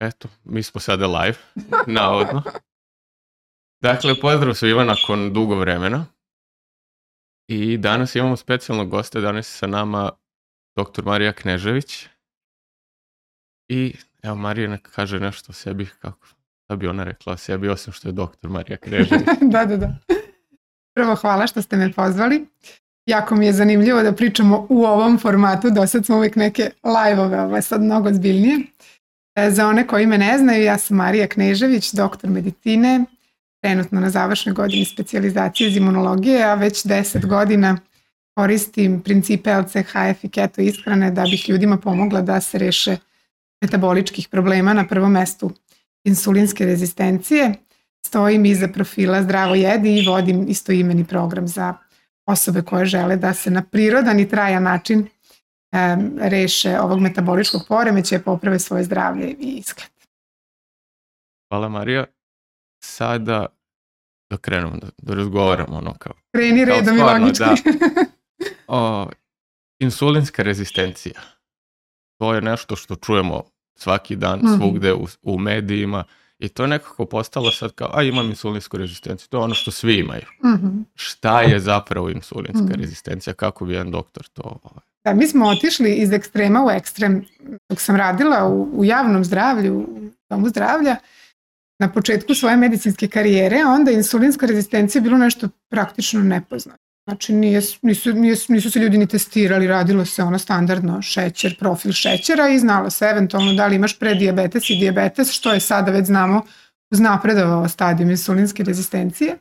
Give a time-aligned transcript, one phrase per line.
[0.00, 1.38] Eto, mi smo sada live,
[1.86, 2.42] navodno.
[3.82, 6.06] Dakle, pozdrav svima nakon dugo vremena.
[7.48, 10.10] I danas imamo specijalnog gosta, danas je sa nama
[10.76, 11.04] dr.
[11.04, 12.06] Marija Knežević.
[13.68, 16.26] I evo Marija neka kaže nešto o sebi, kako
[16.68, 18.48] da bi ona rekla o sebi, osim što je dr.
[18.48, 19.26] Marija Knežević.
[19.52, 19.94] da, da, da.
[20.94, 22.46] Prvo hvala što ste me pozvali.
[23.06, 27.40] Jako mi je zanimljivo da pričamo u ovom formatu, do sad smo uvijek neke live-ove,
[27.40, 28.56] ovo je sad mnogo zbiljnije.
[28.56, 28.62] E,
[29.50, 33.04] za one koji me ne znaju, ja sam Marija Knežević, doktor medicine,
[33.62, 37.78] trenutno na završnoj godini specializacije iz imunologije, a već 10 godina
[38.36, 42.96] koristim principe LCHF i keto ishrane da bih ljudima pomogla da se reše
[43.62, 45.50] metaboličkih problema na prvom mestu
[46.04, 47.54] insulinske rezistencije.
[48.06, 51.74] Stojim iza profila Zdravo jedi i vodim istoimeni program za
[52.26, 55.06] osobe koje žele da se na prirodan i trajan način
[56.20, 59.90] reše ovog metaboličkog poremeća, poprave svoje zdravlje i izgled.
[61.48, 62.04] Hvala Marija.
[62.84, 63.46] Sada
[64.30, 66.12] da krenemo da, da razgovaramo ono kao...
[66.34, 67.44] Kreni redom i logički.
[67.44, 67.56] Da.
[68.66, 69.06] O,
[69.78, 71.20] insulinska rezistencija.
[72.18, 73.42] To je nešto što čujemo
[73.74, 74.58] svaki dan, mm -hmm.
[74.58, 76.04] svugde u, u medijima
[76.38, 79.70] i to je nekako postalo sad kao, a imam insulinsku rezistenciju, to je ono što
[79.70, 80.26] svi imaju.
[80.44, 80.84] Mm -hmm.
[80.94, 82.80] Šta je zapravo insulinska mm -hmm.
[82.80, 87.24] rezistencija, kako bi jedan doktor to ovaj, Da, mi smo otišli iz ekstrema u ekstrem.
[87.68, 90.96] Dok sam radila u, u javnom zdravlju, u domu zdravlja,
[91.80, 96.82] na početku svoje medicinske karijere, onda insulinska rezistencija je bilo nešto praktično nepoznato.
[97.08, 101.92] Znači nije, nisu, nisu, nisu se ljudi ni testirali, radilo se ono standardno šećer, profil
[101.92, 106.06] šećera i znalo se eventualno da li imaš predijabetes i dijabetes, što je sada već
[106.06, 106.42] znamo
[106.90, 109.36] uz napredovao stadijum insulinske rezistencije.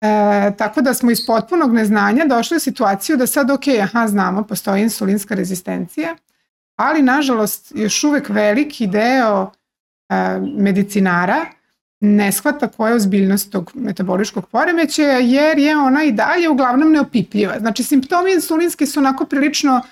[0.00, 4.42] E, tako da smo iz potpunog neznanja došli u situaciju da sad, ok, aha, znamo,
[4.42, 6.16] postoji insulinska rezistencija,
[6.76, 9.50] ali nažalost još uvek veliki deo
[10.08, 10.14] e,
[10.56, 11.46] medicinara
[12.00, 17.58] ne shvata koja je ozbiljnost tog metaboličkog poremećaja jer je ona i dalje uglavnom neopipljiva.
[17.58, 19.82] Znači simptomi insulinski su onako prilično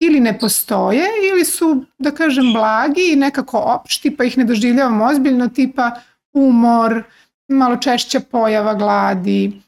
[0.00, 5.04] ili ne postoje ili su, da kažem, blagi i nekako opšti pa ih ne doživljavamo
[5.04, 5.90] ozbiljno tipa
[6.32, 7.02] umor,
[7.48, 9.60] malo češća pojava gladi,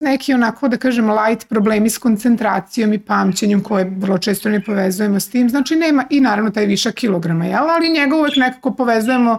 [0.00, 5.20] neki onako da kažem light problemi s koncentracijom i pamćenjem koje vrlo često ne povezujemo
[5.20, 7.70] s tim, znači nema i naravno taj višak kilograma, jel?
[7.70, 9.38] ali njega uvek nekako povezujemo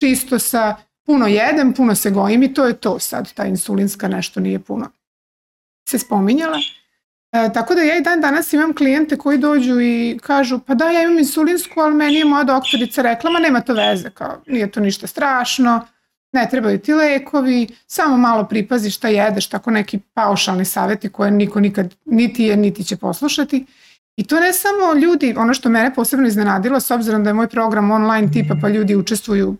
[0.00, 4.40] čisto sa puno jedem, puno se gojim i to je to sad, ta insulinska nešto
[4.40, 4.90] nije puno
[5.88, 6.58] se spominjala.
[7.32, 10.90] E, tako da ja i dan danas imam klijente koji dođu i kažu pa da
[10.90, 14.70] ja imam insulinsku, ali meni je moja doktorica rekla ma nema to veze, kao nije
[14.70, 15.86] to ništa strašno,
[16.32, 21.60] ne trebaju ti lekovi, samo malo pripazi šta jedeš, tako neki paušalni saveti koje niko
[21.60, 23.66] nikad niti je, niti će poslušati.
[24.16, 27.48] I to ne samo ljudi, ono što mene posebno iznenadilo, s obzirom da je moj
[27.48, 29.56] program online tipa pa ljudi učestvuju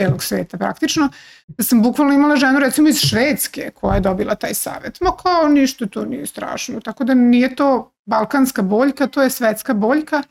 [0.00, 1.08] celog sveta praktično,
[1.48, 5.00] da sam bukvalno imala ženu recimo iz Švedske koja je dobila taj savet.
[5.00, 9.74] Ma kao ništa to nije strašno, tako da nije to balkanska boljka, to je svetska
[9.74, 10.22] boljka,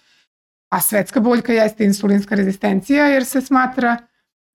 [0.69, 3.97] a svetska boljka jeste insulinska rezistencija jer se smatra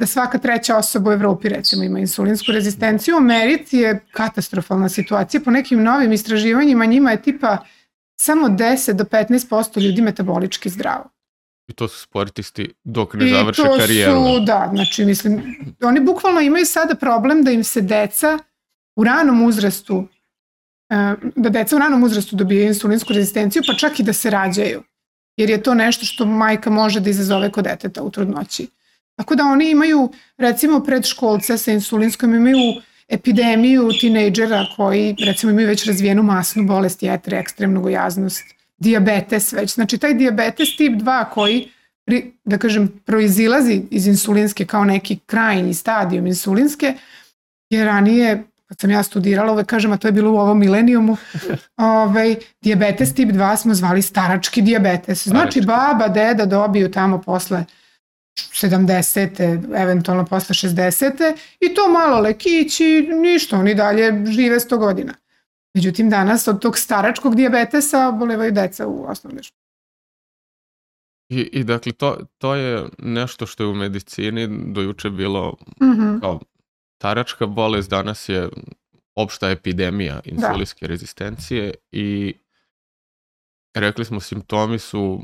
[0.01, 3.15] da svaka treća osoba u Evropi recimo ima insulinsku rezistenciju.
[3.15, 5.41] U Americi je katastrofalna situacija.
[5.41, 7.59] Po nekim novim istraživanjima njima je tipa
[8.21, 11.11] samo 10 do 15% ljudi metabolički zdravo.
[11.69, 14.13] I to su sportisti dok ne završe karijeru.
[14.13, 15.43] I to su, da, znači mislim,
[15.83, 18.39] oni bukvalno imaju sada problem da im se deca
[18.97, 20.09] u ranom uzrastu,
[20.91, 24.83] e, da deca u ranom uzrastu dobijaju insulinsku rezistenciju, pa čak i da se rađaju.
[25.37, 28.69] Jer je to nešto što majka može da izazove kod deteta u trudnoći.
[29.21, 30.09] Tako da oni imaju,
[30.39, 32.59] recimo, predškolce sa insulinskom, imaju
[33.09, 38.45] epidemiju tinejdžera koji, recimo, imaju već razvijenu masnu bolest, jetre, ekstremnu gojaznost,
[38.79, 39.75] diabetes već.
[39.75, 41.69] Znači, taj diabetes tip 2 koji,
[42.45, 46.95] da kažem, proizilazi iz insulinske kao neki krajnji stadijum insulinske,
[47.71, 51.17] je ranije kad sam ja studirala, ove kažem, a to je bilo u ovom milenijumu,
[51.77, 55.29] ovaj, diabetes tip 2 smo zvali starački diabetes.
[55.29, 57.65] Znači, baba, deda dobiju tamo posle
[58.37, 59.83] 70.
[59.83, 61.37] eventualno posle 60.
[61.61, 65.15] i to malo lekići, ništa, oni dalje žive 100 godina.
[65.75, 69.61] Međutim, danas od tog staračkog diabetesa obolevaju deca u osnovnoj školi.
[71.29, 76.21] I, I dakle, to, to je nešto što je u medicini dojuče bilo mm -hmm.
[76.21, 76.41] kao
[76.99, 78.49] staračka bolest, danas je
[79.15, 80.89] opšta epidemija insulinske da.
[80.89, 82.35] rezistencije i
[83.75, 85.21] rekli smo simptomi su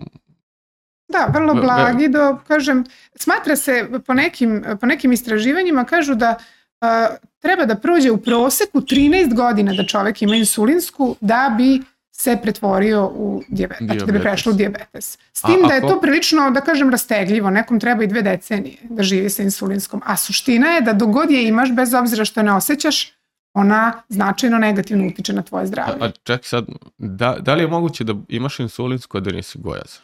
[1.08, 3.74] Da, vrlo blagi do, kažem, smatra se
[4.06, 6.34] po nekim, po nekim istraživanjima kažu da
[6.80, 7.08] a,
[7.38, 11.82] treba da prođe u proseku 13 godina da čovek ima insulinsku da bi
[12.12, 15.18] se pretvorio u dijabetes, znači da bi prešlo u dijabetes.
[15.32, 18.22] S A tim da je ako- to prilično, da kažem, rastegljivo, nekom treba i dve
[18.22, 22.42] decenije da živi sa insulinskom, a suština je da dogod je imaš, bez obzira što
[22.42, 23.12] ne osjećaš,
[23.54, 25.96] ona značajno negativno utiče na tvoje A, zdravlje.
[26.00, 26.64] a ček sad,
[26.98, 30.02] da, da li je moguće da imaš insulinsku, a da nisi gojazan?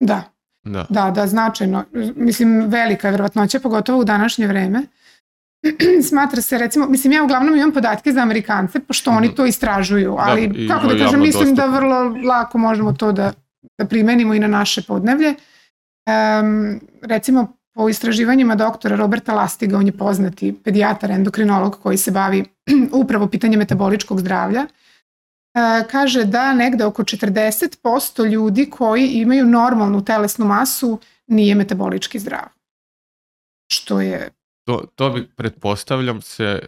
[0.00, 0.22] Da,
[0.64, 0.86] Da.
[0.90, 1.84] da, da, značajno.
[2.16, 4.82] Mislim, velika je verovatnoća, pogotovo u današnje vreme.
[6.08, 9.36] Smatra se, recimo, mislim, ja uglavnom imam podatke za Amerikance, pošto oni Mhm.
[9.36, 11.76] to istražuju, ali, i kako da kažem, mislim da dostupno.
[11.76, 11.96] vrlo
[12.28, 13.32] lako možemo to da,
[13.78, 15.34] da primenimo i na naše podnevlje.
[16.06, 22.44] Um, recimo, po istraživanjima doktora Roberta Lastiga, on je poznati pedijatar, endokrinolog koji se bavi
[22.92, 24.66] upravo pitanjem metaboličkog zdravlja, e,
[25.90, 32.44] kaže da negde oko 40% ljudi koji imaju normalnu telesnu masu nije metabolički zdrav.
[33.68, 34.30] Što je,
[34.64, 36.58] To, to bi, pretpostavljam, se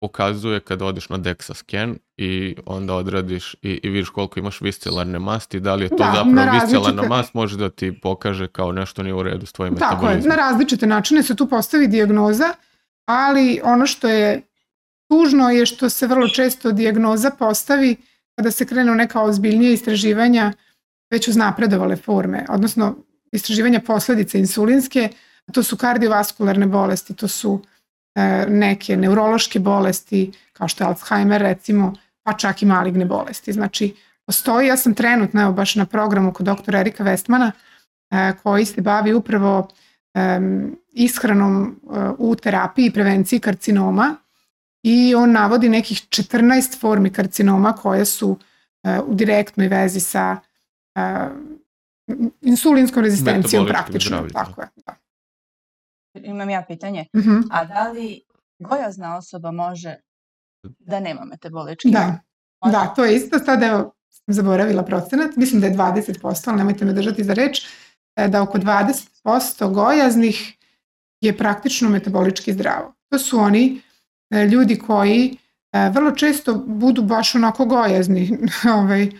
[0.00, 5.18] pokazuje kada odeš na DEXA scan i onda odradiš i, i vidiš koliko imaš viscelarne
[5.18, 8.48] masti, da li je to Da, na zapravo različite- viscelarna mast, može da ti pokaže
[8.48, 10.28] kao nešto nije u redu s tvojim tako je, metabolizmom.
[10.28, 12.54] na različite načine se tu postavi dijagnoza,
[13.06, 14.42] ali ono što je
[15.08, 17.96] tužno je što se vrlo često dijagnoza postavi
[18.40, 20.52] kada se krenu neka ozbiljnija istraživanja
[21.10, 22.96] već uznapredovale forme, odnosno
[23.32, 25.08] istraživanja posledice insulinske,
[25.52, 27.60] to su kardiovaskularne bolesti, to su
[28.14, 31.92] e, neke neurološke bolesti, kao što je Alzheimer recimo,
[32.22, 33.52] pa čak i maligne bolesti.
[33.52, 33.94] Znači,
[34.26, 37.50] postoji, ja sam trenutno evo baš na programu kod doktora Erika Westmana,
[38.10, 39.68] e, koji se bavi upravo
[40.14, 44.16] em, ishranom e, u terapiji i prevenciji karcinoma
[44.82, 48.38] i on navodi nekih 14 formi karcinoma koje su
[48.82, 50.40] e, u direktnoj vezi sa
[50.94, 51.00] e,
[52.40, 54.22] insulinskom rezistencijom praktično.
[54.22, 54.28] da.
[54.28, 54.68] Tako je.
[54.86, 54.94] Da.
[56.14, 57.06] Imam ja pitanje.
[57.16, 57.40] Mhm.
[57.50, 58.22] A da li
[58.58, 59.94] gojazna osoba može
[60.78, 61.90] da nema metabolički?
[61.90, 62.20] Da,
[62.64, 62.72] Može?
[62.72, 63.38] da, to je isto.
[63.38, 67.66] Sad evo, sam zaboravila procenat, mislim da je 20%, ali nemojte me držati za reč,
[68.16, 70.56] e, da oko 20% gojaznih
[71.20, 72.94] je praktično metabolički zdravo.
[73.08, 73.80] To su oni
[74.30, 75.36] ljudi koji
[75.72, 78.38] e, vrlo često budu baš onako gojazni,
[78.78, 79.10] ovaj,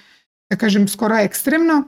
[0.51, 1.83] da kažem skoro ekstremno,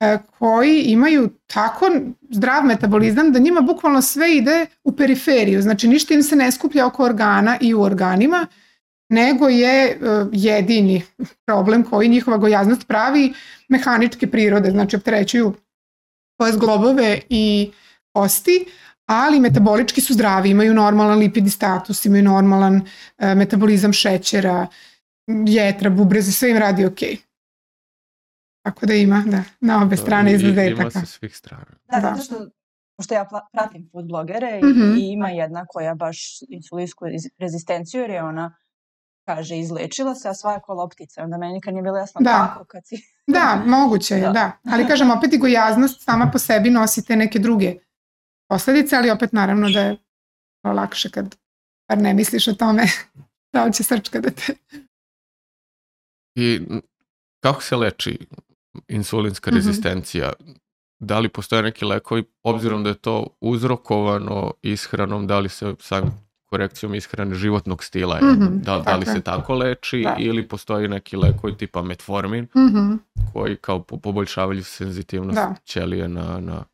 [0.00, 1.86] e, koji imaju tako
[2.30, 6.86] zdrav metabolizam da njima bukvalno sve ide u periferiju, znači ništa im se ne skuplja
[6.86, 8.46] oko organa i u organima,
[9.08, 9.96] nego je e,
[10.32, 11.02] jedini
[11.46, 13.32] problem koji njihova gojaznost pravi
[13.68, 15.54] mehaničke prirode, znači opterećuju
[16.36, 17.70] svoje zglobove i
[18.12, 18.66] kosti,
[19.06, 22.82] ali metabolički su zdravi, imaju normalan lipidni status, imaju normalan
[23.18, 24.66] e, metabolizam šećera,
[25.46, 26.98] jetra, bubreze, sve im radi ok.
[28.62, 30.82] Tako da ima, da, na obe strane I- i- izuzetaka.
[30.82, 31.64] Ima sa svih strana.
[31.84, 32.08] Da, Da.
[32.08, 32.46] zato što
[32.96, 34.82] pošto ja pratim food blogere Mhm.
[34.82, 36.18] i, i ima jedna koja baš
[36.48, 38.56] insulinsku rez- rezistenciju jer je ona
[39.26, 41.22] kaže izlečila se, a sva je ko loptica.
[41.22, 42.48] Onda meni nikad nije bilo jasno Da.
[42.48, 42.96] kako kad si...
[43.26, 44.30] Da, moguće je, Da.
[44.30, 44.52] da.
[44.64, 47.74] Ali kažem, opet i gojaznost sama po sebi nosi te neke druge
[48.48, 49.96] posledice, ali opet naravno da je
[50.66, 51.36] lakše kad
[51.88, 52.82] bar ne misliš o tome
[53.52, 54.54] da će srčka da te...
[56.34, 56.60] I
[57.40, 58.18] kako se leči
[58.88, 59.56] insulinska Mhm.
[59.56, 60.32] rezistencija?
[60.98, 66.26] Da li postoje neki lekovi, obzirom da je to uzrokovano ishranom, da li se sam
[66.46, 70.16] korekcijom ishrane životnog stila, je, Mhm, da, da tako li se tako leči Da.
[70.18, 72.94] ili postoji neki lekovi tipa metformin Mhm.
[73.32, 75.54] koji kao po- poboljšavaju senzitivnost Da.
[75.64, 76.64] ćelije na, na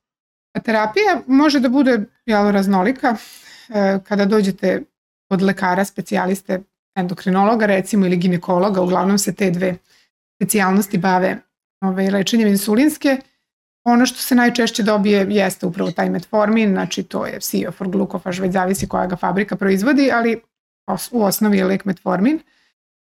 [0.61, 3.17] terapija može da bude jel, raznolika.
[3.69, 4.82] E, kada dođete
[5.31, 6.61] od lekara, specijaliste,
[6.94, 9.77] endokrinologa recimo ili ginekologa, uglavnom se te dve
[10.37, 11.39] specijalnosti bave
[11.81, 13.17] ovaj, lečenjem insulinske.
[13.85, 18.53] Ono što se najčešće dobije jeste upravo taj metformin, znači to je Siofor, glukofaž, već
[18.53, 20.41] zavisi koja ga fabrika proizvodi, ali
[21.11, 22.41] u osnovi je lek metformin.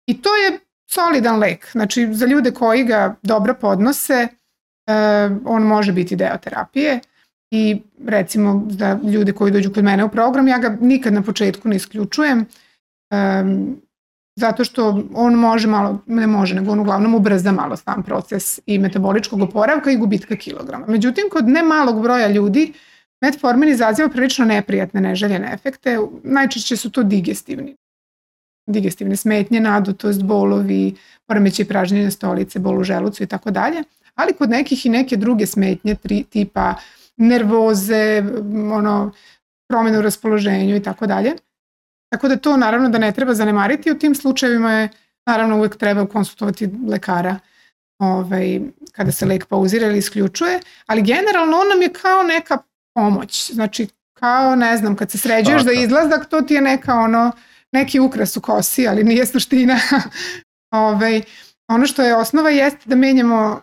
[0.06, 4.28] I to je solidan lek, znači za ljude koji ga dobro podnose, e,
[5.44, 7.00] on može biti deo terapije
[7.50, 11.68] i recimo za ljude koji dođu kod mene u program, ja ga nikad na početku
[11.68, 12.46] ne isključujem,
[13.10, 13.80] um,
[14.36, 18.78] zato što on može malo, ne može, nego on uglavnom ubrza malo sam proces i
[18.78, 20.86] metaboličkog oporavka i gubitka kilograma.
[20.86, 22.72] Međutim, kod ne malog broja ljudi
[23.20, 27.76] metformin izaziva prilično neprijatne neželjene efekte, najčešće su to digestivni
[28.68, 30.94] digestivne smetnje, nadutost, bolovi,
[31.26, 33.82] poremećaj pražnjenja stolice, bol u želucu i tako dalje,
[34.14, 36.74] ali kod nekih i neke druge smetnje tri, tipa
[37.18, 38.22] nervoze,
[38.72, 39.12] ono,
[39.68, 41.32] promjene u raspoloženju i tako dalje.
[42.12, 44.88] Tako da to naravno da ne treba zanemariti, u tim slučajevima je
[45.26, 47.38] naravno uvek treba konsultovati lekara
[47.98, 48.60] ovaj,
[48.92, 52.58] kada se lek pauzira ili isključuje, ali generalno on nam je kao neka
[52.94, 55.82] pomoć, znači kao ne znam kad se sređuješ za Tako.
[55.82, 57.32] izlazak to ti je neka ono
[57.72, 59.78] neki ukras u kosi, ali nije suština.
[60.70, 61.22] ovaj,
[61.68, 63.60] ono što je osnova jeste da menjamo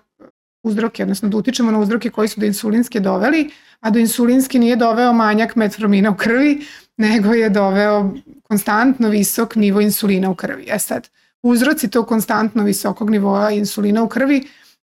[0.65, 4.75] uzroke, odnosno da utičemo na uzroke koji su do insulinske doveli, a do insulinske nije
[4.75, 6.65] doveo manjak metformina u krvi,
[6.97, 10.65] nego je doveo konstantno visok nivo insulina u krvi.
[10.69, 11.09] E sad,
[11.43, 14.43] uzroci tog konstantno visokog nivoa insulina u krvi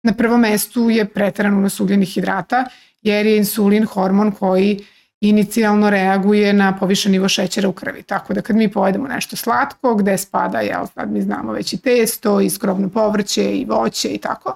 [0.04, 2.66] na prvom mestu je pretaran unos ugljenih hidrata,
[3.02, 4.80] jer je insulin hormon koji
[5.22, 8.04] inicijalno reaguje na povišen nivo šećera u krvi.
[8.04, 11.78] Tako da kad mi pojedemo nešto slatko, gde spada, jel, sad mi znamo već i
[11.78, 14.54] testo, i skrobno povrće, i voće i tako,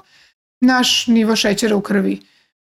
[0.62, 2.22] naš nivo šećera u krvi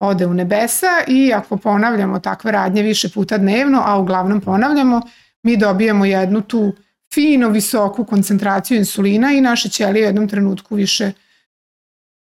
[0.00, 5.02] ode u nebesa i ako ponavljamo takve radnje više puta dnevno, a uglavnom ponavljamo,
[5.42, 6.72] mi dobijemo jednu tu
[7.14, 11.12] fino visoku koncentraciju insulina i naše ćelije u jednom trenutku više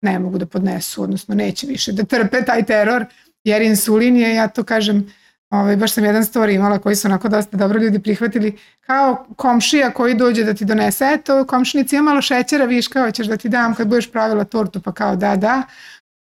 [0.01, 3.05] ne mogu da podnesu, odnosno neće više da trpe taj teror,
[3.43, 5.13] jer insulin je, ja to kažem,
[5.50, 9.91] ovaj, baš sam jedan story imala koji su onako dosta dobro ljudi prihvatili, kao komšija
[9.91, 13.50] koji dođe da ti donese, eto, komšinici ima malo šećera, viš kao hoćeš da ti
[13.50, 15.63] dam kad budeš pravila tortu, pa kao da, da,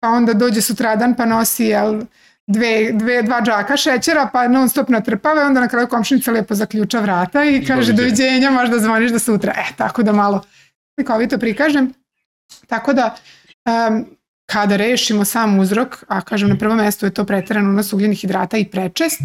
[0.00, 2.02] pa onda dođe sutradan pa nosi, jel,
[2.46, 6.54] dve, dve, dva džaka šećera, pa non stop natrpava i onda na kraju komšinica lepo
[6.54, 9.52] zaključa vrata i kaže doviđenja, možda zvoniš da sutra.
[9.52, 10.42] E, tako da malo
[10.94, 11.92] slikovito prikažem.
[12.66, 13.14] Tako da,
[13.66, 14.06] um,
[14.52, 18.56] kada rešimo sam uzrok, a kažem na prvom mestu je to preteran unos ugljenih hidrata
[18.56, 19.22] i prečest,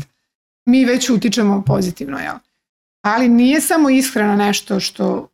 [0.65, 2.35] mi već utičemo pozitivno, jel?
[3.01, 5.29] Ali nije samo ishrana nešto što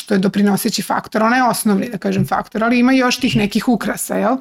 [0.00, 3.68] što je doprinoseći faktor, ona je osnovni, da kažem, faktor, ali ima još tih nekih
[3.68, 4.36] ukrasa, jel?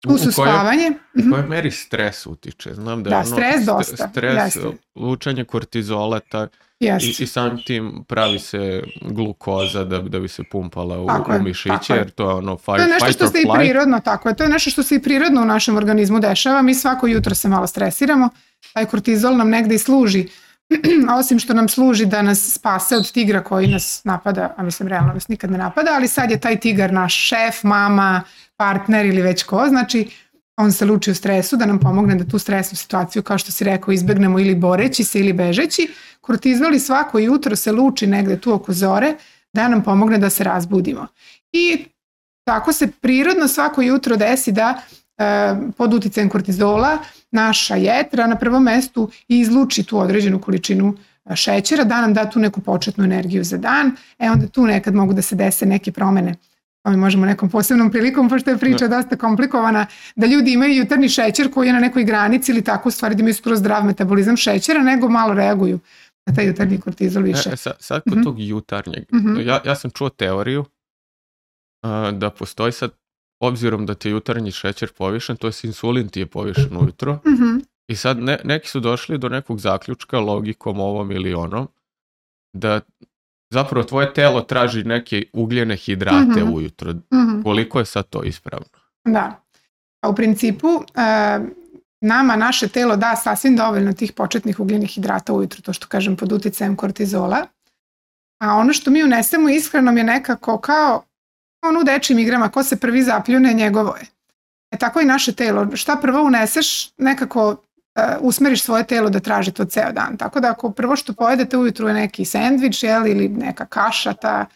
[0.00, 0.90] Tu su u kojoj, spavanje.
[1.14, 1.50] U kojoj mhm.
[1.50, 2.74] meri stres utiče?
[2.74, 4.08] Znam da, da ono, stres dosta.
[4.08, 4.68] Stres, jeste.
[4.94, 6.48] lučanje kortizola, ta,
[6.82, 11.42] i, i samim tim pravi se glukoza da, da bi se pumpala u, tako u
[11.42, 14.36] mišiće, jer to je ono fight, To je nešto što se i prirodno, tako je,
[14.36, 17.48] to je nešto što se i prirodno u našem organizmu dešava, mi svako jutro se
[17.48, 18.28] malo stresiramo,
[18.72, 20.28] taj kortizol nam negde i služi
[21.18, 25.12] osim što nam služi da nas spase od tigra koji nas napada, a mislim realno
[25.12, 28.22] nas nikad ne napada, ali sad je taj tigar naš šef, mama,
[28.56, 30.10] partner ili već ko, znači
[30.56, 33.64] on se luči u stresu da nam pomogne da tu stresnu situaciju, kao što si
[33.64, 35.88] rekao, izbegnemo ili boreći se ili bežeći.
[36.20, 39.14] Kortizol svako jutro se luči negde tu oko zore
[39.52, 41.06] da nam pomogne da se razbudimo.
[41.52, 41.84] I
[42.44, 44.82] tako se prirodno svako jutro desi da
[45.18, 46.98] e, pod uticajem kortizola
[47.30, 50.94] naša jetra na prvom mestu izluči tu određenu količinu
[51.24, 54.94] e, šećera, da nam da tu neku početnu energiju za dan, e onda tu nekad
[54.94, 56.34] mogu da se dese neke promene
[56.90, 58.96] mi možemo nekom posebnom prilikom, pošto je priča da.
[58.96, 59.86] dosta komplikovana,
[60.16, 63.20] da ljudi imaju jutarnji šećer koji je na nekoj granici ili tako u stvari da
[63.20, 65.78] imaju skoro zdrav metabolizam šećera, nego malo reaguju
[66.26, 67.50] na taj jutarnji kortizol više.
[67.52, 68.24] E, sad, sad kod mm -hmm.
[68.24, 69.46] tog jutarnjeg, mm -hmm.
[69.46, 72.90] ja, ja sam čuo teoriju uh, da postoji sad
[73.40, 77.14] obzirom da ti je jutarnji šećer povišen, to je insulin ti je povišen ujutro.
[77.14, 77.64] Mm -hmm.
[77.88, 81.68] I sad ne, neki su došli do nekog zaključka logikom ovom ili onom,
[82.52, 82.80] da
[83.52, 86.54] zapravo tvoje telo traži neke ugljene hidrate mm -hmm.
[86.54, 86.92] ujutro.
[86.92, 87.42] Mm -hmm.
[87.42, 88.66] Koliko je sad to ispravno?
[89.04, 89.42] Da.
[90.00, 91.38] A u principu e,
[92.00, 96.32] nama naše telo da sasvim dovoljno tih početnih ugljenih hidrata ujutro, to što kažem pod
[96.32, 97.46] uticajem kortizola.
[98.40, 101.04] A ono što mi unesemo ishranom je nekako kao
[101.62, 104.06] ono u dečim igrama, ko se prvi zapljune, njegovo je.
[104.70, 105.76] E tako i naše telo.
[105.76, 107.56] Šta prvo uneseš, nekako
[108.20, 110.16] usmeriš svoje telo da traži to ceo dan.
[110.16, 114.46] Tako da ako prvo što pojedete ujutru je neki sendvič jel, ili neka kaša, ta,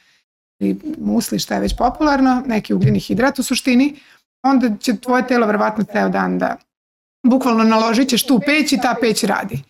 [0.61, 3.97] ili musli šta je već popularno, neki ugljeni hidrat u suštini,
[4.43, 6.57] onda će tvoje telo verovatno ceo dan da
[7.26, 9.62] bukvalno naložit ćeš tu peć i ta peć radi.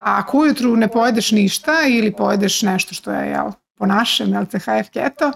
[0.00, 4.90] A ako ujutru ne pojedeš ništa ili pojedeš nešto što je jel, po našem LCHF
[4.92, 5.32] keto,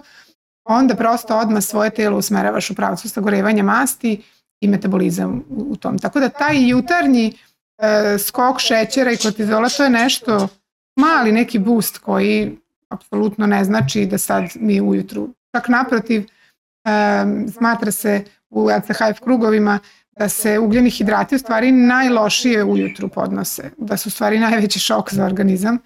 [0.63, 4.23] onda prosto odmah svoje telo usmeravaš u pravcu sagorevanja masti
[4.61, 5.99] i metabolizam u tom.
[5.99, 7.33] Tako da taj jutarnji
[7.77, 10.47] e, skok šećera i kortizola to je nešto
[10.95, 12.57] mali neki boost koji
[12.89, 15.29] apsolutno ne znači da sad mi ujutru.
[15.55, 19.79] Čak naprotiv, e, smatra se u LCHF krugovima
[20.19, 25.13] da se ugljeni hidrati u stvari najlošije ujutru podnose, da su u stvari najveći šok
[25.13, 25.77] za organizam.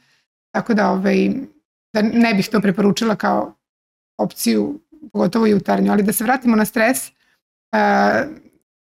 [0.52, 1.30] Tako da, ovaj,
[1.94, 3.56] da ne bih to preporučila kao
[4.18, 4.80] opciju,
[5.12, 7.12] pogotovo jutarnju, ali da se vratimo na stres,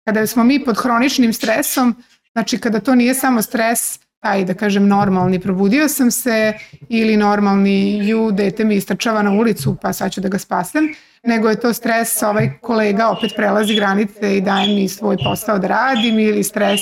[0.04, 4.86] kada smo mi pod hroničnim stresom, znači kada to nije samo stres, taj da kažem
[4.88, 6.52] normalni, probudio sam se
[6.88, 11.48] ili normalni ju, dete mi istrčava na ulicu pa sad ću da ga spasem, nego
[11.48, 16.18] je to stres, ovaj kolega opet prelazi granice i daje mi svoj posao da radim
[16.18, 16.80] ili stres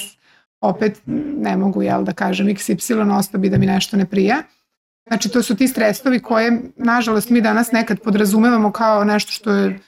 [0.61, 1.01] opet
[1.41, 4.43] ne mogu jel da kažem XY ostabi da mi nešto ne prija.
[5.09, 9.79] Znači to su ti stresovi koje nažalost mi danas nekad podrazumevamo kao nešto što je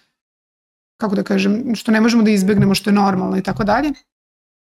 [1.00, 3.90] kako da kažem, što ne možemo da izbegnemo, što je normalno i tako dalje.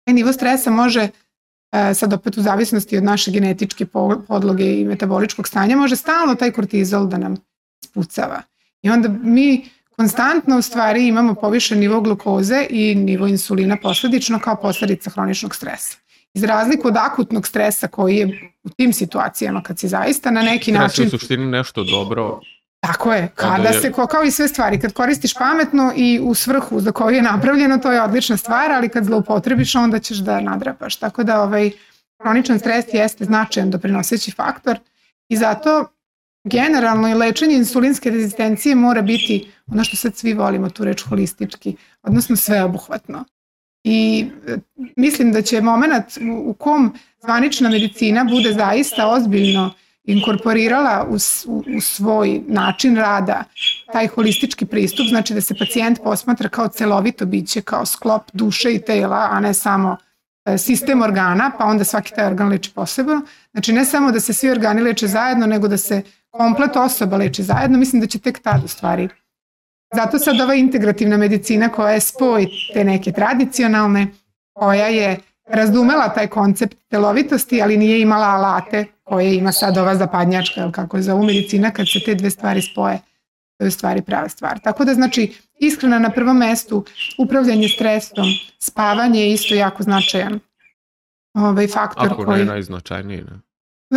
[0.05, 1.09] E, nivo stresa može
[1.71, 3.85] e, sad opet u zavisnosti od naše genetičke
[4.27, 7.35] podloge i metaboličkog stanja, može stalno taj kortizol da nam
[7.85, 8.41] spucava.
[8.81, 14.55] I onda mi konstantno u stvari imamo povišen nivo glukoze i nivo insulina posledično kao
[14.55, 15.97] posledica hroničnog stresa.
[16.33, 20.63] Iz razliku od akutnog stresa koji je u tim situacijama kad si zaista na neki
[20.63, 22.39] Stres je način u suštini nešto dobro.
[22.87, 26.79] Tako je, Kada je- se, kao i sve stvari, kad koristiš pametno i u svrhu
[26.79, 30.95] za koju je napravljeno, to je odlična stvar, ali kad zloupotrebiš, onda ćeš da nadrapaš.
[30.95, 31.71] Tako da ovaj,
[32.21, 34.77] hroničan stres jeste značajan doprinoseći faktor
[35.29, 35.85] i zato
[36.43, 41.75] generalno i lečenje insulinske rezistencije mora biti ono što sad svi volimo, tu reč holistički,
[42.01, 43.25] odnosno sveobuhvatno.
[43.83, 44.57] I e,
[44.95, 49.73] mislim da će moment u, u kom zvanična medicina bude zaista ozbiljno
[50.03, 51.15] inkorporirala u,
[51.51, 53.43] u, u svoj način rada
[53.93, 58.81] taj holistički pristup, znači da se pacijent posmatra kao celovito biće, kao sklop duše i
[58.81, 59.97] tela, a ne samo
[60.45, 63.21] e, sistem organa, pa onda svaki taj organ leči posebno.
[63.51, 67.43] Znači ne samo da se svi organi leče zajedno, nego da se komplet osoba leči
[67.43, 69.09] zajedno, mislim da će tek tad u stvari.
[69.95, 74.07] Zato sad ova integrativna medicina koja je spoj te neke tradicionalne,
[74.53, 75.19] koja je
[75.53, 80.97] razumela taj koncept telovitosti, ali nije imala alate koje ima sad ova zapadnjačka, ili kako
[80.97, 82.99] je zovu medicina, kad se te dve stvari spoje,
[83.57, 84.59] to je stvari prava stvar.
[84.59, 86.85] Tako da znači ishrana na prvom mestu,
[87.17, 88.25] upravljanje stresom,
[88.59, 90.39] spavanje je isto jako značajan
[91.33, 92.39] ovaj faktor Ako koji...
[92.39, 93.17] ne najznačajniji.
[93.17, 93.39] Ne?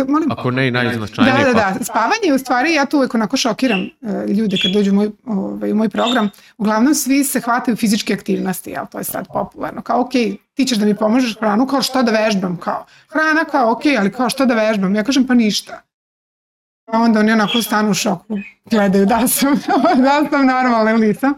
[0.07, 0.31] Molim?
[0.31, 1.33] Ako ne i najznačajniji.
[1.45, 1.85] Da, da, da.
[1.85, 5.11] Spavanje je u stvari, ja tu uvek onako šokiram e, ljude kad dođu u moj,
[5.25, 6.29] ovaj, u moj program.
[6.57, 9.81] Uglavnom svi se hvataju fizičke aktivnosti, jel, to je sad popularno.
[9.81, 10.11] Kao, ok,
[10.53, 14.11] ti ćeš da mi pomožeš hranu, kao što da vežbam, kao hrana, kao ok, ali
[14.11, 14.95] kao što da vežbam.
[14.95, 15.81] Ja kažem, pa ništa.
[16.91, 19.55] A onda oni onako stanu u šoku, gledaju da sam,
[20.05, 21.33] da sam normalna ili nisam.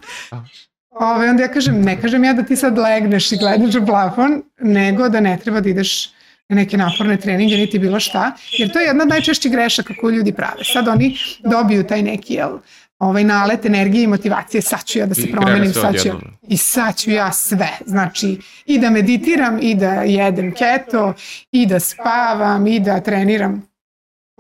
[0.89, 4.43] Ove, onda ja kažem, ne kažem ja da ti sad legneš i gledaš u plafon,
[4.59, 6.09] nego da ne treba da ideš
[6.49, 10.31] neke naporne treninge, niti bilo šta, jer to je jedna od najčešćih grešaka koju ljudi
[10.31, 10.63] prave.
[10.63, 12.57] Sad oni dobiju taj neki, jel,
[12.99, 16.13] ovaj nalet energije i motivacije, sad ću ja da se I promenim, sad ću ja,
[16.13, 16.37] odjednom.
[16.47, 21.13] i sad ću ja sve, znači i da meditiram, i da jedem keto,
[21.51, 23.69] i da spavam, i da treniram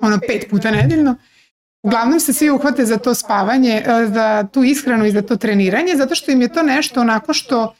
[0.01, 1.15] ono pet puta nedeljno.
[1.83, 5.95] Uglavnom se svi uhvate za to spavanje, e, za tu ishranu i za to treniranje,
[5.95, 7.75] zato što im je to nešto onako što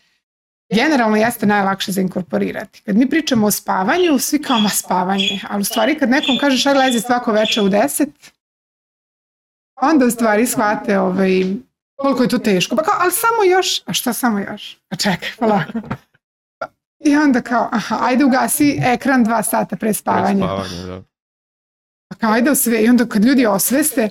[0.75, 2.81] generalno jeste najlakše za inkorporirati.
[2.85, 6.65] Kad mi pričamo o spavanju, svi kao ma spavanje, ali u stvari kad nekom kažeš
[6.65, 8.07] aj lezi svako veče u 10,
[9.81, 11.43] onda u stvari shvate ovaj,
[11.95, 12.75] koliko je to teško.
[12.75, 14.77] Pa kao, ali samo još, a šta samo još?
[14.89, 15.71] Pa čekaj, polako.
[16.99, 20.45] I onda kao, aha, ajde ugasi ekran dva sata pre spavanja.
[20.45, 21.03] Spavanje, da.
[22.09, 22.83] Pa kao ajde sve.
[22.83, 24.09] I onda kad ljudi osveste,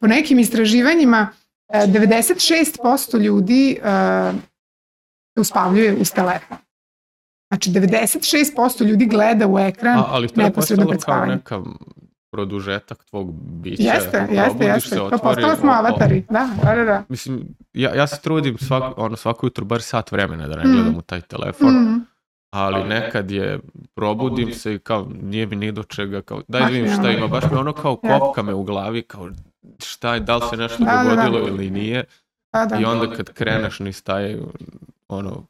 [0.00, 1.28] po nekim istraživanjima,
[1.68, 4.57] e, 96% ljudi e, se
[5.38, 6.56] uspavljuje uz telefon.
[7.48, 11.34] Znači 96% ljudi gleda u ekran A, ali to je neposredno postalo pred kao spavanje.
[11.34, 11.62] neka
[12.32, 13.82] produžetak tvog bića.
[13.84, 14.88] Jeste, jeste, Probudiš jeste.
[14.88, 16.24] se, To otvori, postala smo o- o- avatari.
[16.30, 16.84] Da, da, da.
[16.84, 17.02] da.
[17.08, 17.40] Mislim,
[17.72, 21.02] ja, ja se trudim svak, ono, svako jutro bar sat vremena da ne gledam u
[21.02, 22.06] taj telefon, Mm.
[22.50, 23.60] ali nekad je,
[23.94, 27.26] probudim se i kao, nije mi ni do čega, kao, daj da vidim šta ima,
[27.26, 29.30] baš mi ono kao kopka me u glavi, kao,
[29.78, 31.22] šta je, da li se nešto Da, da, da.
[31.22, 32.04] dogodilo ili nije,
[32.52, 32.76] Da, da.
[32.76, 34.36] i onda kad kreneš niz taj,
[35.08, 35.46] ono,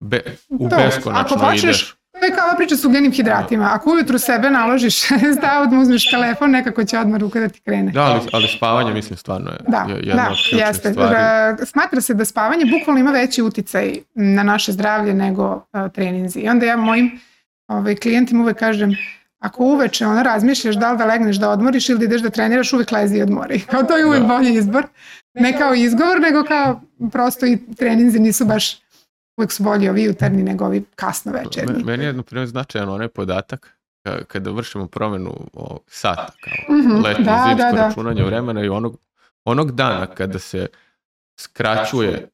[0.00, 1.94] be, u To, beskonačno ako počneš- ideš.
[2.12, 3.70] To je kao ova priča s ugljenim hidratima.
[3.72, 4.96] Ako ujutru sebe naložiš,
[5.38, 7.92] stav da uzmeš telefon, nekako će odmah ruka da ti krene.
[7.92, 10.92] Da, ali, ali spavanje, mislim, stvarno je Da, je jedna da, od jeste.
[10.92, 11.10] stvari.
[11.10, 15.62] Da, smatra se da spavanje bukvalno ima veći uticaj na naše zdravlje nego uh,
[15.94, 16.40] treninzi.
[16.40, 17.20] I onda ja mojim
[17.68, 18.96] ovaj, klijentima uvek kažem,
[19.38, 22.72] ako uveče ono razmišljaš da li da legneš da odmoriš ili da ideš da treniraš,
[22.72, 23.60] uvek lezi i odmori.
[23.70, 24.26] Kao to je uvek Da.
[24.26, 24.86] bolji izbor.
[25.34, 26.80] Ne kao izgovor, nego kao
[27.12, 28.87] prosto i treninzi nisu baš
[29.38, 31.72] uvek su bolji ovi jutarnji nego ovi kasno večernji.
[31.74, 36.76] Me- Meni je, na primjer, značajan onaj podatak ka- kada vršimo promenu o, sata, kao
[36.76, 37.88] Mhm, letnje, da, zimsko da, da.
[37.88, 38.96] računanje vremena i onog,
[39.44, 40.66] onog dana kada se
[41.36, 42.28] skraćuje,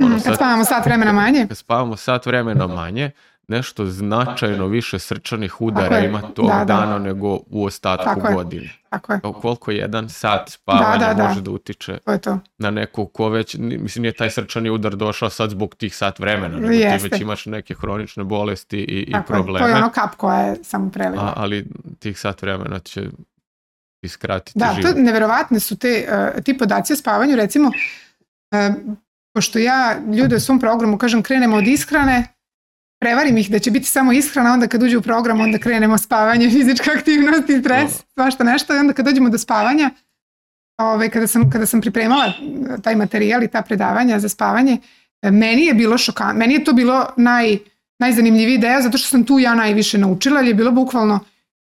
[0.00, 3.10] ono, Mhm, Kad spavamo sat vremena manje, kad spavamo sat vremena manje,
[3.52, 6.08] nešto značajno više srčanih udara je.
[6.08, 6.64] ima tog Da, da.
[6.64, 8.34] dana nego u ostatku Tako je.
[8.34, 8.70] godine.
[8.90, 11.28] tako je, koliko jedan sat spavanja Da, da, da.
[11.28, 12.38] može da utiče to je to.
[12.58, 16.54] na neku ko već, mislim nije taj srčani udar došao sad zbog tih sat vremena,
[16.56, 17.08] nego ti Jeste.
[17.08, 19.36] već imaš neke hronične bolesti i, i Tako je.
[19.36, 19.58] probleme.
[19.60, 21.22] To je ono kap koja je samo prelila.
[21.22, 21.66] A, ali
[21.98, 23.08] tih sat vremena će
[24.02, 24.96] iskratiti Da, to, život.
[24.96, 28.74] neverovatne su te, uh, ti podaci o spavanju, recimo, uh,
[29.34, 32.24] pošto ja ljude u svom programu kažem krenemo od ishrane,
[33.02, 36.50] prevarim ih da će biti samo ishrana, onda kad uđu u program onda krenemo spavanje,
[36.56, 39.90] fizička aktivnost i stres, svašta nešto i onda kad dođemo do spavanja,
[40.80, 44.78] ovaj, kada, sam, kada sam pripremala uh, taj materijal i ta predavanja za spavanje,
[45.22, 47.58] e, meni je bilo šokantno, meni je to bilo naj,
[47.98, 51.20] najzanimljiviji deo zato što sam tu ja najviše naučila, jer je bilo bukvalno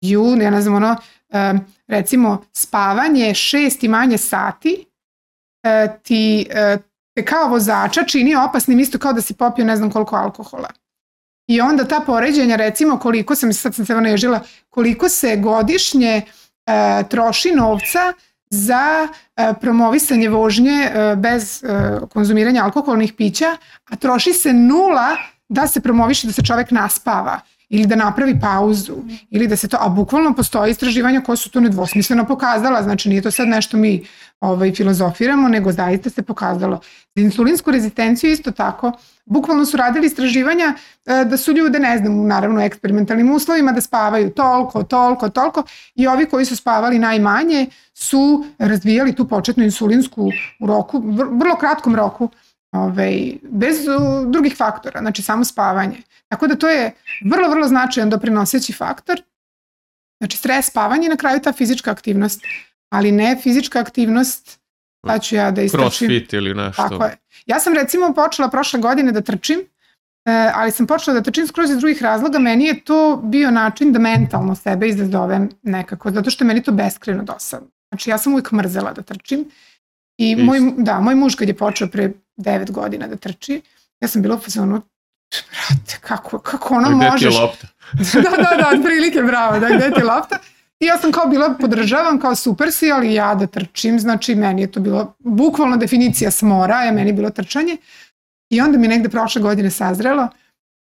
[0.01, 0.95] ju, ja ne znam, ono,
[1.29, 4.85] um, recimo spavanje šest i manje sati
[5.63, 6.77] e, ti e,
[7.15, 10.81] te kao vozača čini opasnim isto kao da si popio ne znam koliko alkohola.
[11.51, 16.23] I onda ta poređenja, recimo koliko sam, sad sam se naježila, koliko se godišnje e,
[17.09, 18.13] troši novca
[18.49, 21.67] za e, promovisanje vožnje e, bez e,
[22.13, 23.57] konzumiranja alkoholnih pića,
[23.89, 25.17] a troši se nula
[25.49, 27.39] da se promoviše da se čovek naspava
[27.71, 28.95] ili da napravi pauzu.
[29.29, 33.21] Ili da se to, a bukvalno postoje istraživanja koja su to nedvosmisleno pokazala, znači nije
[33.21, 34.03] to sad nešto mi
[34.41, 36.79] ovaj, filozofiramo, nego zaista se pokazalo.
[37.15, 38.91] Za insulinsku rezistenciju isto tako,
[39.25, 40.73] bukvalno su radili istraživanja
[41.05, 45.63] e, da su ljude, ne znam, naravno eksperimentalnim uslovima, da spavaju toliko, toliko, toliko.
[45.95, 50.29] I ovi koji su spavali najmanje su razvijali tu početnu insulinsku
[50.59, 52.29] u roku, vrlo kratkom roku,
[52.71, 53.77] ovaj, bez
[54.27, 55.97] drugih faktora, znači samo spavanje.
[56.27, 56.91] Tako da to je
[57.25, 59.21] vrlo, vrlo značajan doprinoseći faktor.
[60.19, 62.41] Znači stres, spavanje i na kraju ta fizička aktivnost,
[62.89, 64.61] ali ne fizička aktivnost
[65.01, 65.81] pa ću ja da istrčim.
[65.81, 66.89] Crossfit ili nešto.
[66.89, 67.17] Tako je.
[67.45, 69.59] Ja sam recimo počela prošle godine da trčim,
[70.25, 72.39] e, ali sam počela da trčim skroz iz drugih razloga.
[72.39, 76.71] Meni je to bio način da mentalno sebe izazovem nekako, zato što je meni to
[76.71, 77.67] beskreno dosadno.
[77.89, 79.45] Znači ja sam uvijek mrzela da trčim
[80.21, 83.61] i moj, da, moj muž kad je počeo pre 9 godina da trči,
[84.01, 84.81] ja sam bila u fazonu,
[85.31, 87.19] brate, kako, kako ono gde možeš...
[87.19, 87.67] Gde ti je lopta?
[88.37, 90.37] da, da, da, prilike, bravo, da, gde ti je lopta?
[90.79, 94.61] I ja sam kao bila, podržavam kao super si, ali ja da trčim, znači meni
[94.61, 97.77] je to bilo bukvalno definicija smora, je meni bilo trčanje.
[98.49, 100.27] I onda mi negde prošle godine sazrelo,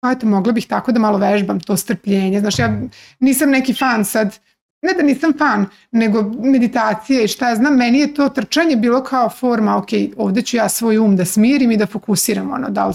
[0.02, 2.40] pa eto, mogla bih tako da malo vežbam to strpljenje.
[2.40, 2.82] Znaš, ja
[3.20, 4.40] nisam neki fan sad,
[4.84, 9.04] ne da nisam fan, nego meditacije i šta ja znam, meni je to trčanje bilo
[9.04, 12.88] kao forma, ok, ovde ću ja svoj um da smirim i da fokusiram, ono, da,
[12.88, 12.94] li,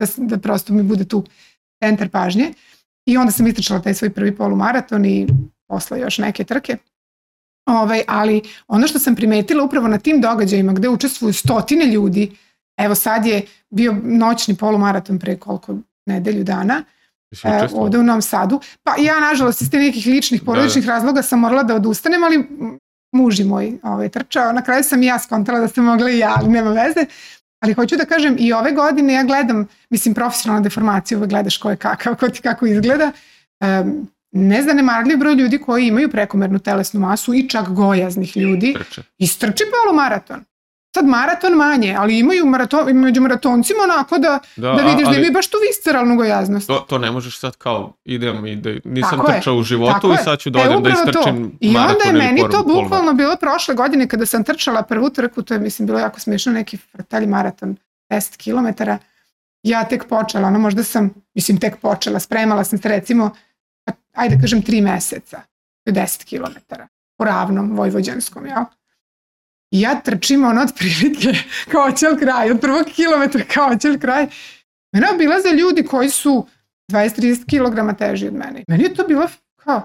[0.00, 1.24] da, da prosto mi bude tu
[1.84, 2.52] centar pažnje.
[3.06, 5.26] I onda sam istračala taj svoj prvi polumaraton i
[5.68, 6.76] posle još neke trke.
[7.66, 12.36] Ovaj, ali ono što sam primetila upravo na tim događajima gde učestvuju stotine ljudi,
[12.78, 16.84] evo sad je bio noćni polumaraton pre koliko nedelju dana,
[17.44, 18.60] e, ovde u Novom Sadu.
[18.82, 20.92] Pa ja, nažalost, iz te nekih ličnih, porodičnih da, da.
[20.92, 22.44] razloga sam morala da odustanem, ali
[23.12, 24.52] muži moj ovaj, trčao.
[24.52, 27.06] Na kraju sam i ja skontala da sam mogla i ja, ali nema veze.
[27.60, 31.70] Ali hoću da kažem, i ove godine ja gledam, mislim, profesionalna deformacija, uvek gledaš ko
[31.70, 33.12] je kakav, ko ti kako izgleda.
[33.60, 39.02] Um, nezanemarljiv broj ljudi koji imaju prekomernu telesnu masu i čak gojaznih ljudi Trče.
[39.18, 40.44] istrči polumaraton.
[40.94, 45.32] Sad maraton manje, ali imaju maraton, među maratoncima onako da, da, da vidiš da imaju
[45.32, 46.66] baš tu visceralnu gojaznost.
[46.66, 50.12] To, to ne možeš sad kao idem i da nisam tako trčao je, u životu
[50.12, 51.56] i sad ću da e, odem da istrčim to.
[51.60, 55.54] I onda je meni to bukvalno bilo prošle godine kada sam trčala prvu trku, to
[55.54, 57.76] je mislim bilo jako smiješno, neki frtalji maraton
[58.10, 58.90] 10 km.
[59.62, 63.30] Ja tek počela, ono možda sam, mislim tek počela, spremala sam se recimo
[64.14, 65.42] ajde da kažem, tri meseca,
[65.86, 66.74] 10 km,
[67.18, 68.64] po ravnom vojvođanskom, jel?
[69.70, 71.32] I ja trčim ono otprilike
[71.72, 74.26] kao oćel kraj, od prvog kilometra kao oćel kraj.
[74.92, 76.46] Mene obilaze ljudi koji su
[76.92, 78.64] 20-30 kg teži od mene.
[78.68, 79.82] Meni je to bilo kao,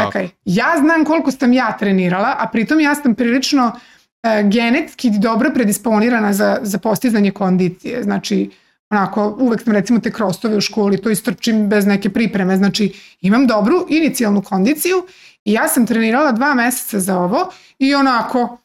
[0.00, 5.50] čekaj, ja znam koliko sam ja trenirala, a pritom ja sam prilično uh, genetski dobro
[5.54, 8.02] predisponirana za, za postizanje kondicije.
[8.02, 8.50] Znači,
[8.90, 13.46] onako, uvek sam recimo te krostove u školi, to istrčim bez neke pripreme, znači imam
[13.46, 15.06] dobru inicijalnu kondiciju
[15.44, 18.58] i ja sam trenirala dva meseca za ovo i onako,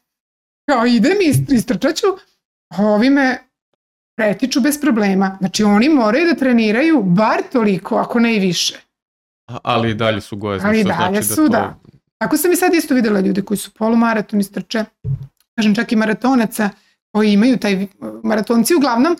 [0.70, 2.06] kao idem i istrčaću,
[2.78, 3.38] ovi me
[4.16, 5.36] pretiču bez problema.
[5.40, 8.80] Znači oni moraju da treniraju bar toliko, ako ne i više.
[9.62, 10.68] Ali i dalje su gojezni.
[10.68, 11.78] Ali i dalje znači su, da.
[11.82, 11.98] To...
[12.18, 14.84] Tako sam i sad isto videla ljude koji su polumaraton istrče,
[15.56, 16.70] kažem čak i maratonaca
[17.12, 17.86] koji imaju taj
[18.22, 19.16] maratonci uglavnom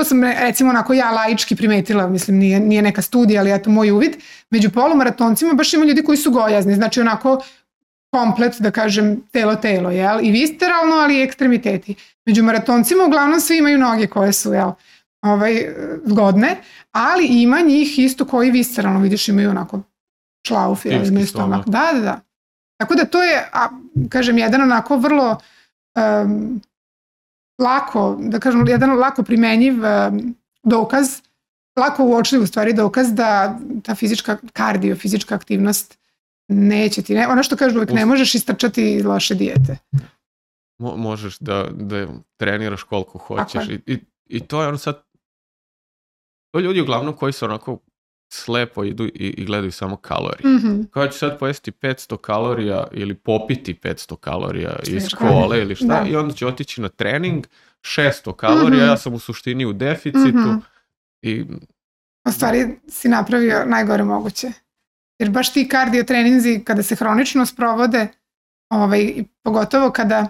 [0.00, 3.90] To sam recimo onako ja laički primetila, mislim nije, nije neka studija, ali eto moj
[3.90, 4.16] uvid.
[4.50, 7.42] Među polumaratoncima baš ima ljudi koji su gojazni, znači onako
[8.10, 10.24] komplet, da kažem, telo-telo, jel?
[10.24, 11.94] I visceralno, ali i ekstremiteti.
[12.26, 14.70] Među maratoncima uglavnom svi imaju noge koje su, jel?
[15.22, 16.56] Ovaj, zgodne,
[16.92, 19.82] ali ima njih isto koji visceralno, vidiš, imaju onako
[20.46, 21.06] šlauf, jel?
[21.06, 21.68] Imaju stomak.
[21.68, 22.20] Da, da, da.
[22.80, 23.68] Tako da to je, a,
[24.08, 25.38] kažem, jedan onako vrlo
[25.96, 26.60] um,
[27.58, 29.74] lako, da kažem, jedan lako primenjiv
[30.62, 31.20] dokaz,
[31.76, 35.99] lako uočljiv u stvari dokaz da ta fizička, kardio, fizička aktivnost
[36.50, 39.76] neće ti, ne, ono što kažu uvijek, ne možeš istrčati loše dijete.
[40.78, 45.02] Mo, možeš da, da treniraš koliko hoćeš i, i, i to je ono sad,
[46.50, 47.78] to ljudi uglavnom koji su onako
[48.32, 50.50] slepo idu i, i gledaju samo kalorije.
[50.50, 50.90] Mm -hmm.
[50.90, 56.08] Kao ću sad pojesti 500 kalorija ili popiti 500 kalorija iz kole ili šta da.
[56.08, 57.46] i onda će otići na trening
[57.80, 58.90] 600 kalorija, mm -hmm.
[58.90, 60.60] ja sam u suštini u deficitu mm -hmm.
[61.22, 61.44] i...
[62.28, 64.52] U stvari si napravio najgore moguće.
[65.20, 68.08] Jer baš ti kardio treninzi kada se hronično sprovode,
[68.72, 70.28] ovaj, pogotovo kada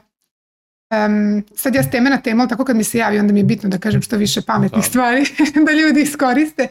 [0.90, 3.40] Um, sad ja s teme na temu, ali tako kad mi se javi, onda mi
[3.40, 4.88] je bitno da kažem što više pametnih Da.
[4.88, 5.24] stvari,
[5.66, 6.68] da ljudi iskoriste.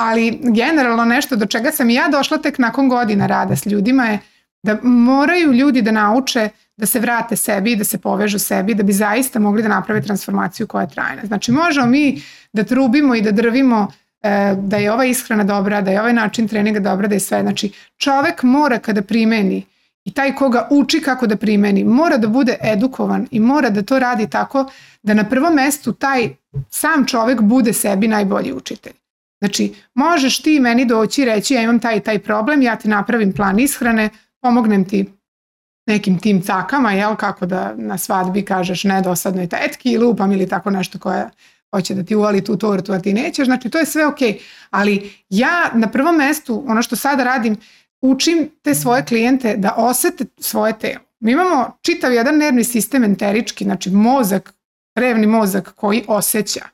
[0.00, 4.06] Ali generalno nešto do čega sam i ja došla tek nakon godina rada s ljudima
[4.06, 4.18] je
[4.62, 8.82] da moraju ljudi da nauče da se vrate sebi i da se povežu sebi da
[8.82, 11.22] bi zaista mogli da naprave transformaciju koja je trajna.
[11.24, 13.92] Znači možemo mi da trubimo i da drvimo
[14.56, 17.42] da je ova ishrana dobra, da je ovaj način treninga dobra, da je sve.
[17.42, 19.64] Znači čovek mora kada primeni
[20.04, 23.98] i taj koga uči kako da primeni mora da bude edukovan i mora da to
[23.98, 24.70] radi tako
[25.02, 26.28] da na prvom mestu taj
[26.70, 28.92] sam čovek bude sebi najbolji učitelj.
[29.40, 33.32] Znači, možeš ti meni doći i reći ja imam taj taj problem, ja ti napravim
[33.32, 34.08] plan ishrane,
[34.40, 35.12] pomognem ti
[35.86, 40.98] nekim tim cakama, jel, kako da na svadbi kažeš nedosadnoj tetki, lupam ili tako nešto
[40.98, 41.30] koja
[41.76, 44.18] hoće da ti uvali tu tortu, a ti nećeš, znači to je sve ok,
[44.70, 47.56] ali ja na prvom mestu, ono što sada radim,
[48.00, 51.00] učim te svoje klijente da osete svoje telo.
[51.20, 54.54] Mi imamo čitav jedan nervni sistem enterički, znači mozak,
[54.96, 56.64] krevni mozak koji osjeća.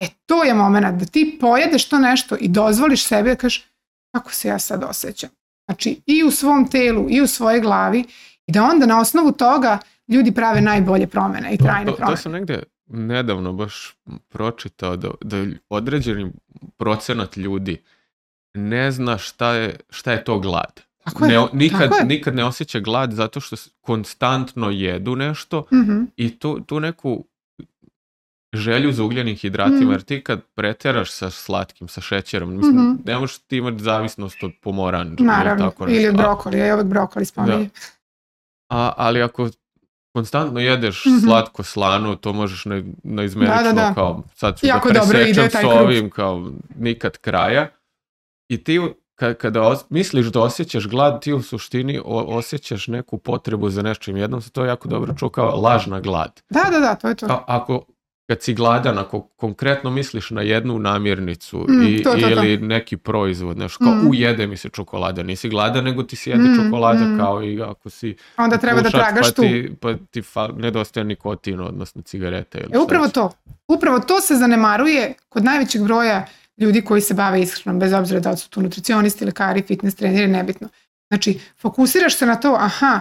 [0.00, 3.66] E to je moment da ti pojedeš to nešto i dozvoliš sebi da kažeš
[4.14, 5.30] kako se ja sad osjećam.
[5.68, 8.04] Znači i u svom telu i u svojoj glavi
[8.46, 12.16] i da onda na osnovu toga ljudi prave najbolje promene i trajne to, to promene.
[12.16, 13.94] sam negde nedavno baš
[14.28, 15.36] pročitao da, da
[15.68, 16.32] određeni
[16.76, 17.82] procenat ljudi
[18.54, 20.80] ne zna šta je, šta je to glad.
[20.98, 22.04] Tako je, Ne, nikad, tako je.
[22.04, 26.02] nikad ne osjeća glad zato što konstantno jedu nešto Mhm.
[26.16, 27.24] i tu, tu neku
[28.52, 29.90] želju za ugljenim hidratima, Mm.
[29.90, 32.92] jer ti kad preteraš sa slatkim, sa šećerom, mislim, Mhm.
[33.04, 36.86] ne možeš ti imati zavisnost od pomoranđa Naravno, ili tako ili od brokolija, ja uvek
[36.86, 37.70] brokoli spominjem.
[38.68, 39.48] A, ali ako
[40.12, 41.18] konstantno jedeš Mhm.
[41.18, 43.94] slatko slano, to možeš na, na izmerično Da, da, da.
[43.94, 45.72] kao sad ću Jako da dobro ide presečem s krug.
[45.74, 47.68] ovim kao nikad kraja.
[48.48, 48.80] I ti
[49.16, 53.82] ka- kada os- misliš da osjećaš glad, ti u suštini o- osjećaš neku potrebu za
[53.82, 54.16] nečim.
[54.16, 56.40] Jednom se to jako dobro čuo kao lažna glad.
[56.50, 57.26] Da, da, da, to je to.
[57.26, 57.84] Kao ako
[58.30, 62.28] kad si gladan, ako konkretno misliš na jednu namirnicu Mm, i, to, to, to.
[62.28, 64.10] ili neki proizvod, nešto kao Mm.
[64.10, 67.18] ujede mi se čokolada, nisi gladan, nego ti se jede Mm, čokolada mm.
[67.18, 69.42] kao i ako si Onda treba da pušač, tragaš pa tu.
[69.42, 73.30] Ti, pa ti fa, nedostaje nikotin, odnosno cigareta ili E, upravo to.
[73.68, 78.30] Upravo to se zanemaruje kod najvećeg broja ljudi koji se bave ishranom, bez obzira da
[78.30, 80.68] li su tu nutricionisti, lekari, fitness treneri, nebitno.
[81.12, 83.00] Znači, fokusiraš se na to, aha,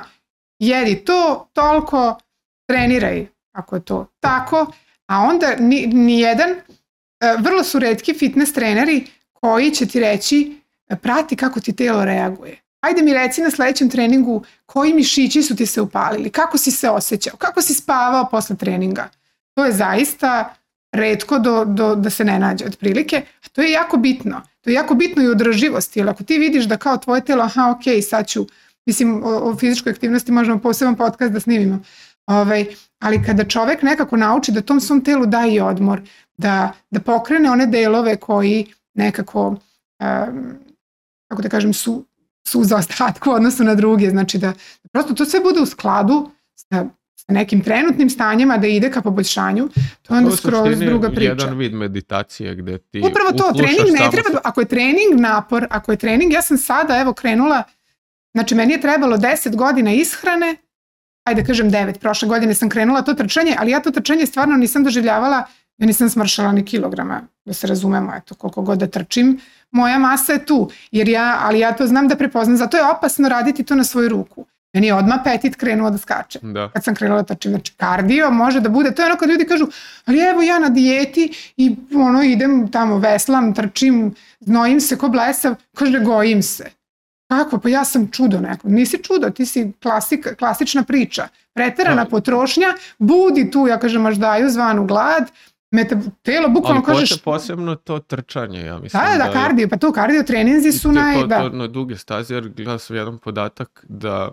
[0.59, 2.17] jedi to, toliko,
[2.67, 4.71] treniraj, ako je to tako,
[5.09, 10.57] a onda ni, ni jedan, e, vrlo su redki fitness treneri koji će ti reći,
[10.87, 12.61] e, prati kako ti telo reaguje.
[12.81, 16.89] Ajde mi reci na sledećem treningu koji mišići su ti se upalili, kako si se
[16.89, 19.09] osjećao, kako si spavao posle treninga.
[19.53, 20.55] To je zaista
[20.91, 24.41] redko do, do, da se ne nađe otprilike, a to je jako bitno.
[24.61, 27.75] To je jako bitno i održivosti, jer ako ti vidiš da kao tvoje telo, aha,
[27.77, 28.47] ok, sad ću,
[28.85, 31.79] mislim, o, o fizičkoj aktivnosti možemo poseban podcast da snimimo,
[32.25, 32.65] ovaj,
[32.99, 36.01] ali kada čovek nekako nauči da tom svom telu da i odmor,
[36.37, 36.55] da,
[36.91, 39.57] da pokrene one delove koji nekako, um,
[41.27, 42.05] kako da kažem, su,
[42.43, 44.53] su za ostatku odnosu na druge, znači da
[44.91, 46.85] prosto to sve bude u skladu sa,
[47.17, 49.69] sa nekim trenutnim stanjima da ide ka poboljšanju,
[50.01, 51.31] to je onda To skroz druga priča.
[51.31, 55.13] jedan vid meditacije gde ti Upravo to, trening ne treba, se- da- ako je trening
[55.15, 57.63] napor, ako je trening, ja sam sada evo krenula,
[58.33, 60.55] znači meni je trebalo 10 godina ishrane,
[61.29, 64.83] ajde kažem 9, prošle godine sam krenula to trčanje, ali ja to trčanje stvarno nisam
[64.83, 65.43] doživljavala,
[65.77, 69.39] ja nisam smršala ni kilograma, da se razumemo, eto, koliko god da trčim,
[69.71, 73.29] moja masa je tu, jer ja, ali ja to znam da prepoznam, zato je opasno
[73.29, 74.45] raditi to na svoju ruku.
[74.73, 76.69] Meni je odmah petit krenuo da skače Da.
[76.73, 77.51] kad sam krenula da trčim.
[77.51, 79.67] Znači, kardio može da bude, to je ono kad ljudi kažu,
[80.05, 85.55] ali evo ja na dijeti i ono idem tamo, veslam, trčim, znojim se ko blesav,
[85.75, 86.78] kaže gojim se.
[87.29, 87.59] Kako?
[87.59, 88.67] Pa ja sam čudo neko.
[88.69, 91.23] Nisi čudo, ti si klasik, klasična priča.
[91.53, 92.09] Preterana Da.
[92.09, 92.67] potrošnja,
[92.99, 95.31] budi tu, ja kažem, daju zvanu glad,
[95.71, 99.03] meta, telo bukvalno Ali kažeš, pose- posebno to trčanje, ja mislim.
[99.03, 101.39] da, da, da, je- kardio, pa to kardio treninzi su naj, to, da.
[101.39, 104.31] to na duge staze, jer gledao sam jedan podatak da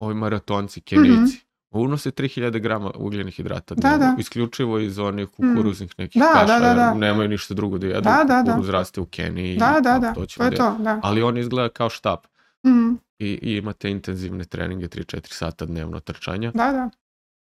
[0.00, 1.40] ovi maratonci, kenijci,
[1.72, 3.74] unose 3000 grama ugljenih hidrata.
[3.74, 4.16] Da, da.
[4.18, 6.94] isključivo iz onih kukuruznih nekih Da, kaša, da, da, da.
[6.94, 8.44] nemaju ništa drugo da jedu, Da, da, da.
[8.44, 9.56] kukuruz raste u Keniji.
[9.56, 10.76] Da, da, da, to, to je da jedemo.
[10.76, 11.00] to, da.
[11.02, 12.26] Ali on izgleda kao štap
[12.66, 16.90] Mhm, i, i imate intenzivne treninge 3-4 sata dnevno trčanja, Da, da.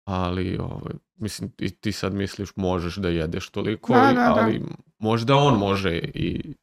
[0.04, 4.34] ali ovaj, mislim i ti sad misliš možeš da jedeš toliko, Da, da, da.
[4.36, 4.62] ali
[4.98, 6.54] možda on može i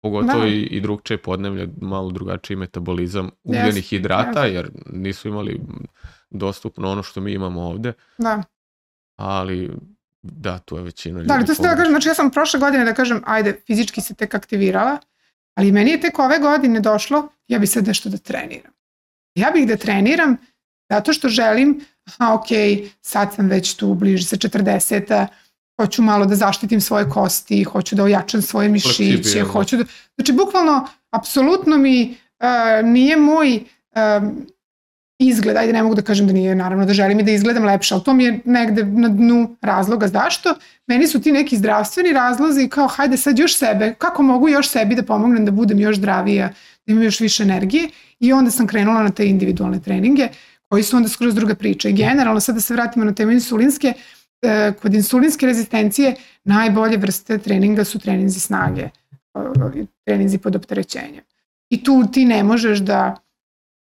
[0.00, 0.48] pogotovo Da.
[0.48, 4.54] i, i drugčije podnevlje, malo drugačiji metabolizam ugljenih Jest, hidrata, jest.
[4.54, 5.60] jer nisu imali
[6.30, 8.42] dostupno ono što mi imamo ovde, da.
[9.16, 9.70] ali
[10.22, 11.28] da, tu je većina ljudi.
[11.28, 14.00] Da, ali to se da kažem, znači ja sam prošle godine da kažem, ajde, fizički
[14.00, 14.98] se tek aktivirala,
[15.54, 18.72] ali meni je tek ove godine došlo, ja bi sad nešto da treniram.
[19.34, 20.36] Ja bih da treniram
[20.90, 22.46] zato što želim, aha, ok,
[23.00, 25.26] sad sam već tu, bliži se 40
[25.80, 29.84] hoću malo da zaštitim svoje kosti, hoću da ojačam svoje mišiće, hoću da...
[30.14, 34.46] Znači, bukvalno, apsolutno mi uh, nije moj um,
[35.18, 37.94] izgled, ajde ne mogu da kažem da nije, naravno da želim i da izgledam lepše,
[37.94, 40.08] ali to mi je negde na dnu razloga.
[40.08, 40.54] Zašto?
[40.86, 44.94] Meni su ti neki zdravstveni razlozi kao hajde sad još sebe, kako mogu još sebi
[44.94, 46.48] da pomognem da budem još zdravija,
[46.86, 47.88] da imam još više energije
[48.20, 50.28] i onda sam krenula na te individualne treninge
[50.68, 51.88] koji su onda skroz druga priča.
[51.88, 53.94] I generalno sad da se vratimo na temu insulinske, e,
[54.72, 58.90] kod insulinske rezistencije najbolje vrste treninga su treninzi snage, e,
[60.04, 61.24] treninzi pod opterećenjem.
[61.70, 63.16] I tu ti ne možeš da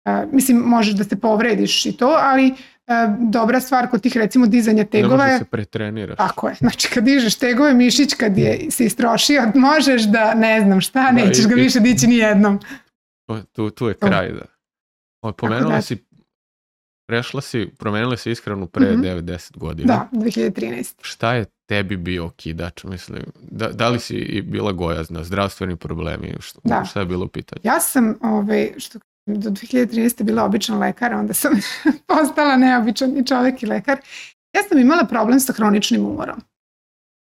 [0.06, 2.56] Uh, mislim, možeš da se povrediš i to, ali uh,
[3.20, 6.16] dobra stvar kod tih recimo dizanja Ne tegova je, se pretreniraš.
[6.18, 10.80] tako je, znači kad dižeš tegove mišić kad je se istrošio, možeš da ne znam
[10.80, 12.60] šta, Da, nećeš i- ga više dići ni jednom.
[13.52, 14.06] Tu, tu je To.
[14.06, 14.32] kraj.
[14.32, 15.32] Da.
[15.32, 16.04] Pomenula da- si,
[17.06, 19.02] prešla si, promenila si ishranu pre Mhm.
[19.02, 19.86] 9-10 godina.
[19.86, 20.94] Da, 2013.
[21.02, 23.22] Šta je tebi bio okidač, mislim?
[23.42, 26.84] Da, da li si i bila gojazna, zdravstveni problemi, šta, Da.
[26.84, 27.60] šta je bilo u pitanju?
[27.64, 30.22] Ja sam ovaj, što, do 2013.
[30.22, 31.52] bila običan lekar, onda sam
[32.08, 33.98] postala neobičan i čovek i lekar.
[34.52, 36.40] Ja sam imala problem sa hroničnim umorom.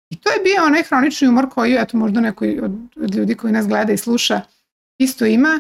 [0.09, 3.53] I to je bio onaj hronični umor koji, eto možda neko od, od ljudi koji
[3.53, 4.41] nas gleda i sluša
[4.99, 5.59] isto ima.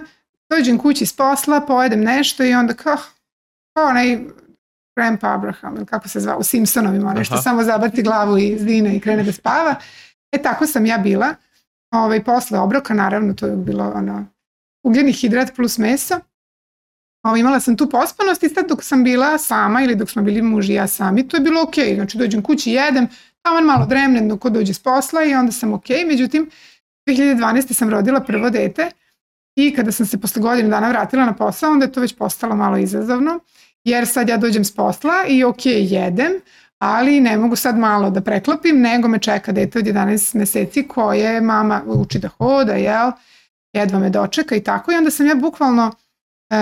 [0.49, 2.97] Dođem kući s posla, pojedem nešto i onda kao
[3.75, 4.19] onaj
[4.95, 8.95] Grandpa Abraham, ili kako se zvao, u Simpsonovima, onaj što samo zabaci glavu i zine
[8.95, 9.75] i krene da spava.
[10.31, 11.35] E tako sam ja bila.
[11.91, 14.25] Ovaj, posle obroka, naravno, to je bilo ono,
[14.83, 16.19] ugljeni hidrat plus meso.
[17.23, 20.41] Ovo, imala sam tu pospanost i sad dok sam bila sama ili dok smo bili
[20.41, 21.75] muž i ja sami, to je bilo ok.
[21.95, 23.07] Znači dođem kući, jedem,
[23.41, 25.89] taman malo dremnem dok dođe s posla i onda sam ok.
[26.07, 26.49] Međutim,
[27.07, 27.73] 2012.
[27.73, 28.91] sam rodila prvo dete
[29.55, 32.55] i kada sam se posle godinu dana vratila na posao, onda je to već postalo
[32.55, 33.39] malo izazovno,
[33.89, 36.31] jer sad ja dođem s posla i ok, jedem,
[36.79, 41.41] ali ne mogu sad malo da preklopim, nego me čeka dete od 11 meseci koje
[41.41, 43.11] mama uči da hoda, jel?
[43.73, 45.91] jedva me dočeka i tako i onda sam ja bukvalno
[46.49, 46.55] e,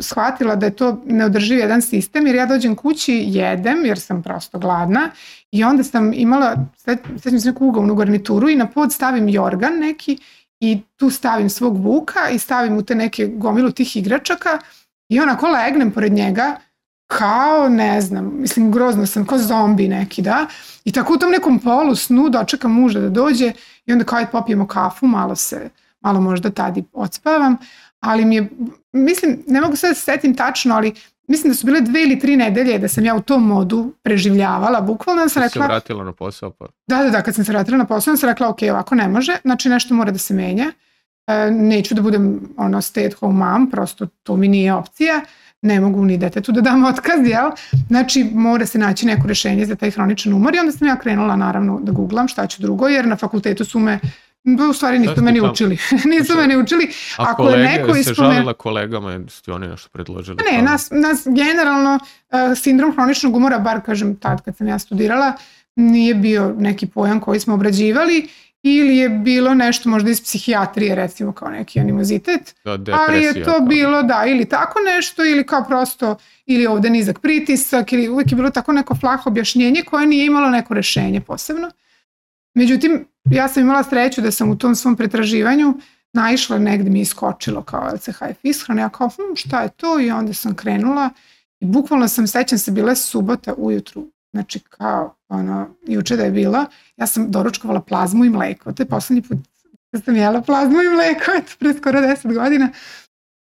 [0.00, 4.58] shvatila da je to neodrživ jedan sistem jer ja dođem kući, jedem jer sam prosto
[4.58, 5.10] gladna
[5.50, 6.56] i onda sam imala,
[7.22, 10.18] sećam se neku ugovnu garnituru i na pod stavim jorgan neki
[10.60, 14.58] i tu stavim svog vuka i stavim u te neke gomilu tih igračaka
[15.08, 16.56] i onako legnem pored njega
[17.18, 20.46] kao, ne znam, mislim grozno sam, kao zombi neki, da,
[20.84, 23.52] i tako u tom nekom polu snu dočekam muža da dođe
[23.86, 25.70] i onda kao ajde popijemo kafu, malo se,
[26.00, 27.56] malo možda tad i odspavam,
[28.00, 28.50] ali mi je,
[28.92, 30.94] mislim, ne mogu sad da se setim tačno, ali
[31.28, 34.80] mislim da su bile dve ili tri nedelje da sam ja u tom modu preživljavala,
[34.80, 36.66] bukvalno da sam Ti se rekla, vratila na posao, pa?
[36.86, 39.36] Da, da, da, kad sam se vratila na posao, sam rekla, ok, ovako ne može,
[39.44, 40.72] znači nešto mora da se menja,
[41.26, 45.20] e, neću da budem ono stay at home mom, prosto to mi nije opcija,
[45.62, 47.50] ne mogu ni detetu da dam otkaz, jel?
[47.88, 51.36] Znači, mora se naći neko rešenje za taj hroničan umor i onda sam ja krenula
[51.36, 53.98] naravno da googlam šta ću drugo, jer na fakultetu su me
[54.70, 55.52] u stvari nisu si me ti ni tamo?
[55.52, 55.78] učili.
[56.10, 56.36] nisu Šta?
[56.36, 56.88] me ni učili.
[57.18, 60.36] a Ako je kolege, neko se ispome- žalila kolegama, su ti oni nešto predložili?
[60.42, 64.78] Ne, kao- nas, nas generalno uh, sindrom hroničnog umora, bar kažem tad kad sam ja
[64.78, 65.32] studirala,
[65.76, 68.28] nije bio neki pojam koji smo obrađivali
[68.62, 73.44] ili je bilo nešto možda iz psihijatrije recimo kao neki animozitet, Da, ali depresija, je
[73.44, 73.66] to kao.
[73.66, 78.36] bilo da ili tako nešto ili kao prosto ili ovde nizak pritisak ili uvijek je
[78.36, 81.70] bilo tako neko flaho objašnjenje koje nije imalo neko rešenje posebno.
[82.54, 85.74] Međutim, ja sam imala sreću da sam u tom svom pretraživanju
[86.12, 90.10] naišla negde mi je iskočilo kao LCHF ishrana, ja kao hm, šta je to i
[90.10, 91.10] onda sam krenula
[91.60, 96.64] i bukvalno sam, sećam se, bila subota ujutru, znači kao ono, juče da je bilo,
[96.96, 99.38] ja sam doručkovala plazmu i mleko, to je poslednji put
[99.92, 102.68] da sam jela plazmu i mleko, eto, pre skoro 10 godina.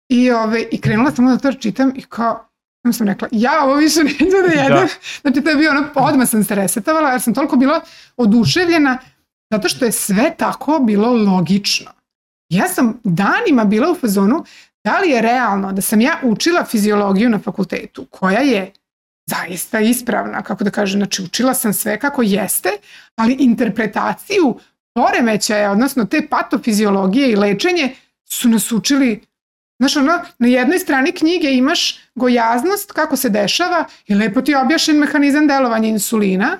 [0.09, 2.47] I, ove, I krenula sam onda to da čitam i kao,
[2.81, 4.77] samo sam rekla, ja ovo više neću da jedem.
[4.77, 4.87] Da.
[5.21, 7.81] Znači to je bio ono, odmah sam se resetovala jer sam toliko bila
[8.17, 8.97] oduševljena
[9.51, 11.91] zato što je sve tako bilo logično.
[12.49, 14.45] Ja sam danima bila u fazonu
[14.83, 18.71] da li je realno da sam ja učila fiziologiju na fakultetu koja je
[19.31, 22.69] zaista ispravna, kako da kažem, znači učila sam sve kako jeste,
[23.15, 24.59] ali interpretaciju
[24.93, 27.95] poremećaja, odnosno te patofiziologije i lečenje
[28.29, 29.21] su nas učili
[29.81, 34.57] Znaš, ono, na jednoj strani knjige imaš gojaznost, kako se dešava i lepo ti je
[34.57, 36.57] objašen mehanizam delovanja insulina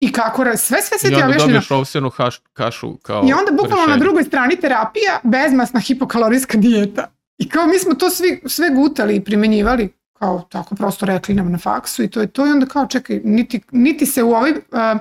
[0.00, 1.52] i kako, sve, sve, I ti je onda objašnjeno.
[1.52, 7.06] dobiješ ovsenu haš, kašu kao I onda bukvalno na drugoj strani terapija, bezmasna hipokalorijska dijeta.
[7.38, 11.52] I kao mi smo to svi, sve gutali i primenjivali, kao tako prosto rekli nam
[11.52, 14.50] na faksu i to je to i onda kao čekaj, niti, niti se u ovoj
[14.50, 15.00] uh,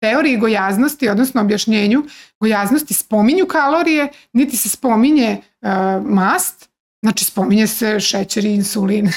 [0.00, 2.04] teoriji gojaznosti, odnosno objašnjenju
[2.40, 5.68] gojaznosti spominju kalorije, niti se spominje uh,
[6.06, 6.68] mast,
[7.02, 9.10] znači spominje se šećer i insulin.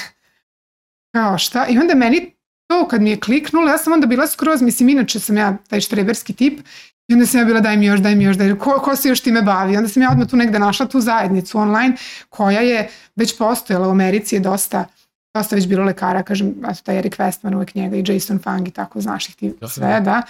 [1.16, 1.68] kao šta?
[1.68, 2.36] I onda meni
[2.68, 5.82] to kad mi je kliknulo, ja sam onda bila skroz, mislim, inače sam ja taj
[5.82, 6.60] štreberski tip,
[7.08, 9.10] i onda sam ja bila daj mi još, daj mi još, daj, ko, ko se
[9.10, 9.78] još time bavi?
[9.78, 11.96] Onda sam ja odmah tu negde našla tu zajednicu online
[12.30, 14.86] koja je već postojala u Americi je dosta
[15.34, 18.72] dosta već bilo lekara, kažem, eto taj Eric Westman uvek njega i Jason Fung i
[18.72, 20.22] tako, znaš ih ti sve, da.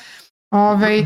[0.52, 1.04] Ove,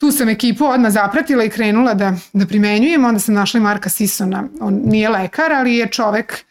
[0.00, 3.88] tu sam ekipu odmah zapratila i krenula da, da primenjujem, onda sam našla i Marka
[3.88, 6.44] Sisona, on nije lekar, ali je čovek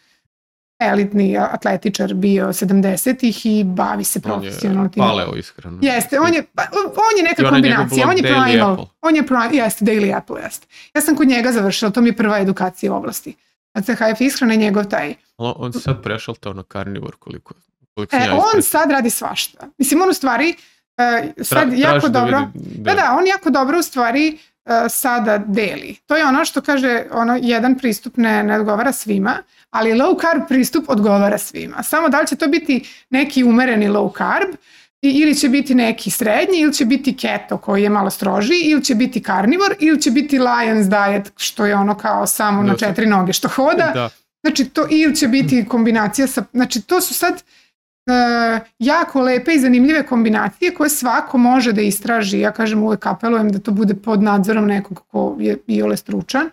[0.80, 4.80] elitni atletičar bio 70-ih i bavi se profesionalno.
[4.80, 5.78] On je paleo iskreno.
[5.82, 8.86] Jeste, on je, pa, on je neka kombinacija, on je primal, Apple.
[9.02, 10.66] on je primal, jeste, Daily Apple, jeste.
[10.94, 13.34] Ja sam kod njega završila, to mi je prva edukacija u oblasti.
[13.82, 15.14] CHF ishrana je njegov taj.
[15.36, 17.54] On, on se sad prešao to na karnivor koliko,
[17.94, 19.68] koliko e, ja on sad radi svašta.
[19.78, 22.94] Mislim, on u stvari uh, sad Tra, jako da dobro, vidi, da.
[22.94, 25.96] da, da, on jako dobro u stvari uh, sada deli.
[26.06, 29.36] To je ono što kaže, ono, jedan pristup ne, ne odgovara svima,
[29.70, 31.82] ali low carb pristup odgovara svima.
[31.82, 34.54] Samo da li će to biti neki umereni low carb,
[35.02, 38.94] ili će biti neki srednji, ili će biti keto koji je malo stroži, ili će
[38.94, 43.32] biti karnivor, ili će biti Lions diet što je ono kao samo na četiri noge
[43.32, 43.90] što hoda.
[43.94, 44.10] Da.
[44.42, 49.58] Znači to ili će biti kombinacija sa, znači to su sad uh, jako lepe i
[49.60, 52.40] zanimljive kombinacije koje svako može da istraži.
[52.40, 56.50] Ja kažem uvek apelujem da to bude pod nadzorom nekog ko je i ole stručan.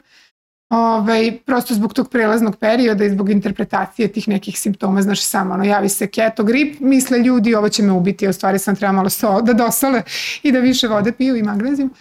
[0.69, 5.63] Ovaj, prosto zbog tog prelaznog perioda i zbog interpretacije tih nekih simptoma, znaš samo ono,
[5.63, 8.91] javi se keto grip, misle ljudi ovo će me ubiti, a u stvari sam treba
[8.91, 10.03] malo so, da dosole
[10.43, 11.93] i da više vode piju i magnezijum.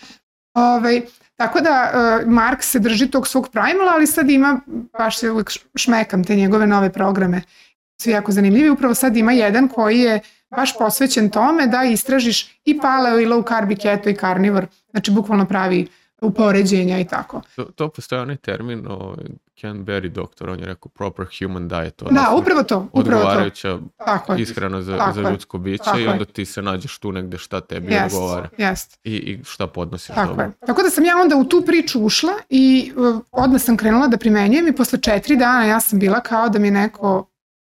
[0.54, 1.02] Ovaj,
[1.36, 4.60] tako da uh, Mark se drži tog svog primala, ali sad ima,
[4.98, 7.42] baš se uvijek šmekam te njegove nove programe,
[8.00, 10.20] svi jako zanimljivi, upravo sad ima jedan koji je
[10.56, 15.10] baš posvećen tome da istražiš i paleo i low carb i keto i carnivore, znači
[15.10, 17.40] bukvalno pravi uh, upoređenja i tako.
[17.56, 19.24] To, to postoje onaj termin, o, ovaj,
[19.60, 22.02] Ken Berry doktor, on je rekao proper human diet.
[22.10, 22.88] Da, upravo to.
[22.92, 23.78] Upravo odgovarajuća
[24.26, 24.34] to.
[24.34, 27.60] ishrana za, tako za ljudsko biće tako i onda ti se nađeš tu negde šta
[27.60, 28.48] tebi jest, odgovara.
[28.58, 28.98] Jest.
[29.04, 30.44] I, I šta podnosiš tako dobro.
[30.44, 30.52] Je.
[30.66, 34.16] Tako da sam ja onda u tu priču ušla i uh, odmah sam krenula da
[34.16, 37.26] primenjujem i posle četiri dana ja sam bila kao da mi neko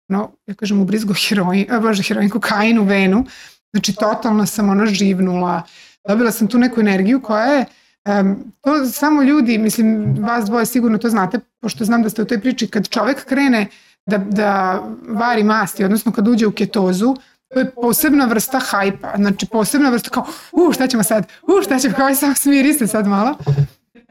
[0.08, 3.26] no, ja kažem, ubrizgo heroin, bože, heroin, kokain u venu.
[3.72, 5.62] Znači, totalno sam ono živnula.
[6.08, 7.66] Dobila sam tu neku energiju koja je
[8.06, 12.26] Um, to samo ljudi, mislim, vas dvoje sigurno to znate, pošto znam da ste u
[12.26, 13.68] toj priči, kad čovek krene
[14.06, 17.16] da, da vari masti, odnosno kad uđe u ketozu,
[17.54, 21.80] to je posebna vrsta hajpa, znači posebna vrsta kao, u, šta ćemo sad, u, šta
[21.80, 23.38] ćemo, kao sam smiri se sad malo.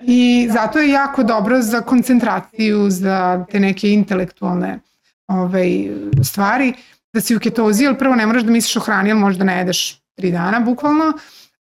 [0.03, 4.81] I zato je jako dobro za koncentraciju, za te neke intelektualne
[5.27, 5.89] ovaj,
[6.25, 6.73] stvari,
[7.13, 9.59] da si u ketozi, ali prvo ne moraš da misliš o hrani, ali možda ne
[9.59, 11.13] jedeš tri dana bukvalno,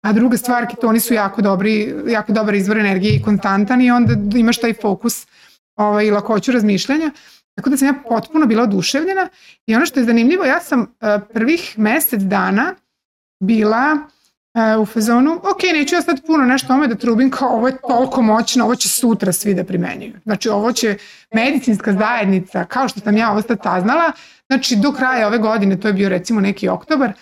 [0.01, 4.37] A druga stvar, ketoni su jako dobri, jako dobar izvor energije i konstantan i onda
[4.39, 5.27] imaš taj fokus
[5.75, 7.11] ovaj, i lakoću razmišljanja.
[7.55, 9.29] Tako da sam ja potpuno bila oduševljena
[9.65, 10.87] i ono što je zanimljivo, ja sam uh,
[11.33, 12.75] prvih mesec dana
[13.39, 17.67] bila uh, u fazonu, ok, neću ja sad puno nešto ome da trubim kao ovo
[17.67, 20.13] je toliko moćno, ovo će sutra svi da primenjuju.
[20.23, 20.97] Znači ovo će
[21.33, 24.11] medicinska zajednica, kao što sam ja ovo sad saznala,
[24.47, 27.13] znači do kraja ove godine, to je bio recimo neki oktobar,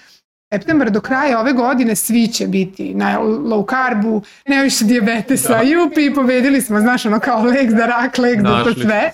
[0.56, 5.62] septembar do kraja ove godine svi će biti na low carbu, nema više diabetesa, da.
[5.62, 9.12] jupi, pobedili smo, znaš, ono kao lek za rak, lek za to sve.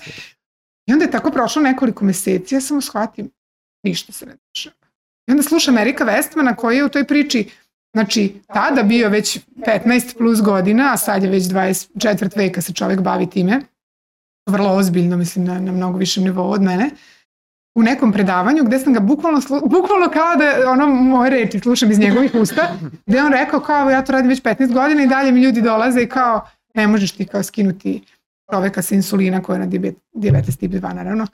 [0.86, 3.30] I onda je tako prošlo nekoliko meseci, ja samo shvatim,
[3.82, 4.76] ništa se ne dešava.
[5.28, 7.50] I onda slušam Erika Westmana koji je u toj priči,
[7.94, 13.00] znači tada bio već 15 plus godina, a sad je već 24 veka se čovek
[13.00, 13.60] bavi time,
[14.50, 16.84] vrlo ozbiljno, mislim, na, na mnogo višem nivou od mene.
[16.84, 16.98] Uh,
[17.74, 21.98] u nekom predavanju gde sam ga bukvalno, bukvalno kao da ono moje reči slušam iz
[21.98, 22.68] njegovih usta,
[23.06, 26.02] gde on rekao kao ja to radim već 15 godina i dalje mi ljudi dolaze
[26.02, 28.02] i kao ne možeš ti kao skinuti
[28.50, 31.26] čoveka sa insulina koja je na diabetes tip 2 naravno.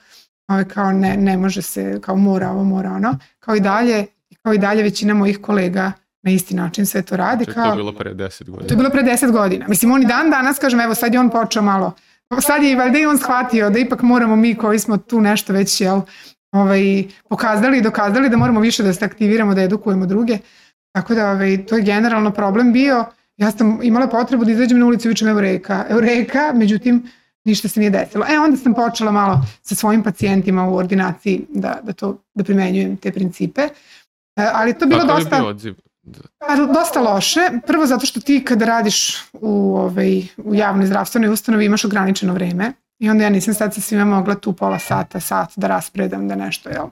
[0.47, 3.17] Ove kao ne, ne može se, kao mora ovo, mora ono.
[3.39, 4.05] Kao i dalje,
[4.43, 7.45] kao i dalje većina mojih kolega na isti način sve to radi.
[7.45, 8.67] Kao, to je bilo pre 10 godina.
[8.67, 9.67] To je bilo pre 10 godina.
[9.67, 11.93] Mislim, on i dan danas, kažem, evo sad je on počeo malo
[12.39, 15.81] sad je valjda i on shvatio da ipak moramo mi koji smo tu nešto već
[15.81, 16.01] jel,
[16.51, 20.37] ovaj, pokazali i dokazali da moramo više da se aktiviramo, da edukujemo druge.
[20.91, 23.05] Tako da ovaj, to je generalno problem bio.
[23.37, 25.85] Ja sam imala potrebu da izađem na ulicu i učem Eureka.
[25.89, 27.09] Eureka, međutim,
[27.45, 28.25] ništa se nije desilo.
[28.29, 32.97] E, onda sam počela malo sa svojim pacijentima u ordinaciji da, da, to, da primenjujem
[32.97, 33.61] te principe.
[34.35, 35.35] E, ali to bilo Kako dosta...
[35.35, 35.75] Je bio odziv?
[36.37, 37.39] Pa, dosta loše.
[37.67, 42.73] Prvo zato što ti kada radiš u, ovaj, u javnoj zdravstvenoj ustanovi imaš ograničeno vreme
[42.99, 46.35] i onda ja nisam sad sa svima mogla tu pola sata, sat da raspredam da
[46.35, 46.87] nešto, jel,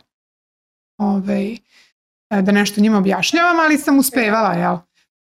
[0.98, 1.58] ovaj,
[2.42, 4.78] da nešto njima objašnjavam, ali sam uspevala, jel,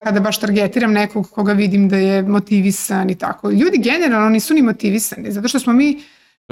[0.04, 3.52] kada baš targetiram nekog koga vidim da je motivisan i tako.
[3.52, 6.04] Ljudi generalno nisu ni motivisani, zato što smo mi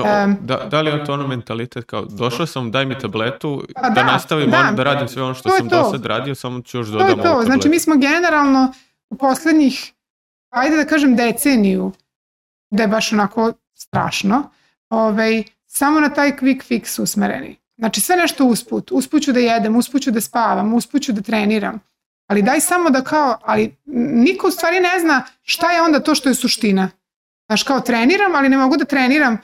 [0.04, 3.82] Da, da, da li je to ono mentalitet kao došao sam, daj mi tabletu, Pa
[3.82, 4.60] da, da, nastavim da.
[4.60, 5.84] ono, da radim sve ono što To je sam to.
[5.84, 7.24] do sad radio, samo ću još To dodam je ovu to.
[7.24, 7.46] tabletu.
[7.46, 8.74] Znači mi smo generalno
[9.10, 9.94] u poslednjih,
[10.50, 11.92] ajde da kažem deceniju,
[12.72, 14.50] da je baš onako strašno,
[14.90, 17.56] ovaj, samo na taj quick fix usmereni.
[17.78, 18.92] Znači sve nešto usput.
[18.92, 21.80] Usput ću da jedem, usput ću da spavam, usput ću da treniram.
[22.28, 23.76] Ali daj samo da kao, ali
[24.16, 26.90] niko u stvari ne zna šta je onda to što je suština.
[27.48, 29.38] Znaš, kao treniram, ali ne mogu da treniram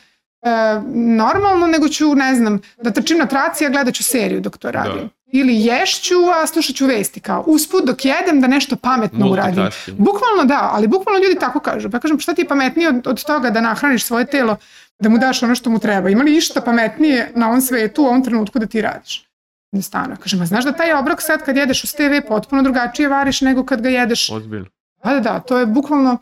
[0.94, 4.72] normalno, nego ću, ne znam, da trčim na traci, a gledat ću seriju dok to
[4.72, 5.02] radim.
[5.02, 5.10] Da.
[5.26, 9.70] Ili ješću, a slušat ću vesti, kao usput dok jedem da nešto pametno uradim.
[9.88, 11.90] Bukvalno da, ali bukvalno ljudi tako kažu.
[11.92, 14.58] Pa kažem, šta ti je pametnije od, od toga da nahraniš svoje telo,
[15.00, 16.10] da mu daš ono što mu treba?
[16.10, 19.26] Ima li išta pametnije na ovom svetu u ovom trenutku da ti radiš?
[19.72, 20.16] Jednostavno.
[20.16, 23.66] Kažem, a znaš da taj obrok sad kad jedeš u TV potpuno drugačije variš nego
[23.66, 24.66] kad ga jedeš Ozbiljno.
[25.04, 26.18] Da, da, da, to je bukvalno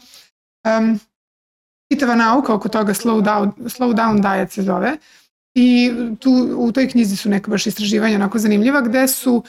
[0.80, 1.00] um,
[1.94, 4.98] čitava nauka oko toga slow down, slow down diet se zove
[5.56, 9.44] i tu u toj knjizi su neka baš istraživanja onako zanimljiva gde su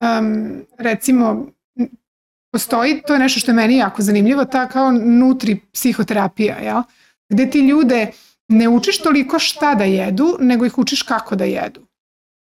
[0.00, 1.46] um, recimo
[2.52, 6.82] postoji, to je nešto što je meni jako zanimljivo, ta kao nutri psihoterapija, jel?
[7.28, 8.10] gde ti ljude
[8.48, 11.80] ne učiš toliko šta da jedu, nego ih učiš kako da jedu.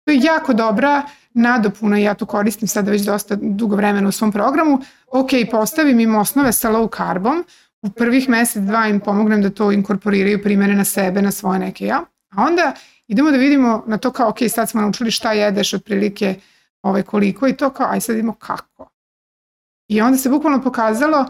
[0.06, 4.32] To je jako dobra nadopuna, ja to koristim sada već dosta dugo vremena u svom
[4.32, 4.82] programu.
[5.08, 7.43] Ok, postavim im osnove sa low carbom,
[7.84, 11.86] u prvih mesec, dva im pomognem da to inkorporiraju, primene na sebe, na svoje neke,
[11.86, 12.03] ja.
[12.29, 12.73] A onda
[13.07, 16.36] idemo da vidimo na to kao, ok, sad smo naučili šta jedeš otprilike
[16.81, 18.89] ovaj, koliko i to kao, aj sad vidimo kako.
[19.88, 21.25] I onda se bukvalno pokazalo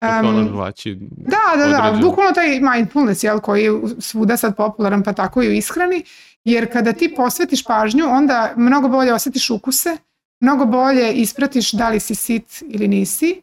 [0.00, 0.98] ono žvaći.
[1.10, 2.08] Da, da, da, određeno.
[2.08, 6.04] bukvalno taj mindfulness jel, koji je svuda sad popularan pa tako i u ishrani,
[6.44, 9.96] jer kada ti posvetiš pažnju onda mnogo bolje osjetiš ukuse,
[10.40, 13.40] mnogo bolje ispratiš da li si sit ili nisi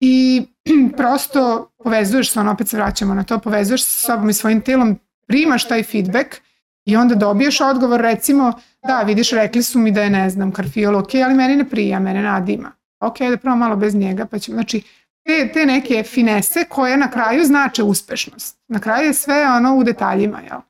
[0.00, 0.42] i
[0.96, 4.60] prosto povezuješ se, ono opet se vraćamo na to, povezuješ se sa sobom i svojim
[4.60, 6.36] telom, primaš taj feedback
[6.84, 8.52] i onda dobiješ odgovor recimo
[8.86, 12.00] da vidiš rekli su mi da je ne znam karfiol ok, ali meni ne prija,
[12.00, 12.72] mene nadima.
[13.00, 14.82] Ok, da probam malo bez njega pa ćemo, znači
[15.24, 18.58] te, te neke finese koje na kraju znače uspešnost.
[18.68, 20.60] Na kraju je sve ono u detaljima, jel?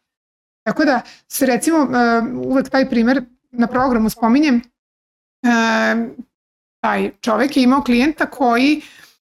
[0.66, 1.88] Tako da se recimo uh,
[2.46, 6.14] uvek taj primer na programu spominjem, uh,
[6.80, 8.82] taj čovek je imao klijenta koji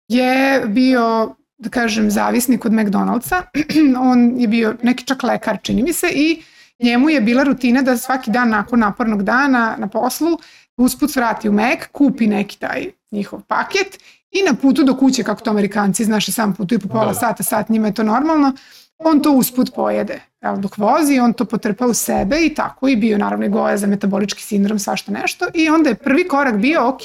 [0.08, 3.42] je bio da kažem, zavisnik od McDonald'sa.
[4.10, 6.42] On je bio neki čak lekar, čini mi se, i
[6.82, 10.38] njemu je bila rutina da svaki dan nakon napornog dana na poslu
[10.76, 13.98] usput svrati u Mac, kupi neki taj njihov paket
[14.30, 17.14] i na putu do kuće, kako to amerikanci, znaš, i sam putuju po pola Da.
[17.14, 18.52] sata, sat, njima je to normalno,
[18.98, 20.20] on to usput pojede.
[20.40, 23.76] Evo, dok vozi, on to potrpa u sebe i tako i bio naravno i goja
[23.76, 27.02] za metabolički sindrom, svašta nešto i onda je prvi korak bio, ok,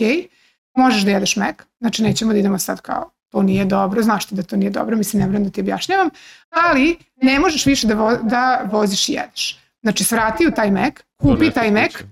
[0.78, 4.36] možeš da jedeš Mac, znači nećemo da idemo sad kao to nije dobro, znaš ti
[4.36, 6.09] da to nije dobro, mislim ne vrem da ti objašnjavam,
[6.49, 9.59] ali ne možeš više da, vo, da voziš i jedeš.
[9.82, 12.03] Znači svrati u taj Mac, kupi taj kuće.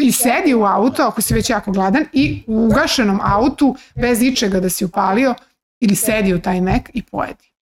[0.00, 4.60] i sedi u auto ako si već jako gladan i u ugašenom autu bez ičega
[4.60, 5.34] da si upalio
[5.80, 7.52] ili sedi u taj Mac i pojedi.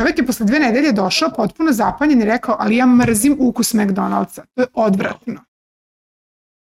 [0.00, 4.42] Čovjek je posle dve nedelje došao potpuno zapanjen i rekao, ali ja mrzim ukus McDonald'sa.
[4.54, 5.44] To je odvratno.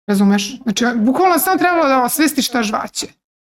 [0.06, 0.62] Razumeš?
[0.62, 3.06] Znači, bukvalno samo trebalo da osvesti šta žvaće.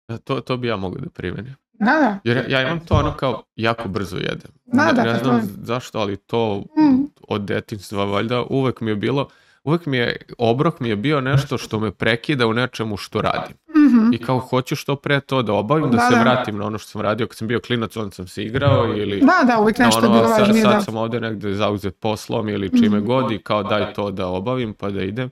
[0.09, 1.55] Da, To, to bi ja mogao da primenim.
[1.73, 2.19] Da, da.
[2.25, 4.51] Jer ja imam to ono kao jako brzo jedem.
[4.65, 5.53] Da, ne, da, ne pa znam to je.
[5.59, 7.05] zašto, ali to Mm.
[7.29, 9.29] od detinjstva valjda uvek mi je bilo,
[9.65, 13.57] uvek mi je, obrok mi je bio nešto što me prekida u nečemu što radim.
[13.77, 14.13] Mhm.
[14.13, 16.21] I kao hoću što pre to da obavim, da, Da, se da.
[16.23, 19.21] vratim na ono što sam radio kad sam bio klinac, onda sam se igrao ili
[19.21, 20.63] Da, da, uvijek nešto ono, bilo sad, važnije.
[20.63, 20.81] sad Da.
[20.81, 23.07] sam ovde negde zauzet poslom ili čime Mhm.
[23.07, 25.31] god i kao daj to da obavim pa da idem.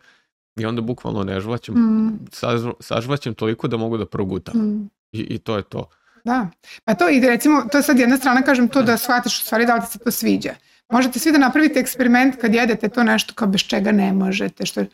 [0.57, 1.75] I onda bukvalno ne žvaćem.
[1.75, 4.61] Mm, Sažv- Sažvaćem toliko da mogu da progutam.
[4.61, 4.91] mm.
[5.13, 5.89] I, I to je to.
[6.25, 6.49] Da.
[6.85, 9.67] Pa to i recimo, to je sad jedna strana, kažem to da shvatiš u stvari
[9.67, 10.55] da li ti se to sviđa.
[10.93, 14.67] Možete svi da napravite eksperiment kad jedete to nešto kao bez čega ne možete.
[14.67, 14.85] Što...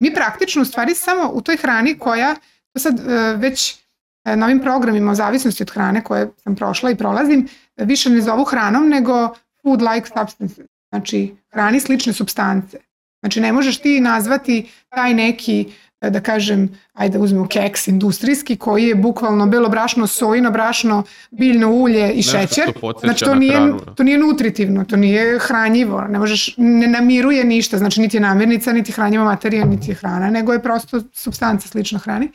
[0.00, 2.34] Mi praktično u stvari samo u toj hrani koja,
[2.72, 3.76] to sad e, već
[4.24, 8.20] e, na ovim programima o zavisnosti od hrane koje sam prošla i prolazim, više ne
[8.20, 10.66] zovu hranom nego food like substances.
[10.92, 12.78] Znači hrani slične substance.
[13.20, 15.66] Znači ne možeš ti nazvati taj neki
[16.00, 21.02] e, da kažem, ajde da uzmemo keks industrijski koji je bukvalno belo brašno, sojino brašno,
[21.30, 22.72] biljno ulje i šećer.
[23.00, 23.58] Znači to nije,
[23.96, 28.72] to nije nutritivno, to nije hranjivo, ne možeš, ne namiruje ništa, znači niti je namirnica,
[28.72, 32.30] niti hranjiva materija, niti je hrana, nego je prosto substanca slična hrani.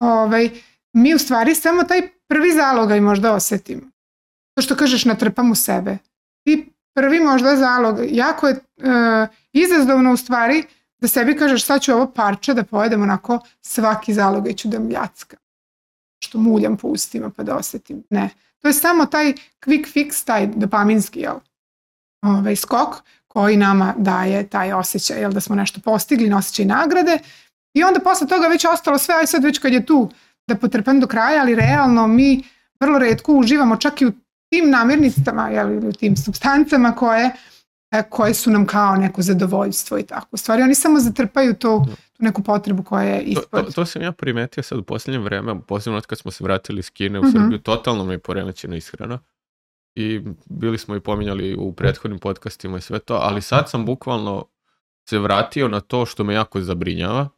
[0.00, 0.50] Ovaj,
[0.92, 3.82] mi u stvari samo taj prvi zalogaj možda osetimo.
[4.54, 5.98] To što kažeš natrpam u sebe.
[6.46, 8.60] Ti prvi možda zalog, jako je e,
[9.52, 10.64] izazovno u stvari
[10.98, 15.38] da sebi kažeš sad ću ovo parče da pojedem onako svaki zalogaj ću da mljackam.
[16.24, 18.02] Što muljam po ustima pa da osetim.
[18.10, 18.30] Ne.
[18.58, 19.32] To je samo taj
[19.66, 21.34] quick fix, taj dopaminski, jel?
[22.22, 27.18] ovaj, skok koji nama daje taj osjećaj jel, da smo nešto postigli, na osjećaj nagrade
[27.74, 30.10] i onda posle toga već ostalo sve, aj sad već kad je tu
[30.46, 32.44] da potrpam do kraja, ali realno mi
[32.80, 34.12] vrlo redko uživamo čak i u
[34.54, 37.30] tim namirnicama jel, ili u tim substancama koje,
[37.90, 40.26] e, koje su nam kao neko zadovoljstvo i tako.
[40.30, 43.60] U stvari oni samo zatrpaju to, tu neku potrebu koja je ispod.
[43.60, 46.44] To, to, to sam ja primetio sad u posljednje vreme, posebno od kad smo se
[46.44, 47.32] vratili iz Kine u Mhm.
[47.32, 49.18] Srbiju, totalno mi je poremećena ishrana.
[49.96, 54.44] I bili smo i pominjali u prethodnim podcastima i sve to, ali sad sam bukvalno
[55.08, 57.28] se vratio na to što me jako zabrinjava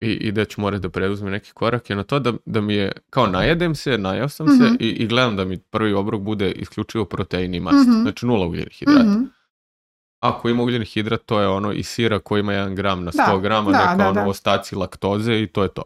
[0.00, 2.74] i, i da ću morati da preduzmem neki korak je na to da, da mi
[2.74, 4.74] je, kao najedem se, najao sam se Mhm.
[4.80, 8.02] i, i gledam da mi prvi obrok bude isključivo protein i mast, Mhm.
[8.02, 9.02] znači nula ugljenih hidrata.
[9.04, 9.22] Mhm.
[10.20, 13.16] Ako ima ugljeni hidrat, to je ono iz sira koji ima 1 gram na 100
[13.26, 14.26] Da, grama, da, neka da, ono da.
[14.26, 15.82] ostaci laktoze i to je to.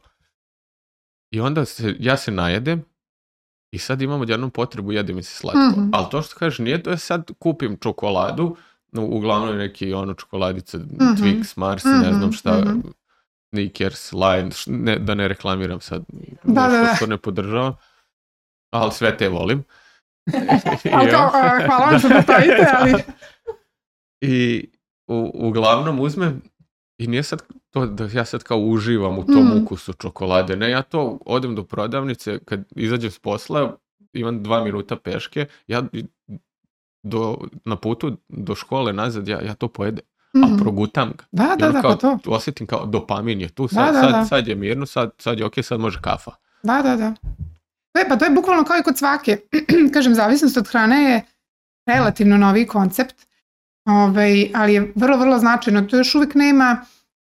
[1.31, 2.85] I onda se, ja se najedem
[3.71, 5.81] i sad imam odjednom potrebu, jede mi se slatko.
[5.81, 5.89] Mhm.
[5.93, 8.57] Ali to što kažeš, nije da sad kupim čokoladu,
[8.93, 10.93] no, uglavnom je neki ono čokoladice, Mhm.
[10.99, 12.65] Twix, Mars, ne znam šta,
[13.53, 13.57] mhm.
[13.57, 16.05] Snickers, Lion, š- ne, da ne reklamiram sad
[16.45, 16.95] Da, nešto da, da.
[16.97, 17.75] što ne podržavam,
[18.73, 19.65] ali sve te volim.
[20.85, 22.95] I Ali kao, a, hvala vam što postojite, ali...
[24.21, 24.69] I
[25.07, 26.43] u, uglavnom uzmem
[26.99, 29.63] i nije sad to da ja sad kao uživam u tom Mm.
[29.63, 30.57] ukusu čokolade.
[30.57, 33.77] Ne, ja to odem do prodavnice, kad izađem s posla,
[34.13, 35.83] imam dva minuta peške, ja
[37.03, 40.05] do, na putu do škole nazad, ja, ja to pojedem,
[40.37, 40.55] Mhm.
[40.55, 41.25] a progutam ga.
[41.33, 42.19] Da, da, da, kao, pa to.
[42.27, 44.25] osjetim kao dopamin je tu, Da, sad, da, sad, da.
[44.25, 46.31] sad je mirno, sad, sad je ok, sad može kafa.
[46.63, 47.15] Da, da, da.
[48.01, 49.39] E, pa to je bukvalno kao i kod svake.
[49.95, 51.23] Kažem, zavisnost od hrane je
[51.87, 53.27] relativno novi koncept,
[53.85, 55.83] ovaj, ali je vrlo, vrlo značajno.
[55.83, 56.85] To još uvijek nema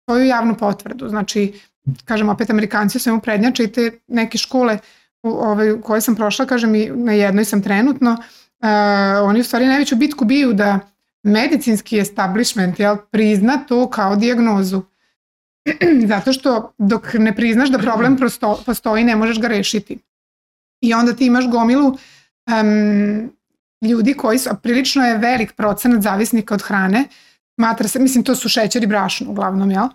[0.05, 1.09] svoju javnu potvrdu.
[1.09, 1.59] Znači,
[2.05, 4.77] kažem, opet Amerikanci su imaju prednjače i te neke škole
[5.23, 8.67] u, ovaj, koje sam prošla, kažem i na jednoj sam trenutno, uh,
[9.23, 10.79] oni u stvari najveću bitku biju da
[11.23, 14.81] medicinski establishment jel, prizna to kao dijagnozu.
[16.11, 19.99] Zato što dok ne priznaš da problem prosto, postoji, ne možeš ga rešiti.
[20.81, 21.97] I onda ti imaš gomilu
[22.47, 23.31] em,
[23.81, 27.05] ljudi koji su, prilično je velik procenat zavisnika od hrane,
[27.55, 29.87] smatra se, mislim to su šećer i brašno uglavnom, jel?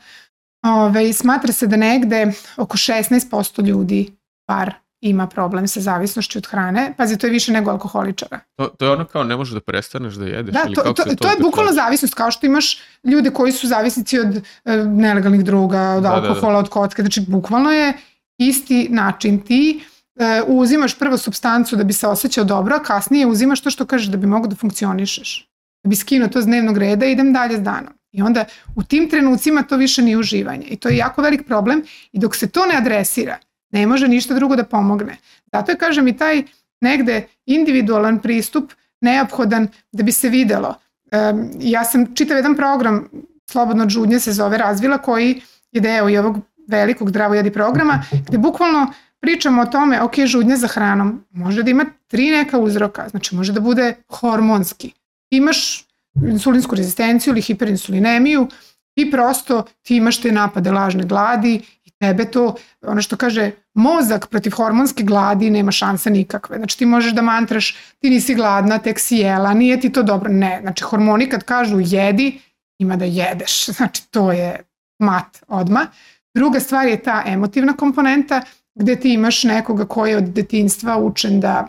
[0.66, 4.16] Ove, smatra se da negde oko 16% ljudi
[4.48, 6.94] bar ima problem sa zavisnošću od hrane.
[6.96, 8.40] Pazi, to je više nego alkoholičara.
[8.56, 10.94] To, to je ono kao ne možeš da prestaneš da jedeš Da, ili to, kako
[10.94, 14.36] to, se to je to bukvalno zavisnost, kao što imaš ljude koji su zavisnici od
[14.64, 16.28] e, nelegalnih druga, od Da, da, da.
[16.28, 17.92] alkohola, od kocke, znači bukvalno je
[18.38, 19.40] isti način.
[19.40, 19.84] Ti
[20.16, 24.06] e, uzimaš prvo substancu da bi se osjećao dobro, a kasnije uzimaš to što kažeš
[24.06, 25.48] da bi mogao da funkcionišeš.
[25.84, 27.92] Da bi skinuo to s dnevnog reda i idem dalje s danom.
[28.12, 28.44] I onda
[28.76, 30.66] u tim trenucima to više nije uživanje.
[30.66, 31.82] I to je jako velik problem
[32.12, 33.38] i dok se to ne adresira,
[33.70, 35.16] ne može ništa drugo da pomogne.
[35.52, 36.42] Zato je, kažem, i taj
[36.80, 40.74] negde individualan pristup neophodan da bi se videlo.
[41.12, 43.08] Um, ja sam čitav jedan program
[43.50, 45.40] Slobodno od žudnje se zove Razvila koji
[45.72, 46.36] je deo i ovog
[46.68, 51.70] velikog zdravo jedi programa gde bukvalno pričamo o tome, ok, žudnja za hranom može da
[51.70, 54.92] ima tri neka uzroka, znači može da bude hormonski.
[55.30, 55.84] Imaš
[56.28, 58.48] insulinsku rezistenciju ili hiperinsulinemiju
[58.96, 61.62] i prosto ti imaš te napade lažne gladi
[62.00, 66.56] tebe to, ono što kaže mozak protiv hormonske gladi nema šanse nikakve.
[66.56, 70.32] Znači ti možeš da mantraš ti nisi gladna, tek si jela, nije ti to dobro.
[70.32, 72.40] Ne, znači hormoni kad kažu jedi,
[72.78, 73.66] ima da jedeš.
[73.76, 74.60] Znači to je
[74.98, 75.86] mat odma.
[76.34, 78.42] Druga stvar je ta emotivna komponenta
[78.74, 81.66] gde ti imaš nekoga koji je od detinstva učen da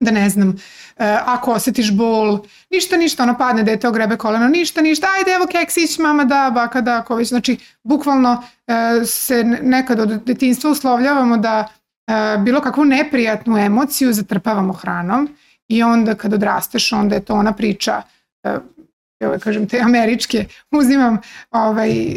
[0.00, 0.56] da ne znam,
[0.96, 2.38] e, ako osjetiš bol,
[2.70, 6.80] ništa, ništa, ono padne dete ogrebe koleno, ništa, ništa, ajde evo keksić, mama da, baka
[6.80, 11.68] da, ako već, znači bukvalno e, se nekad od detinstva uslovljavamo da
[12.06, 15.28] e, bilo kakvu neprijatnu emociju zatrpavamo hranom
[15.68, 18.02] i onda kad odrasteš, onda je to ona priča,
[18.42, 18.58] e,
[19.26, 21.18] ove, kažem te američke, uzimam
[21.50, 22.16] ovaj,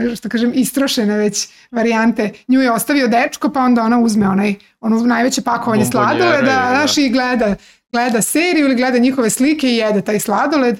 [0.00, 4.54] ono što kažem istrošene već varijante, nju je ostavio dečko pa onda ona uzme onaj,
[4.80, 6.66] ono najveće pakovanje sladoleda, da.
[6.70, 7.54] znaš i gleda,
[7.92, 10.78] gleda seriju ili gleda njihove slike i jede taj sladoled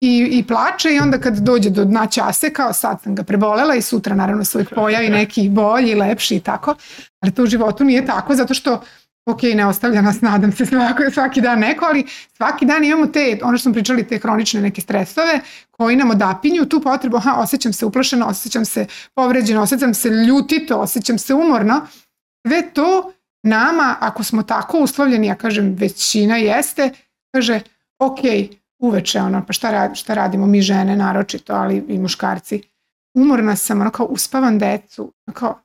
[0.00, 3.74] i, i plače i onda kad dođe do dna ćase kao sad sam ga prebolela
[3.74, 6.74] i sutra naravno se uvijek pojavi neki bolji, lepši i tako,
[7.20, 8.82] ali to u životu nije tako zato što
[9.26, 13.38] ok, ne ostavlja nas, nadam se svaki, svaki dan neko, ali svaki dan imamo te,
[13.42, 17.72] ono što smo pričali, te hronične neke stresove koji nam odapinju tu potrebu, aha, osjećam
[17.72, 21.86] se uplašeno, osjećam se povređeno, osjećam se ljutito, osjećam se umorno.
[22.46, 23.12] Sve to
[23.42, 26.90] nama, ako smo tako uslovljeni, ja kažem većina jeste,
[27.34, 27.60] kaže,
[27.98, 28.18] ok,
[28.78, 32.62] uveče ono, pa šta, rad, šta radimo mi žene naročito, ali i muškarci,
[33.14, 35.58] umorna sam, ono kao uspavam decu, ono kao,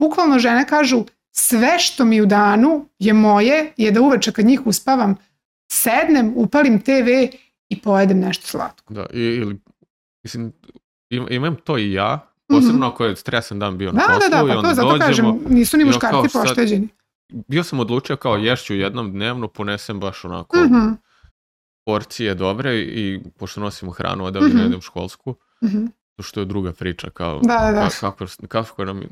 [0.00, 1.04] bukvalno žene kažu,
[1.36, 5.16] sve što mi u danu je moje, je da uveče kad njih uspavam,
[5.68, 7.08] sednem, upalim TV
[7.68, 8.94] i pojedem nešto slatko.
[8.94, 9.58] Da, i, ili,
[10.24, 10.52] mislim,
[11.10, 13.98] im- imam to i ja, posebno ako je stresan dan bio na.
[13.98, 16.12] Da, poslu da, da, i pa to onda zato dođemo, kažem, nisu ni i muškarci
[16.12, 16.88] kao sad- pošteđeni.
[17.28, 20.88] bio sam odlučio kao ješću jednom dnevno, ponesem baš onako Mhm,
[21.84, 24.56] porcije dobre i pošto nosimo hranu Mhm.
[24.56, 25.34] ne idem školsku,
[25.64, 25.86] mhm.
[25.86, 27.80] to što je druga priča, kao Da, da, da.
[27.80, 29.02] ka- kako, kako nam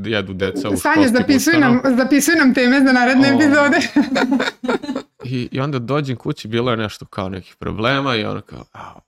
[0.00, 3.34] jedu deca u školskim zapisuj nam, zapisuj nam teme za naredne O.
[3.34, 3.78] epizode.
[5.26, 9.00] I, I onda dođem kući, bilo je nešto kao nekih problema i ono kao, au.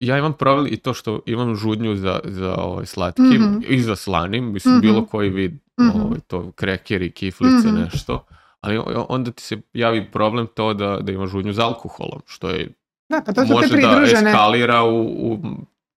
[0.00, 3.58] Ja imam problem i to što imam žudnju za, za ovaj slatkim Mhm.
[3.62, 4.80] i za slanim, mislim Mhm.
[4.80, 6.00] bilo koji vid, Mhm.
[6.00, 7.76] ovaj, to krekeri, kiflice, Mhm.
[7.76, 8.26] nešto.
[8.60, 12.68] Ali onda ti se javi problem to da, da imaš žudnju za alkoholom, što je,
[13.08, 15.38] Da, pa to su te može da pridružene, eskalira u, u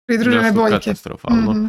[0.07, 0.77] pridružene boljke.
[0.77, 1.51] katastrofalno.
[1.51, 1.65] Mhm.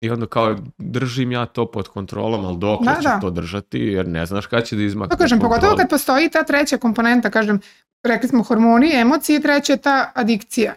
[0.00, 3.20] I onda kao držim ja to pod kontrolom, ali dok Da, ćeš da.
[3.20, 6.42] to držati, jer ne znaš kada će da izmakne To kažem, pogotovo kad postoji ta
[6.42, 7.60] treća komponenta, kažem,
[8.04, 10.74] rekli smo hormoni, emocije, treća je ta adikcija.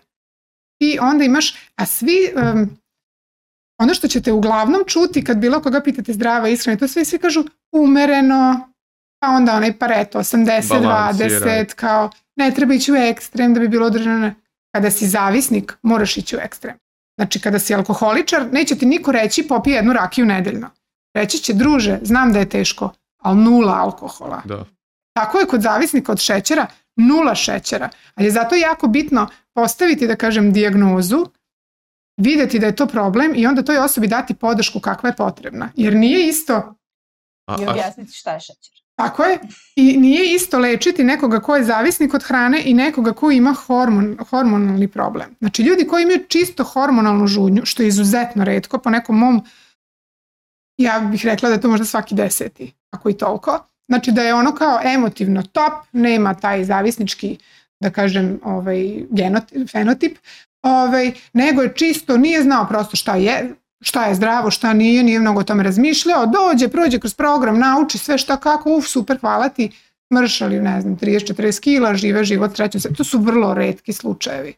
[0.79, 2.17] I onda imaš, a svi,
[2.53, 2.69] um,
[3.77, 7.43] ono što ćete uglavnom čuti kad bilo koga pitate zdrava ishrana, to svi, svi kažu
[7.71, 8.69] umereno,
[9.19, 11.65] pa onda onaj pareto, 80, Balansiraj.
[11.65, 14.31] 20, kao ne treba ići u ekstrem da bi bilo održano.
[14.75, 16.77] Kada si zavisnik, moraš ići u ekstrem.
[17.17, 20.69] Znači, kada si alkoholičar, neće ti niko reći popij jednu rakiju nedeljno.
[21.15, 24.41] Reći će, druže, znam da je teško, ali nula alkohola.
[24.45, 24.65] Da.
[25.13, 27.89] Tako je kod zavisnika od šećera, nula šećera.
[28.15, 31.25] Ali je zato jako bitno postaviti, da kažem, dijagnozu,
[32.17, 35.69] videti da je to problem i onda toj osobi dati podršku kakva je potrebna.
[35.75, 36.75] Jer nije isto,
[37.45, 38.72] A, I a objasniti šta je šećer.
[38.95, 39.39] Tako je,
[39.75, 44.17] i nije isto lečiti nekoga ko je zavisnik od hrane i nekoga ko ima hormon,
[44.29, 45.35] hormonalni problem.
[45.39, 49.41] Znači ljudi koji imaju čisto hormonalnu žudnju, što je izuzetno redko, po nekom mom,
[50.77, 53.59] ja bih rekla da je to možda svaki deseti, ako i toliko.
[53.87, 57.37] Znači da je ono kao emotivno top, nema taj zavisnički,
[57.79, 60.17] da kažem, ovaj, genotip, fenotip,
[60.61, 65.19] ovaj, nego je čisto, nije znao prosto šta je, šta je zdravo, šta nije, nije
[65.19, 69.49] mnogo o tome razmišljao, dođe, prođe kroz program, nauči sve šta kako, uf, super, hvala
[69.49, 69.71] ti,
[70.13, 72.93] mršali, ne znam, 30-40 kila, žive život srećno se.
[72.93, 74.53] To su vrlo redki slučajevi.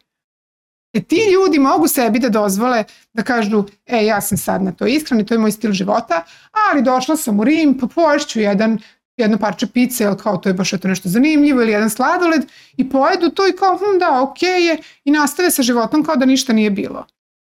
[0.92, 4.86] E ti ljudi mogu sebi da dozvole da kažu, e, ja sam sad na to
[4.86, 6.22] ishrani, to je moj stil života,
[6.70, 8.78] ali došla sam u Rim, pa poješću jedan
[9.16, 12.42] jedno parče pice, jel kao to je baš eto nešto zanimljivo, ili jedan sladoled
[12.76, 16.26] i pojedu to i kao, hm, da, okej je, i nastave sa životom kao da
[16.26, 17.06] ništa nije bilo.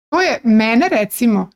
[0.09, 1.49] To je mene recimo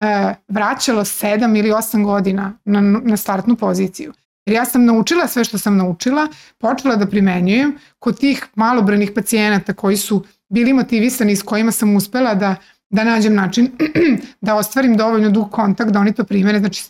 [0.00, 4.12] e, vraćalo sedam ili osam godina na, na startnu poziciju.
[4.46, 6.28] Jer ja sam naučila sve što sam naučila,
[6.58, 11.96] počela da primenjujem kod tih malobranih pacijenata koji su bili motivisani i s kojima sam
[11.96, 12.54] uspela da,
[12.90, 13.70] da nađem način
[14.40, 16.58] da ostvarim dovoljno dug kontakt, da oni to primere.
[16.58, 16.84] Znači,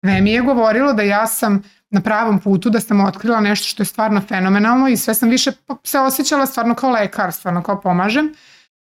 [0.00, 3.82] sve mi je govorilo da ja sam na pravom putu, da sam otkrila nešto što
[3.82, 5.52] je stvarno fenomenalno i sve sam više
[5.84, 8.34] se osjećala stvarno kao lekar, stvarno kao pomažem,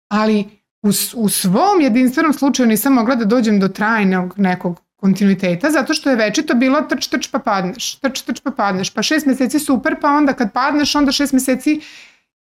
[0.08, 0.55] ali
[0.87, 6.11] u, u svom jedinstvenom slučaju nisam mogla da dođem do trajnog nekog kontinuiteta, zato što
[6.11, 9.97] je večito bilo trč, trč pa padneš, trč, trč pa padneš, pa šest meseci super,
[10.01, 11.80] pa onda kad padneš, onda šest meseci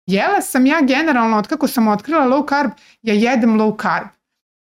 [0.07, 2.71] Jela sam ja generalno, od kako sam otkrila low carb,
[3.03, 4.09] ja jedem low carb.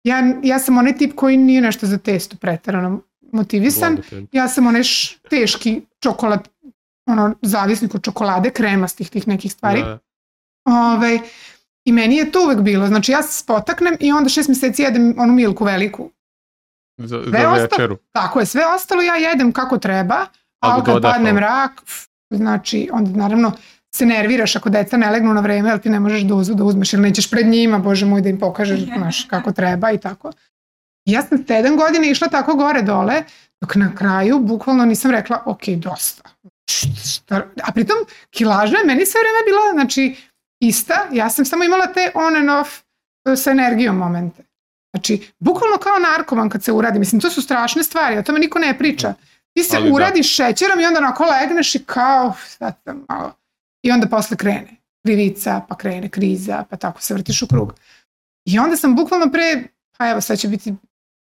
[0.04, 3.02] Ja, ja sam onaj tip koji nije nešto za testo pretarano
[3.34, 3.98] motivisan.
[4.32, 6.50] Ja sam onaj š- teški čokolad,
[7.06, 9.82] ono, zavisnik od čokolade, kremastih tih nekih stvari.
[9.82, 10.00] Da.
[10.66, 11.20] Ovaj,
[11.86, 12.88] I meni je to uvek bilo.
[12.88, 16.12] Znači ja se spotaknem i onda šest meseci jedem onu milku veliku.
[16.98, 17.98] Za, Sve za večeru.
[18.12, 21.14] Tako je, sve ostalo ja jedem kako treba, Ali ali kad dodatno.
[21.14, 23.52] padne mrak, pf, znači onda naravno
[23.96, 26.94] se nerviraš ako deca ne legnu na vreme, ali ti ne možeš dozu da uzmeš
[26.94, 30.32] ili nećeš pred njima, bože moj, da im pokažeš znaš, kako treba i tako.
[31.06, 33.24] Ja sam sedam godina išla tako gore dole,
[33.62, 36.30] dok na kraju bukvalno nisam rekla, ok, dosta.
[37.14, 37.46] Šta?
[37.64, 37.98] A pritom
[38.30, 40.16] kilaža je meni sve vreme bila, znači,
[40.62, 42.70] ista, ja sam samo imala te on and off
[43.26, 44.44] e, sa energijom momente.
[44.96, 47.00] Znači, bukvalno kao narkoman kad se uradi.
[47.00, 49.14] Mislim, to su strašne stvari, o tome niko ne priča.
[49.54, 49.96] Ti se Ali da.
[49.96, 53.34] uradiš šećerom i onda onako legneš i kao, sad sam malo.
[53.84, 57.74] I onda posle krene krivica, pa krene kriza, pa tako se vrtiš u krug.
[58.46, 59.64] I onda sam bukvalno pre,
[59.98, 60.74] pa evo sad će biti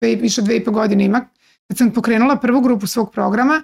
[0.01, 1.25] dve, više od dve i po godine ima,
[1.67, 3.63] kad sam pokrenula prvu grupu svog programa,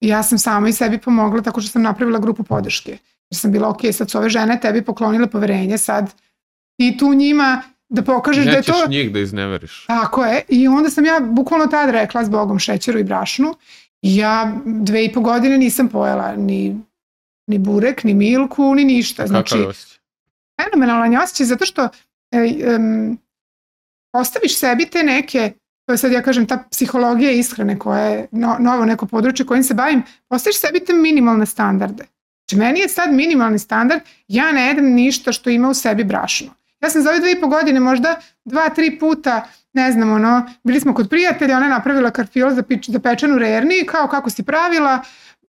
[0.00, 2.98] ja sam sama i sebi pomogla tako što sam napravila grupu podrške.
[3.34, 6.14] Jer sam bila, ok, sad su ove žene tebi poklonile poverenje, sad
[6.76, 8.88] ti tu njima da pokažeš da je Nećeš to...
[8.88, 9.84] njih da izneveriš.
[9.86, 10.42] Tako je.
[10.48, 13.54] I onda sam ja bukvalno tad rekla s Bogom šećeru i brašnu.
[14.02, 16.80] Ja dve i po godine nisam pojela ni,
[17.46, 19.26] ni burek, ni milku, ni ništa.
[19.26, 19.98] Znači, Kakav je osjećaj?
[20.62, 21.88] fenomenalan je osjećaj zato što
[22.30, 22.38] e,
[22.76, 23.18] um,
[24.12, 25.52] ostaviš sebi te neke,
[25.86, 29.64] to je sad ja kažem ta psihologija ishrane koja je no, novo neko područje kojim
[29.64, 32.04] se bavim, ostaviš sebi te minimalne standarde.
[32.48, 36.54] Znači, meni je sad minimalni standard, ja ne jedem ništa što ima u sebi brašno.
[36.80, 40.46] Ja sam za ove dve i po godine možda dva, tri puta, ne znam, ono,
[40.64, 44.30] bili smo kod prijatelja, ona je napravila karfiol za, pič, za pečenu rerni, kao kako
[44.30, 45.02] si pravila,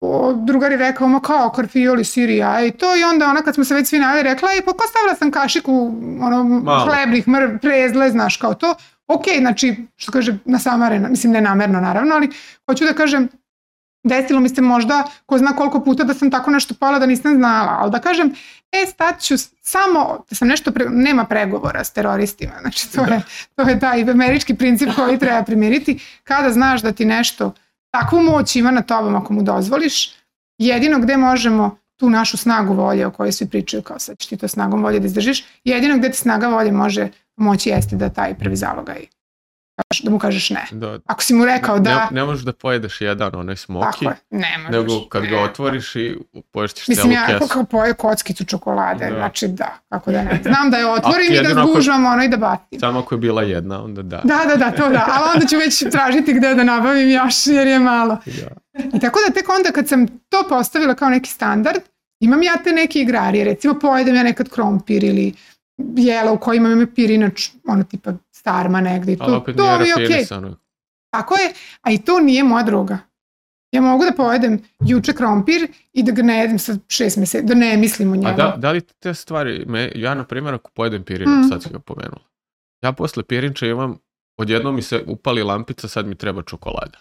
[0.01, 3.41] o, drugar je rekao, ma kao karfiol i sir i i to i onda ona
[3.41, 6.85] kad smo se već svi najeli rekla, i pa stavila sam kašiku ono, Malo.
[6.85, 8.75] hlebnih mr, prezle, znaš, kao to.
[9.07, 12.29] Ok, znači, što kaže, nasamarena, mislim ne namerno naravno, ali
[12.67, 13.27] hoću da kažem,
[14.03, 17.35] desilo mi se možda ko zna koliko puta da sam tako nešto pala da nisam
[17.35, 18.33] znala, ali da kažem,
[18.71, 23.21] e, stat ću samo, da sam nešto, pre, nema pregovora s teroristima, znači to je,
[23.55, 27.53] to je taj američki princip koji treba primiriti, kada znaš da ti nešto
[27.91, 30.11] takvu moć ima na tobom ako mu dozvoliš,
[30.57, 34.37] jedino gde možemo tu našu snagu volje o kojoj svi pričaju kao sad ćeš ti
[34.37, 38.35] to snagom volje da izdržiš, jedino gde ti snaga volje može moći jeste da taj
[38.35, 39.05] prvi zalogaj
[40.03, 40.65] da mu kažeš ne.
[40.71, 41.95] Da, Ako si mu rekao da...
[41.95, 44.71] ne, ne možeš da pojedeš jedan onaj smoki, Tako je, ne možeš.
[44.71, 45.29] nego kad ne.
[45.29, 46.17] ga otvoriš i
[46.51, 47.47] poješćeš Mislim, celu ja kesu.
[47.47, 49.15] kako poje kockicu čokolade, Da.
[49.15, 50.39] znači da, kako da ne.
[50.43, 52.79] Znam da je otvorim i da zgužvam ono i da bacim.
[52.79, 54.21] Samo ako je bila jedna, onda da.
[54.23, 57.67] Da, da, da, to da, ali onda ću već tražiti gde da nabavim još jer
[57.67, 58.17] je malo.
[58.25, 58.47] Da.
[58.93, 61.81] I tako da tek onda kad sam to postavila kao neki standard,
[62.19, 65.33] imam ja te neke igrarije, recimo pojedem ja nekad krompir ili
[65.95, 68.11] jela u kojima imam pirinač, ono tipa
[68.41, 70.57] starma to, Ali opet to nije rafinisano.
[71.13, 72.97] Tako je, a i to nije moja droga.
[73.71, 77.53] Ja mogu da pojedem juče krompir i da ga ne jedem sa šest meseci, da
[77.55, 78.27] ne mislim o njemu.
[78.27, 81.49] A da, da li te stvari, me, ja na primjer ako pojedem pirinač, Mm.
[81.49, 82.21] sad si ga pomenula,
[82.81, 83.97] ja posle pirinča imam,
[84.37, 86.99] odjednom mi se upali lampica, sad mi treba čokolada.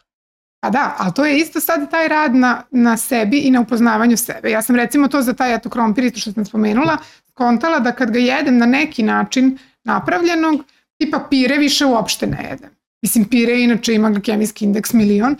[0.62, 4.16] Pa da, ali to je isto sad taj rad na, na sebi i na upoznavanju
[4.16, 4.50] sebe.
[4.50, 6.96] Ja sam recimo to za taj eto krompir, isto što sam spomenula,
[7.30, 10.64] skontala da kad ga jedem na neki način napravljenog,
[11.00, 12.70] tipa pire više uopšte ne jedem.
[13.02, 15.36] Mislim, pire inače ima glikemijski indeks milion.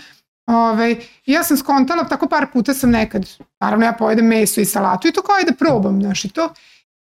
[0.47, 0.97] Ove,
[1.27, 3.29] i ja sam skontala, tako par puta sam nekad,
[3.61, 6.55] naravno ja pojedem meso i salatu i to kao i da probam, znaš i to.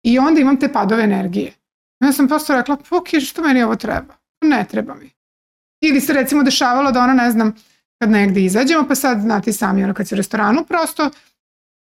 [0.03, 1.53] I onda imam te padove energije.
[2.03, 4.14] Ja sam prosto rekla, ok, što meni ovo treba?
[4.41, 5.12] Ne treba mi.
[5.82, 7.55] Ili se recimo dešavalo da ona, ne znam,
[7.99, 11.10] kad negde izađemo, pa sad znate i sami, ono kad si u restoranu, prosto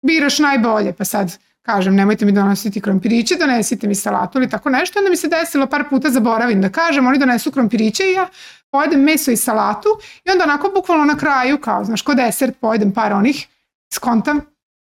[0.06, 4.98] biraš najbolje, pa sad kažem, nemojte mi donositi krompiriće, donesite mi salatu ili tako nešto,
[4.98, 8.28] onda mi se desilo par puta zaboravim da kažem, oni donesu krompiriće i ja
[8.70, 9.88] pojedem meso i salatu
[10.24, 13.46] i onda onako bukvalno na kraju, kao, znaš, ko desert, pojedem par onih,
[13.94, 14.40] skontam,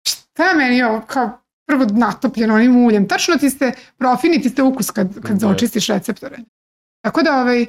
[0.08, 1.30] šta je meni ovo, kao
[1.66, 5.48] prvo natopljeno onim uljem, tačno ti ste, profiniti ste ukus kad, kad Da.
[5.48, 6.38] očistiš receptore.
[7.04, 7.66] Tako da, ovaj, e,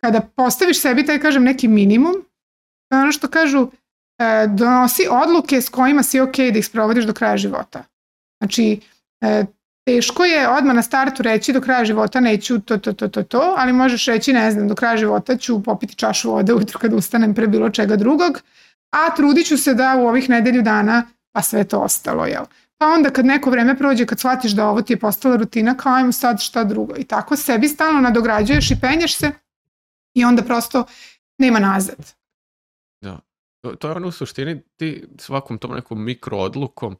[0.00, 2.14] kada postaviš sebi taj, kažem, neki minimum,
[2.92, 3.68] ono što kažu,
[4.18, 7.84] e, donosi odluke s kojima si ok da ih sprovodiš do kraja života.
[8.40, 8.80] Znači,
[9.20, 9.44] e,
[9.84, 13.54] teško je odmah na startu reći do kraja života neću to, to, to, to, to,
[13.58, 17.34] ali možeš reći, ne znam, do kraja života ću popiti čašu vode ujutro kad ustanem
[17.34, 18.42] pre bilo čega drugog,
[18.90, 21.02] a trudit ću se da u ovih nedelju dana
[21.32, 22.44] pa sve to ostalo, jel?
[22.78, 25.94] Pa onda kad neko vreme prođe, kad shvatiš da ovo ti je postala rutina, kao
[25.94, 26.94] ajmo sad šta drugo.
[26.98, 29.30] I tako sebi stalno nadograđuješ i penješ se
[30.14, 30.84] i onda prosto
[31.38, 32.14] nema nazad.
[33.62, 36.96] To, to je ono u suštini, ti svakom tom nekom mikro odlukom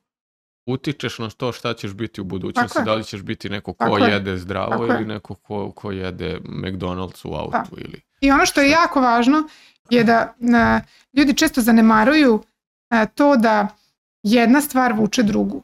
[0.66, 3.98] utičeš na to šta ćeš biti u budućnosti, da li ćeš biti neko ko Tako
[3.98, 4.12] je.
[4.12, 8.00] jede zdravo Tako ili neko ko, ko jede McDonald's u autu ili...
[8.20, 9.48] I ono što je jako važno
[9.90, 10.80] je da a,
[11.12, 12.42] ljudi često zanemaruju
[12.90, 13.68] a, to da
[14.22, 15.62] jedna stvar vuče drugu.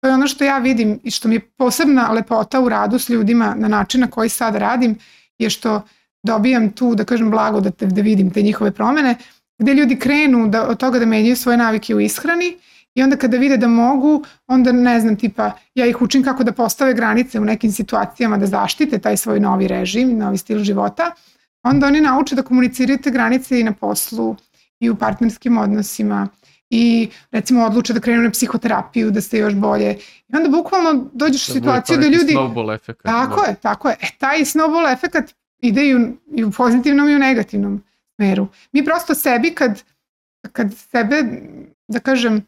[0.00, 3.08] To je ono što ja vidim i što mi je posebna lepota u radu s
[3.08, 4.98] ljudima na način na koji sad radim
[5.38, 5.82] je što
[6.22, 9.16] dobijam tu, da kažem, blago da, te, da vidim te njihove promene,
[9.60, 12.56] gde ljudi krenu da, od toga da menjaju svoje navike u ishrani
[12.94, 16.52] i onda kada vide da mogu, onda ne znam, tipa, ja ih učim kako da
[16.52, 21.10] postave granice u nekim situacijama, da zaštite taj svoj novi režim, novi stil života,
[21.62, 24.36] onda oni nauče da komuniciraju te granice i na poslu
[24.80, 26.28] i u partnerskim odnosima
[26.70, 29.96] i recimo odluče da krenu na psihoterapiju, da se još bolje.
[30.28, 32.32] I onda bukvalno dođeš u bude situaciju da ljudi...
[32.32, 33.02] Snowball efekt.
[33.02, 33.96] Tako je, tako je.
[34.00, 37.82] E, taj snowball efekat ide i u, i u pozitivnom i u negativnom
[38.20, 38.48] smeru.
[38.72, 39.82] Mi prosto sebi kad,
[40.52, 41.24] kad sebe,
[41.88, 42.46] da kažem,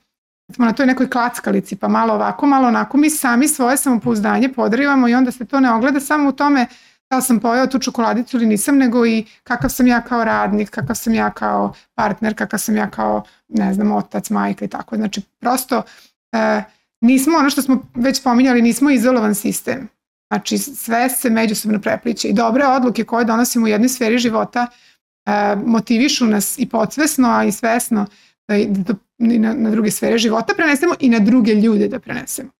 [0.54, 5.08] smo na toj nekoj klackalici, pa malo ovako, malo onako, mi sami svoje samopouzdanje podrivamo
[5.08, 6.66] i onda se to ne ogleda samo u tome
[7.10, 10.70] da li sam pojao tu čokoladicu ili nisam, nego i kakav sam ja kao radnik,
[10.70, 14.96] kakav sam ja kao partner, kakav sam ja kao, ne znam, otac, majka i tako.
[14.96, 15.82] Znači, prosto
[16.32, 16.62] e,
[17.00, 19.88] nismo, ono što smo već spominjali, nismo izolovan sistem.
[20.30, 24.66] Znači, sve se međusobno prepliče i dobre odluke koje donosimo u jednoj sferi života
[25.56, 28.06] motivišu nas i podsvesno, a i svesno
[28.48, 32.50] da, i da na, na druge sfere života prenesemo i na druge ljude da prenesemo.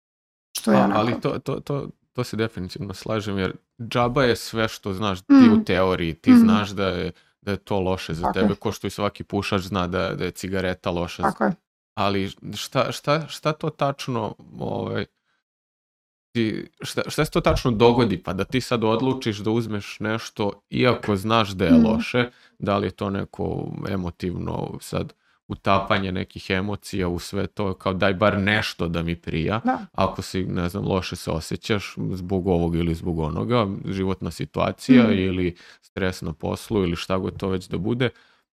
[0.53, 1.01] Što je A, onako.
[1.01, 3.53] ali to, to, to, to se definitivno slažem, jer
[3.83, 5.53] džaba je sve što znaš ti Mm.
[5.53, 6.39] u teoriji, ti Mm.
[6.39, 8.57] znaš da je, da je to loše za Tako tebe, je.
[8.57, 11.53] ko što i svaki pušač zna da, da je cigareta loša Tako je.
[11.95, 15.05] ali šta, šta, šta to tačno ovaj,
[16.33, 20.53] ti, šta, šta se to tačno dogodi pa da ti sad odlučiš da uzmeš nešto
[20.71, 21.87] iako znaš da je Mhm.
[21.87, 22.31] loše,
[22.63, 25.13] da li je to neko emotivno sad
[25.49, 29.87] utapanje nekih emocija u sve to, kao daj bar nešto da mi prija, Da.
[29.93, 35.13] ako si, ne znam, loše se osjećaš zbog ovog ili zbog onoga, životna situacija Mhm.
[35.13, 38.11] ili stres na poslu ili šta god to već da bude,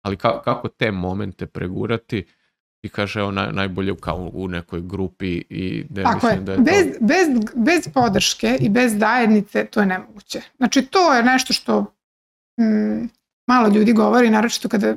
[0.01, 2.25] ali ka- kako te momente pregurati
[2.81, 6.33] i kaže evo naj, najbolje kao u nekoj grupi i da Tako je.
[6.33, 6.63] mislim da je to...
[6.63, 10.41] Bez, bez, bez podrške i bez zajednice to je nemoguće.
[10.57, 11.81] Znači to je nešto što
[12.59, 13.07] mm,
[13.47, 14.95] malo ljudi govori, naročito kada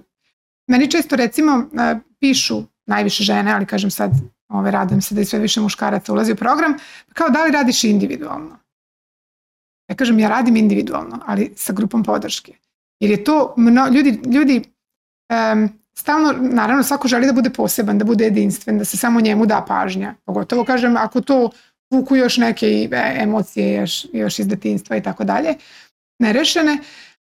[0.66, 4.10] meni često recimo e, pišu najviše žene, ali kažem sad
[4.48, 6.74] ove, radim se da i sve više muškaraca ulazi u program,
[7.12, 8.58] kao da li radiš individualno?
[9.88, 12.52] Ja kažem ja radim individualno, ali sa grupom podrške.
[13.00, 14.62] Jer je to, mno, ljudi, ljudi
[15.28, 15.68] em,
[15.98, 19.64] stalno, naravno svako želi da bude poseban, da bude jedinstven, da se samo njemu da
[19.68, 20.14] pažnja.
[20.24, 21.50] Pogotovo kažem ako to
[21.90, 25.54] vuku još neke e, emocije još, još iz detinstva i tako dalje,
[26.18, 26.78] nerešene,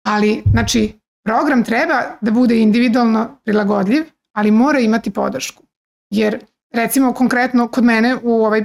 [0.07, 0.98] ali znači
[1.29, 5.63] program treba da bude individualno prilagodljiv, ali mora imati podršku.
[6.11, 6.39] Jer
[6.73, 8.65] recimo konkretno kod mene u ovaj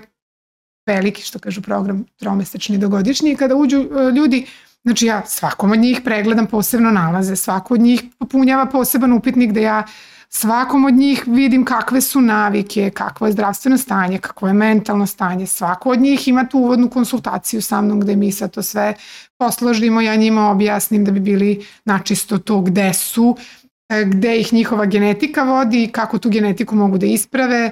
[0.88, 4.45] veliki, što kažu program, tromesečni do godišnji, kada uđu e, ljudi,
[4.84, 9.61] znači ja svakom od njih pregledam posebno nalaze, svako od njih popunjava poseban upitnik gde
[9.61, 9.84] ja
[10.36, 15.48] svakom od njih vidim kakve su navike, kakvo je zdravstveno stanje, kakvo je mentalno stanje,
[15.48, 18.94] svako od njih ima tu uvodnu konsultaciju sa mnom gde mi sad to sve
[19.38, 23.38] posložimo, ja njima objasnim da bi bili načisto to gde su,
[23.90, 27.72] e, gde ih njihova genetika vodi, kako tu genetiku mogu da isprave,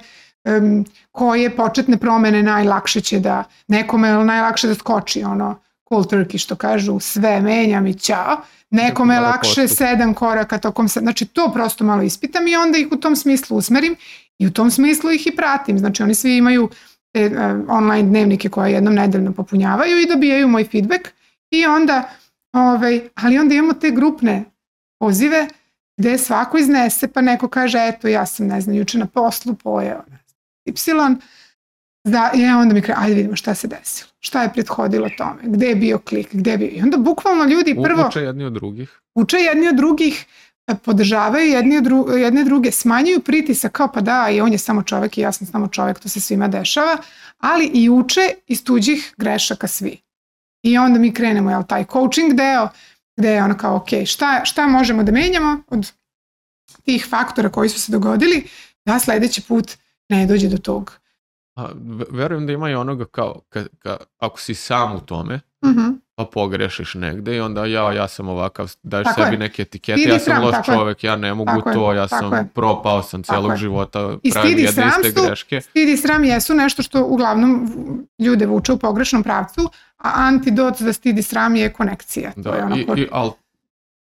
[1.11, 5.59] koje početne promene najlakše će da, nekome je najlakše da skoči ono
[5.91, 9.77] cold turkey što kažu, sve menjam i ćao, nekome je lakše postup.
[9.77, 13.57] sedam koraka tokom se, znači to prosto malo ispitam i onda ih u tom smislu
[13.57, 13.95] usmerim
[14.39, 16.69] i u tom smislu ih i pratim, znači oni svi imaju
[17.13, 17.29] e, e,
[17.67, 21.07] online dnevnike koje jednom nedeljno popunjavaju i dobijaju moj feedback
[21.51, 22.09] i onda,
[22.53, 24.43] ovaj, ali onda imamo te grupne
[24.99, 25.47] pozive
[25.97, 30.03] gde svako iznese pa neko kaže eto ja sam ne znam juče na poslu pojeo
[30.07, 31.19] ne znam,
[32.05, 35.41] Y da, i onda mi kaže ajde vidimo šta se desilo šta je prethodilo tome,
[35.43, 38.53] gde je bio klik gde je bio, i onda bukvalno ljudi prvo Uče jedni od
[38.53, 39.01] drugih.
[39.15, 40.25] uče jedni od drugih,
[40.67, 44.57] e, podržavaju jedni od dru, jedne druge, smanjuju pritisak kao pa da i on je
[44.57, 46.97] samo čovek i ja sam samo čovek, to se svima dešava,
[47.37, 49.97] ali i uče iz tuđih grešaka svi.
[50.63, 52.69] I onda mi krenemo, jel, taj coaching deo,
[53.17, 55.91] gde je ono kao, ok, šta, šta možemo da menjamo od
[56.83, 58.43] tih faktora koji su se dogodili,
[58.85, 59.77] da sledeći put
[60.09, 61.00] ne dođe do tog.
[61.55, 65.39] A, ve- verujem da ima i onoga kao, ka, ka, ako si sam u tome,
[65.65, 65.89] Mhm.
[66.15, 69.39] pa pogrešiš negde i onda ja, ja sam ovakav, daješ Tako sebi je.
[69.39, 70.77] neke etikete, ja sam sram, loš tako je.
[70.77, 72.47] čovek, ja ne mogu Tako to, ja sam je.
[72.47, 73.57] propao sam Tako celog je.
[73.57, 75.61] života, I pravim jedne sram iste su- greške.
[75.61, 77.67] Stid i sram jesu nešto što uglavnom
[78.19, 79.61] ljude vuče u pogrešnom pravcu,
[79.97, 82.31] a antidot za stid i sram je konekcija.
[82.33, 83.31] to je Da, ono i, i, al,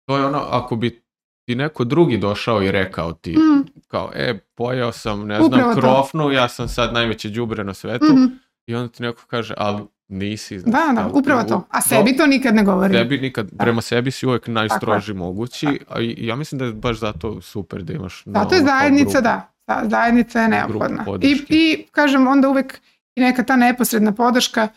[0.06, 1.02] to je ono, ako bi
[1.46, 5.76] ti neko drugi došao i rekao ti, Mm, kao, e, pojao sam, ne Upravo znam,
[5.76, 5.82] to.
[5.82, 8.26] krofnu, ja sam sad najveće đubre na svetu, mhm.
[8.68, 10.60] i onda ti neko kaže, ali nisi.
[10.60, 11.68] znaš, Da, da, upravo to.
[11.70, 12.94] A sebi to nikad ne govori.
[12.94, 13.64] Sebi nikad, Da.
[13.64, 17.94] prema sebi si uvek najstroži mogući, a ja mislim da je baš zato super da
[17.94, 19.52] imaš Zato je novu kao zajednica, da.
[19.68, 19.82] da.
[19.86, 21.06] Zajednica je neophodna.
[21.22, 21.46] I.
[21.50, 22.82] I, kažem, onda uvek
[23.16, 24.68] i neka ta neposredna podrška,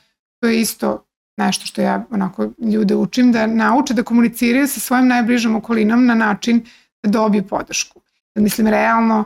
[0.40, 1.06] to je isto
[1.36, 6.14] nešto što ja onako ljude učim, da nauče da komuniciraju sa svojim najbližom okolinom na
[6.14, 6.64] način
[7.02, 8.00] da dobiju podršku.
[8.34, 9.24] Mislim, realno,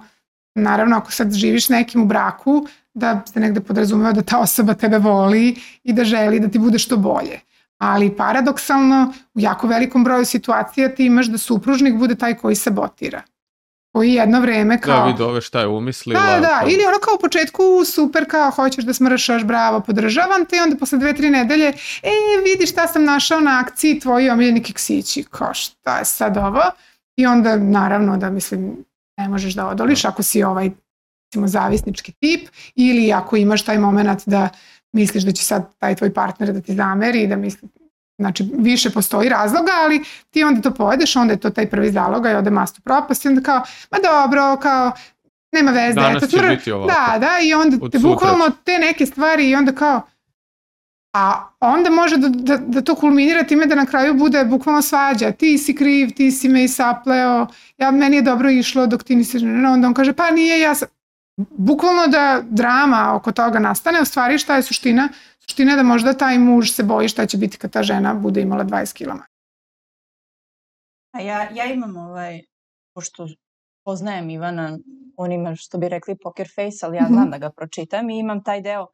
[0.54, 4.98] naravno, ako sad živiš nekim u braku, da se negde podrazumeva da ta osoba tebe
[4.98, 7.40] voli i da želi da ti bude što bolje.
[7.78, 13.22] Ali paradoksalno, u jako velikom broju situacija ti imaš da supružnik bude taj koji sabotira.
[13.92, 14.96] Koji jedno vreme kao...
[15.00, 16.20] Da, vidi ove šta je umislila.
[16.20, 20.44] Da, da, kao- ili ono kao u početku super kao hoćeš da smršaš, bravo, podržavam
[20.44, 21.68] te i onda posle dve, tri nedelje
[22.02, 22.10] e,
[22.44, 26.62] vidi šta sam našao na akciji tvoji omiljeni keksići, kao šta je sad ovo?
[27.16, 28.84] I onda naravno da mislim
[29.18, 30.70] ne možeš da odoliš ako si ovaj
[31.28, 34.48] recimo zavisnički tip ili ako imaš taj moment da
[34.92, 37.68] misliš da će sad taj tvoj partner da ti zameri i da misli
[38.18, 42.30] Znači, više postoji razloga, ali ti onda to pojedeš, onda je to taj prvi zaloga
[42.30, 44.92] i ode mastu propast i onda kao, ma dobro, kao,
[45.52, 45.94] nema veze.
[45.94, 46.92] Danas eto, će smr- biti ovako.
[46.92, 50.02] Da, da, i onda Od te sutra bukvalno te neke stvari i onda kao,
[51.12, 55.32] a onda može da, da, da to kulminira time da na kraju bude bukvalno svađa.
[55.32, 57.46] Ti si kriv, ti si me isapleo,
[57.78, 60.88] ja, meni je dobro išlo dok ti nisi, onda on kaže pa nije, ja sam,
[61.36, 65.08] bukvalno da drama oko toga nastane, u stvari šta je suština?
[65.48, 68.64] Suština da možda taj muž se boji šta će biti kad ta žena bude imala
[68.64, 69.22] 20 kg manje.
[71.12, 72.40] A ja, ja imam ovaj,
[72.94, 73.28] pošto
[73.84, 74.78] poznajem Ivana
[75.16, 77.12] on ima što bi rekli poker face, ali ja Mhm.
[77.12, 78.86] znam da ga pročitam i imam taj deo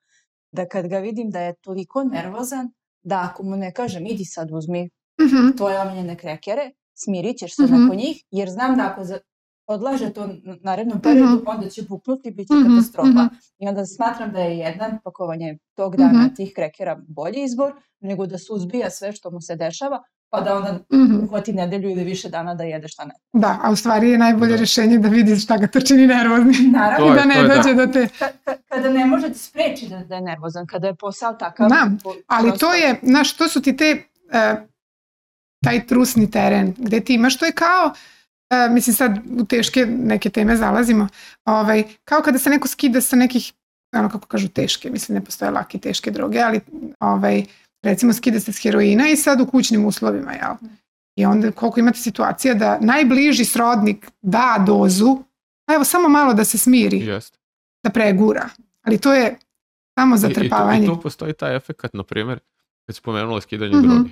[0.53, 2.71] da kad ga vidim da je toliko nervozan,
[3.03, 4.91] da ako mu ne kažem idi sad uzmi
[5.21, 5.57] Mhm.
[5.57, 7.73] tvoje omiljene krekere, smirit ćeš se Mhm.
[7.73, 9.19] nakon njih, jer znam da ako za,
[9.67, 11.45] odlaže to na narednom periodu, Mhm.
[11.47, 13.09] onda će puknuti, bit će Mhm, katastrofa.
[13.11, 13.27] mhm.
[13.59, 16.35] I onda smatram da je jedan pakovanje tog dana Mhm.
[16.35, 20.79] tih krekera bolji izbor, nego da suzbija sve što mu se dešava, pa da onda
[20.95, 21.25] Mhm.
[21.25, 23.15] uhvati nedelju ili više dana da jede šta ne.
[23.33, 24.57] Da, a u stvari je najbolje Da.
[24.57, 26.73] rješenje da vidiš šta ga to čini nervoznim.
[26.73, 27.55] Naravno, je- da ne da.
[27.55, 28.09] dođe do te...
[28.09, 31.69] ka, ka, kada ne može da spreči da, da je nervozan, kada je posao takav.
[31.69, 34.03] Da, po- Ali prosto- to je, znaš, to su ti te,
[34.33, 34.57] e,
[35.61, 37.93] taj trusni teren gde ti imaš, to je kao,
[38.57, 41.09] e, mislim sad u teške neke teme zalazimo,
[41.45, 43.53] ovaj, kao kada se neko skida sa nekih,
[43.93, 46.61] ono kako kažu teške, mislim ne postoje lake teške droge, ali
[47.01, 47.45] ovaj,
[47.83, 50.55] recimo skida se s heroina i sad u kućnim uslovima, jel?
[51.17, 55.19] I onda koliko imate situacija da najbliži srodnik da dozu,
[55.67, 57.39] a evo samo malo da se smiri, Jeste.
[57.85, 58.49] da pregura.
[58.83, 59.37] Ali to je
[59.95, 60.85] samo I, i, tu, zatrpavanje.
[60.85, 62.39] I tu postoji taj efekat, na primjer,
[62.87, 63.89] kad spomenula skidanje Mhm.
[63.89, 64.11] droge.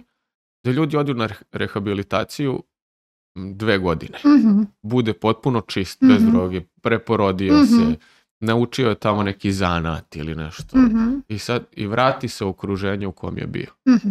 [0.64, 2.62] Da ljudi odu na reh- rehabilitaciju
[3.36, 4.18] dve godine.
[4.26, 4.62] Mhm.
[4.82, 6.30] Bude potpuno čist, bez Mhm.
[6.30, 7.64] droge, preporodio Mhm.
[7.64, 7.96] se,
[8.40, 10.78] naučio je tamo neki zanat ili nešto.
[10.78, 11.14] Mhm.
[11.28, 13.70] I sad, i vrati se u okruženje u kom je bio.
[13.88, 14.08] Mhm.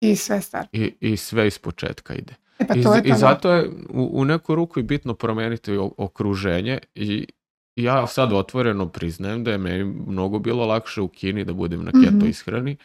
[0.00, 0.66] I sve stvar.
[0.72, 2.34] I, i sve iz početka ide.
[2.58, 3.16] E pa I, to je I to.
[3.16, 7.26] zato je u, u neku ruku i bitno promijeniti o- okruženje i
[7.76, 11.92] ja sad otvoreno priznajem da je meni mnogo bilo lakše u Kini da budem na
[11.94, 12.26] keto Mhm.
[12.26, 12.76] ishrani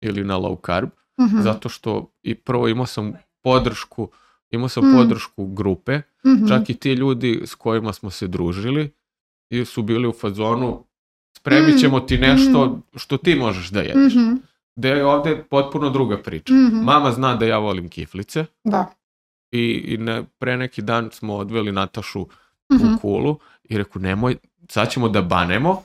[0.00, 0.88] ili na low carb,
[1.20, 1.40] Mhm.
[1.40, 3.12] zato što i prvo imao sam
[3.42, 4.08] podršku
[4.54, 4.96] imao sam Mhm.
[4.96, 6.48] podršku grupe, Mhm.
[6.48, 8.90] čak i ti ljudi s kojima smo se družili
[9.50, 10.84] i su bili u fazonu
[11.32, 12.58] spremit ćemo ti nešto
[12.96, 14.14] što ti možeš da jedeš.
[14.14, 14.34] Mhm.
[14.76, 16.54] Da je ovdje potpuno druga priča.
[16.54, 16.76] Mhm.
[16.76, 18.86] Mama zna da ja volim kiflice, Da.
[19.52, 22.26] i, i ne, pre neki dan smo odveli Natašu
[22.72, 22.86] Mhm.
[22.86, 24.36] u kulu i rekao nemoj,
[24.68, 25.82] sad ćemo da banemo,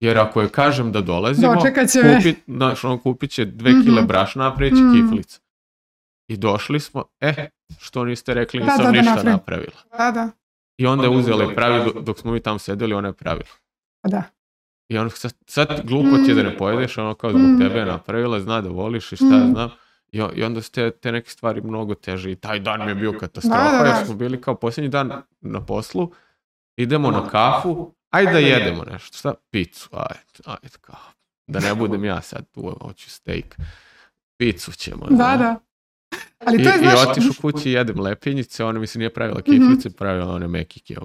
[0.00, 2.16] jer ako je kažem da dolazimo, Dočekat će me.
[2.16, 3.82] kupit, znaš, on kupit će dve Mhm.
[3.82, 4.92] kile brašna, napravit će Mhm.
[4.94, 5.40] kiflice.
[6.28, 7.48] I došli smo, e,
[7.78, 9.32] što niste rekli, Da, nisam da, da ništa napravim.
[9.32, 9.76] napravila.
[9.98, 10.30] Da, da.
[10.78, 12.04] I onda je Onda je uzela i uzela i pravi, pravi.
[12.04, 13.48] dok, smo mi tamo sedeli, ona je pravila.
[14.02, 14.22] Pa da.
[14.88, 17.58] I on sad, sad glupo ti je da ne pojedeš, ono kao zbog Mm.
[17.58, 19.50] tebe je napravila, zna da voliš i šta Mm.
[19.50, 19.70] znam.
[20.08, 22.94] I, I onda su te, te neke stvari mnogo teže i taj dan mi je
[22.94, 23.88] bio katastrofa, Da, da, da.
[23.88, 26.12] jer smo bili kao posljednji dan na poslu,
[26.76, 29.34] idemo na kafu, ajde da jedemo nešto, šta?
[29.50, 30.96] Picu, ajde, ajde kao,
[31.46, 33.56] da ne budem ja sad tu, hoću steak.
[34.36, 35.06] Picu ćemo.
[35.06, 35.38] Da, znaš.
[35.38, 35.56] da.
[36.46, 39.10] Ali I, to je, i znaš, otišu kući i jedem lepinjice, ona mi se nije
[39.10, 40.96] pravila kiflice, pravila one mekike.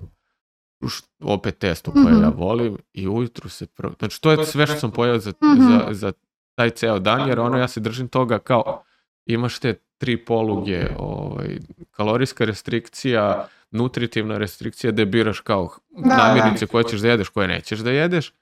[1.22, 2.24] Opet testo koje Mhm.
[2.24, 3.92] ja volim i ujutru se pro...
[4.00, 5.62] Znači to je sve što sam pojeo za, Mhm.
[5.64, 6.12] za, za
[6.56, 8.84] taj ceo dan, jer ono ja se držim toga kao
[9.26, 11.60] imaš te tri poluge, ovaj,
[11.92, 17.80] kalorijska restrikcija, nutritivna restrikcija, da biraš kao Da, namirnice koje ćeš da jedeš, koje nećeš
[17.80, 18.34] da jedeš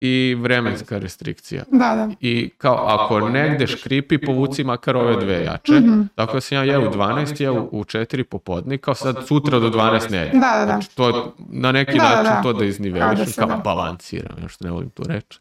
[0.00, 1.64] i vremenska restrikcija.
[1.68, 2.10] da, da.
[2.20, 5.72] I kao ako negde škripi, povuci makar ove dve jače.
[5.72, 6.02] Mhm.
[6.14, 9.68] Tako da sam ja jeo u 12, jeo u 4 popodne, kao sad sutra do
[9.68, 10.40] 12 ne jedem.
[10.40, 10.66] Da, da, da.
[10.66, 12.42] Znači, to je na neki Da, način da.
[12.42, 13.56] to da izniveliš, da se kao da.
[13.56, 15.38] balansiram, još ne volim tu reč.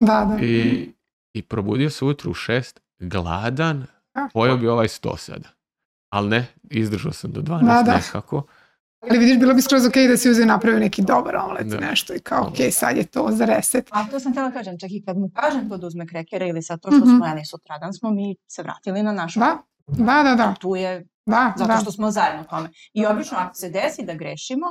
[0.00, 0.44] Da, da.
[0.44, 0.88] I,
[1.34, 4.28] I probudio se ujutru u 6, gladan, Ah.
[4.34, 5.48] pojeo bi ovaj 100 sada.
[6.10, 7.96] Ali ne, izdržao sam do 12 Da, da.
[7.96, 8.42] nekako.
[9.08, 11.80] Ali vidiš, bilo bi skroz ok da si uzeo i napravio neki dobar omlet, Da.
[11.80, 13.88] nešto i kao, ok, sad je to za reset.
[13.90, 16.62] A to sam htjela kažem, čak i kad mu kažem to da uzme krekere ili
[16.62, 17.08] sad to što Mhm.
[17.08, 19.40] smo jeli sutradan, smo mi se vratili na našu.
[19.40, 19.58] Da,
[19.88, 20.54] da, da, da.
[20.54, 21.76] Tu je, Da, zato da.
[21.76, 22.68] što smo zajedno u tome.
[22.92, 24.66] I obično ako se desi da grešimo,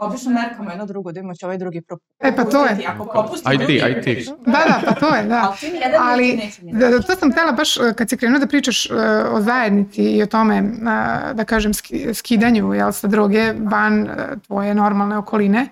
[0.00, 2.26] obično merkamo jedno drugo da imamo će ovaj drugi propustiti.
[2.26, 2.86] E, pa to je.
[2.86, 4.26] Ako propustimo, Aj ti, aj ti.
[4.46, 5.54] Da, da, pa to je, da.
[6.00, 8.94] Ali Da, da, to sam htjela baš e, kad si krenuo da pričaš e,
[9.32, 14.08] o zajednici i o tome, a, da kažem, ski- skidanju jel, sa droge van e,
[14.46, 15.68] tvoje normalne okoline.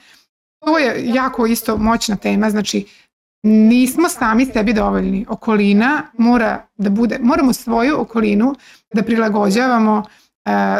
[0.64, 2.86] To je jako isto moćna tema, znači
[3.42, 5.26] nismo sami sebi dovoljni.
[5.28, 8.54] Okolina mora da bude, moramo svoju okolinu
[8.94, 10.02] da prilagođavamo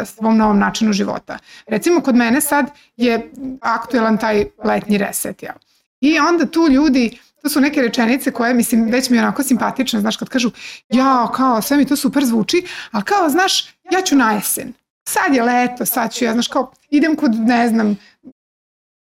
[0.05, 1.37] svom novom načinu života.
[1.67, 3.31] Recimo kod mene sad je
[3.61, 5.43] aktuelan taj letnji reset.
[5.43, 5.55] Jel?
[6.01, 9.99] I onda tu ljudi to su neke rečenice koje, mislim, već mi je onako simpatične,
[9.99, 10.51] znaš, kad kažu,
[10.89, 14.73] ja, kao, sve mi to super zvuči, ali kao, znaš, ja ću na jesen.
[15.09, 17.97] Sad je leto, sad ću ja, znaš, kao, idem kod, ne znam,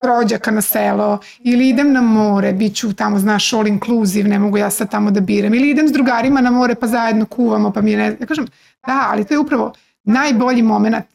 [0.03, 4.57] rođaka na selo, ili idem na more, bit ću tamo, znaš, all inclusive, ne mogu
[4.57, 7.81] ja sad tamo da biram, ili idem s drugarima na more pa zajedno kuvamo, pa
[7.81, 8.47] mi je ne, ja kažem,
[8.87, 11.05] da, ali to je upravo najbolji moment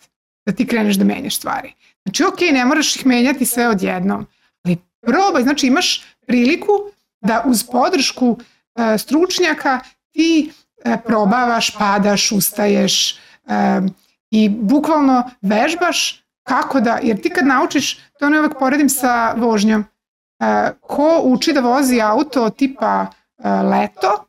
[0.47, 1.73] da ti kreneš da menjaš stvari.
[2.05, 4.27] Znači, ok, ne moraš ih menjati sve odjednom,
[4.65, 6.73] ali probaj, znači imaš priliku
[7.21, 9.81] da uz podršku e, stručnjaka
[10.13, 10.53] ti
[10.85, 13.17] e, probavaš, padaš, ustaješ e,
[14.31, 19.81] i bukvalno vežbaš kako da, jer ti kad naučiš, to ne uvek poredim sa vožnjom,
[19.81, 24.27] e, ko uči da vozi auto tipa e, leto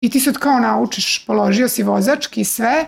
[0.00, 2.86] i ti sad kao naučiš, položio si vozački i sve,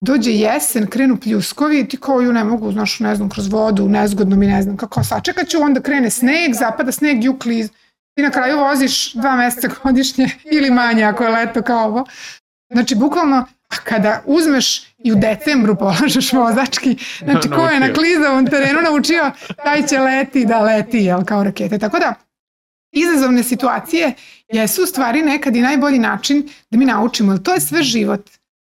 [0.00, 4.36] dođe jesen, krenu pljuskovi, ti kao ju ne mogu, znaš, ne znam, kroz vodu, nezgodno
[4.36, 7.68] mi ne znam kako, sačekat ću, onda krene sneg, zapada sneg, jukli,
[8.16, 12.06] ti na kraju voziš dva meseca godišnje ili manje ako je leto kao ovo.
[12.72, 18.46] Znači, bukvalno, a kada uzmeš i u decembru polažeš vozački, znači ko je na klizavom
[18.46, 19.30] terenu naučio,
[19.64, 21.78] taj će leti da leti, jel, kao rakete.
[21.78, 22.14] Tako da,
[22.92, 24.12] izazovne situacije
[24.52, 28.30] jesu u stvari nekad i najbolji način da mi naučimo, jer to je sve život.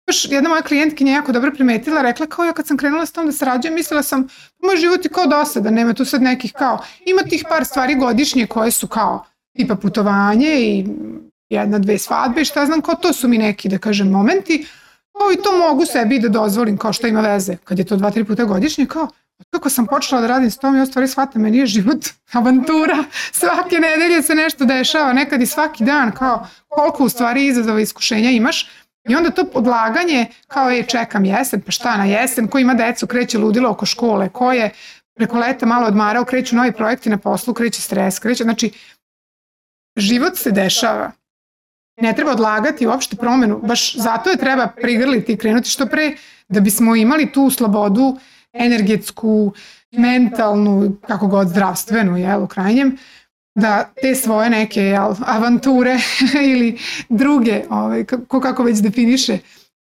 [0.06, 3.26] Baš jedna moja klijentkinja jako dobro primetila, rekla kao ja kad sam krenula s tom
[3.26, 4.28] da sarađujem, mislila sam,
[4.62, 8.46] moj život je kao dosada, nema tu sad nekih kao, ima tih par stvari godišnje
[8.46, 9.24] koje su kao
[9.56, 10.86] tipa putovanje i
[11.48, 14.66] jedna, dve svadbe i šta znam, kao to su mi neki, da kažem, momenti,
[15.12, 18.10] kao i to mogu sebi da dozvolim, kao što ima veze, kad je to dva,
[18.10, 19.08] tri puta godišnje, kao,
[19.50, 23.04] kako sam počela da radim s tom i u stvari shvatam, meni je život avantura,
[23.32, 28.30] svake nedelje se nešto dešava, nekad i svaki dan, kao koliko u stvari izazova iskušenja
[28.30, 28.68] imaš,
[29.08, 33.06] I onda to odlaganje, kao je čekam jesen, pa šta na jesen, ko ima decu,
[33.06, 34.70] kreće ludilo oko škole, ko je
[35.14, 38.70] preko leta malo odmarao, kreću novi projekti na poslu, kreće stres, kreće, znači
[39.96, 41.12] život se dešava.
[42.00, 46.16] Ne treba odlagati uopšte promenu, baš zato je treba prigrliti i krenuti što pre
[46.48, 48.16] da bismo imali tu slobodu
[48.52, 49.52] energetsku,
[49.92, 52.96] mentalnu, kako god zdravstvenu, jel, u krajnjem,
[53.54, 55.98] da te svoje neke jel, avanture
[56.52, 56.78] ili
[57.08, 59.38] druge, ovaj, ko kako već definiše,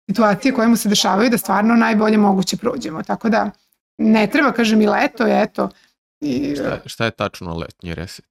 [0.10, 3.04] situacije koje mu se dešavaju da stvarno najbolje moguće prođemo.
[3.04, 3.52] Tako da
[3.98, 5.70] ne treba, kažem, i leto je, eto.
[6.22, 8.26] I, šta, šta je tačno letnji reset?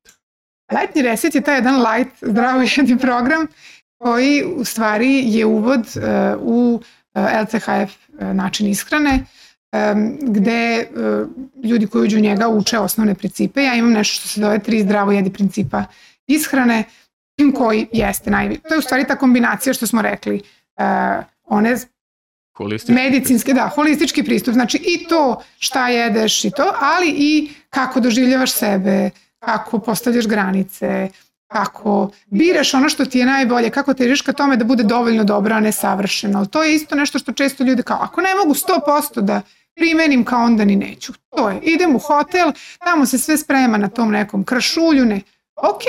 [0.72, 3.46] Letnji reset je taj jedan light zdravo jedni program
[3.98, 6.02] koji u stvari je uvod uh,
[6.40, 6.82] u uh,
[7.14, 9.41] eh, LCHF uh, eh, način ishrane um,
[10.20, 11.28] gde uh,
[11.64, 13.62] ljudi koji uđu u njega uče osnovne principe.
[13.62, 15.84] Ja imam nešto što se zove tri zdravo jedi principa
[16.26, 16.84] ishrane
[17.54, 18.58] koji jeste najvi.
[18.68, 20.42] To je u stvari ta kombinacija što smo rekli.
[20.76, 21.76] Uh, one
[22.56, 24.54] Holistički medicinske, da, holistički pristup.
[24.54, 31.08] Znači i to šta jedeš i to, ali i kako doživljavaš sebe, kako postavljaš granice,
[31.46, 35.54] kako biraš ono što ti je najbolje, kako težiš ka tome da bude dovoljno dobro,
[35.54, 36.46] a ne savršeno.
[36.46, 39.40] To je isto nešto što često ljudi kao, ako ne mogu 100% da
[39.76, 41.12] primenim kao onda ni neću.
[41.36, 45.20] To je, idem u hotel, tamo se sve sprema na tom nekom kršulju, ne.
[45.56, 45.82] Ok,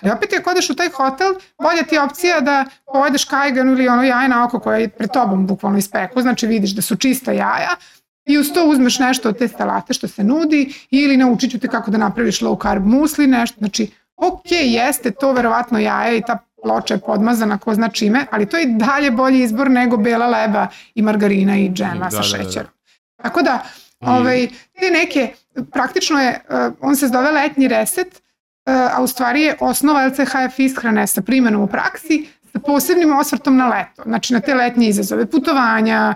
[0.00, 3.88] ali opet ako odeš u taj hotel, bolja ti je opcija da pojedeš kajganu ili
[3.88, 7.32] ono jaje na oko koje je pred tobom bukvalno ispeku, znači vidiš da su čista
[7.32, 7.76] jaja,
[8.24, 11.68] i uz to uzmeš nešto od te salate što se nudi ili naučit ću te
[11.68, 16.38] kako da napraviš low carb musli, nešto, znači ok, jeste to verovatno jaje i ta
[16.62, 20.66] ploča je podmazana ko zna čime, ali to je dalje bolji izbor nego bela leba
[20.94, 22.52] i margarina i džema da, sa šećerom.
[22.54, 22.81] Da, da.
[23.22, 23.62] Tako da,
[24.00, 24.48] ovaj,
[24.80, 25.32] te neke,
[25.72, 28.22] praktično je, uh, on se zove letnji reset,
[28.66, 33.56] uh, a u stvari je osnova LCHF ishrane sa primjenom u praksi, sa posebnim osvrtom
[33.56, 36.14] na leto, znači na te letnje izazove, putovanja,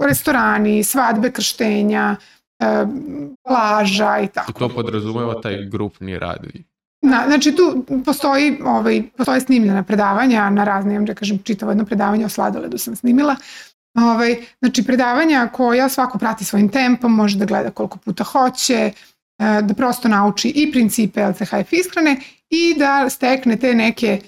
[0.00, 2.16] restorani, svadbe, krštenja,
[2.60, 2.88] uh,
[3.42, 4.50] plaža i tako.
[4.50, 6.46] I to podrazumeva taj grupni rad
[7.02, 12.26] Na, znači tu postoji, ovaj, postoje snimljena predavanja na razne, da kažem, čitavo jedno predavanje
[12.26, 13.36] o sladoledu sam snimila,
[13.96, 18.92] Ovaj, znači predavanja koja svako prati svojim tempom, može da gleda koliko puta hoće, e,
[19.62, 22.20] da prosto nauči i principe LCHF ishrane
[22.50, 24.20] i da stekne te neke,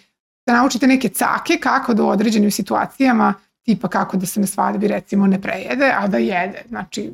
[0.46, 4.88] da naučite neke cake kako da u određenim situacijama, tipa kako da se na svadbi
[4.88, 6.62] recimo ne prejede, a da jede.
[6.68, 7.12] Znači,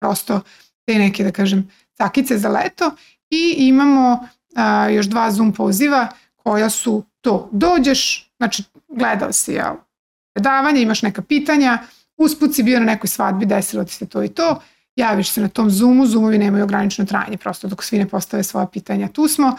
[0.00, 0.40] prosto
[0.86, 2.90] te neke, da kažem, cakice za leto
[3.30, 7.48] i imamo a, još dva Zoom poziva koja su to.
[7.52, 9.89] Dođeš, znači gledao si ja
[10.34, 11.78] predavanje, imaš neka pitanja,
[12.16, 14.60] usput si bio na nekoj svadbi, desilo ti se to i to,
[14.96, 18.66] javiš se na tom Zoomu, Zoomovi nemaju ograničeno trajanje, prosto dok svi ne postave svoja
[18.66, 19.56] pitanja, tu smo.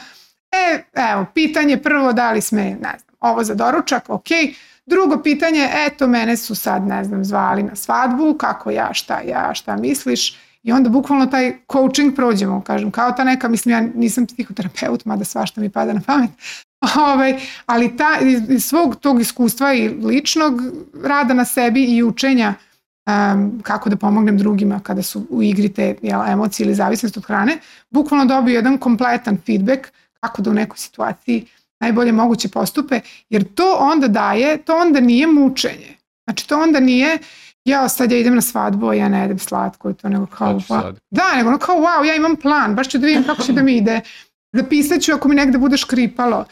[0.51, 4.27] E, evo, pitanje prvo, da li sme, ne znam, ovo za doručak, ok.
[4.85, 9.53] Drugo pitanje, eto, mene su sad, ne znam, zvali na svadbu, kako ja, šta ja,
[9.53, 14.25] šta misliš, I onda bukvalno taj coaching prođemo, kažem, kao ta neka, mislim, ja nisam
[14.25, 16.29] psihoterapeut, mada svašta mi pada na pamet,
[17.11, 20.61] Ovaj, ali ta, iz svog tog iskustva i ličnog
[21.03, 22.53] rada na sebi i učenja
[23.07, 27.25] um, kako da pomognem drugima kada su u igri te jel, emocije ili zavisnost od
[27.25, 27.57] hrane,
[27.89, 29.87] bukvalno dobio jedan kompletan feedback
[30.19, 31.45] kako da u nekoj situaciji
[31.79, 32.99] najbolje moguće postupe,
[33.29, 35.97] jer to onda daje, to onda nije mučenje.
[36.25, 37.17] Znači to onda nije
[37.65, 40.53] ja sad ja idem na svadbu, a ja ne jedem slatko i to nego kao,
[40.53, 40.95] wow.
[41.11, 43.77] da, nego kao wow, ja imam plan, baš ću da vidim kako će da mi
[43.77, 44.01] ide,
[44.53, 46.45] zapisat ću ako mi negde bude škripalo,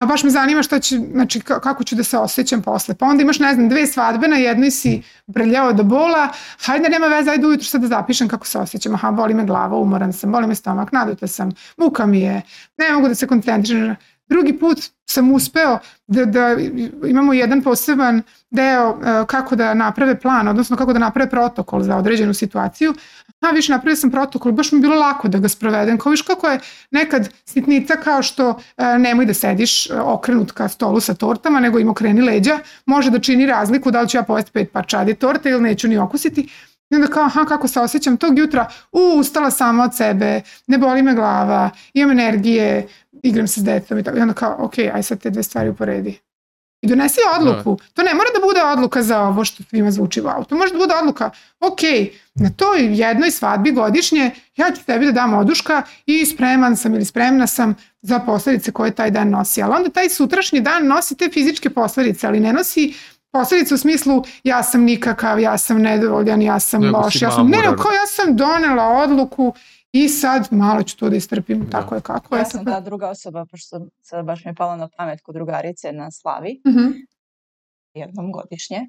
[0.00, 2.94] a baš me zanima šta će, znači kako ću da se osjećam posle.
[2.94, 6.28] Pa onda imaš, ne znam, dve svadbe, na jednoj si brljao do bola,
[6.64, 8.94] hajde nema veze, ajde ujutru sad da zapišem kako se osjećam.
[8.94, 12.42] Aha, boli me glava, umoran sam, boli me stomak, naduta sam, muka mi je,
[12.78, 13.96] ne mogu da se koncentrišem.
[14.30, 14.78] Drugi put
[15.10, 16.56] sam uspeo da, da
[17.08, 21.96] imamo jedan poseban deo uh, kako da naprave plan, odnosno kako da naprave protokol za
[21.96, 22.94] određenu situaciju.
[23.40, 25.98] A više napravio sam protokol, baš mi bilo lako da ga sprovedem.
[25.98, 30.68] Kao viš kako je nekad sitnica kao što uh, nemoj da sediš uh, okrenut ka
[30.68, 34.22] stolu sa tortama, nego im okreni leđa, može da čini razliku da li ću ja
[34.22, 36.48] povesti pet parčadi torte ili neću ni okusiti.
[36.90, 40.78] I onda kao, aha, kako se osjećam tog jutra, u, ustala sama od sebe, ne
[40.78, 42.88] boli me glava, imam energije,
[43.22, 44.18] igram se s decom i tako.
[44.18, 46.18] I onda kao, ok, aj sad te dve stvari uporedi.
[46.82, 47.76] I donesi odluku.
[47.76, 47.84] Da.
[47.94, 50.44] To ne mora da bude odluka za ovo što svima zvuči wow.
[50.46, 51.30] To može da bude odluka,
[51.60, 51.80] ok,
[52.34, 57.04] na toj jednoj svadbi godišnje ja ću tebi da dam oduška i spreman sam ili
[57.04, 59.62] spremna sam za posledice koje taj dan nosi.
[59.62, 62.94] Ali onda taj sutrašnji dan nosi te fizičke posledice, ali ne nosi
[63.32, 67.58] posledice u smislu ja sam nikakav, ja sam nedovoljan, ja sam loš, ja sam, ne,
[67.58, 69.54] ne, kao ja sam donela odluku
[69.92, 71.70] I sad malo ću to da istrpim, da.
[71.70, 74.88] tako je kako ja sam ta druga osoba, pošto sad baš mi je palo na
[74.96, 76.92] pamet kod drugarice na Slavi, mm -hmm.
[77.94, 78.88] jednom godišnje,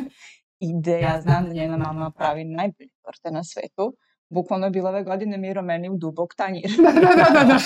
[0.66, 3.96] i gde ja znam da njena mama pravi najbolje torte na svetu.
[4.28, 6.70] Bukvalno je bila ove godine Miro meni u dubok tanjir.
[6.84, 7.58] da, da, da, da.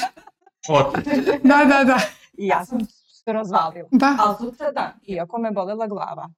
[1.43, 1.85] Da, da, da.
[1.85, 1.99] da.
[2.39, 2.79] I ja sam
[3.25, 3.89] se razvalila.
[3.91, 4.17] Da.
[4.19, 6.33] Ali sutra dan, iako me bolela glava,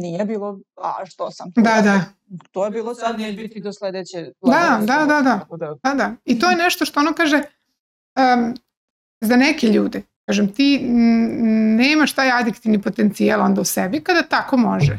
[0.00, 1.60] nije bilo, a što sam tu.
[1.60, 2.04] Da, da.
[2.50, 4.32] To je bilo sad, neće biti do sledeće.
[4.42, 5.76] Da, da, da, da, da.
[5.82, 6.14] Da, da.
[6.24, 7.42] I to je nešto što ono kaže,
[8.16, 8.54] um,
[9.20, 10.78] za neke ljude, kažem, ti
[11.76, 14.98] nemaš taj adiktivni potencijal onda u sebi kada tako može.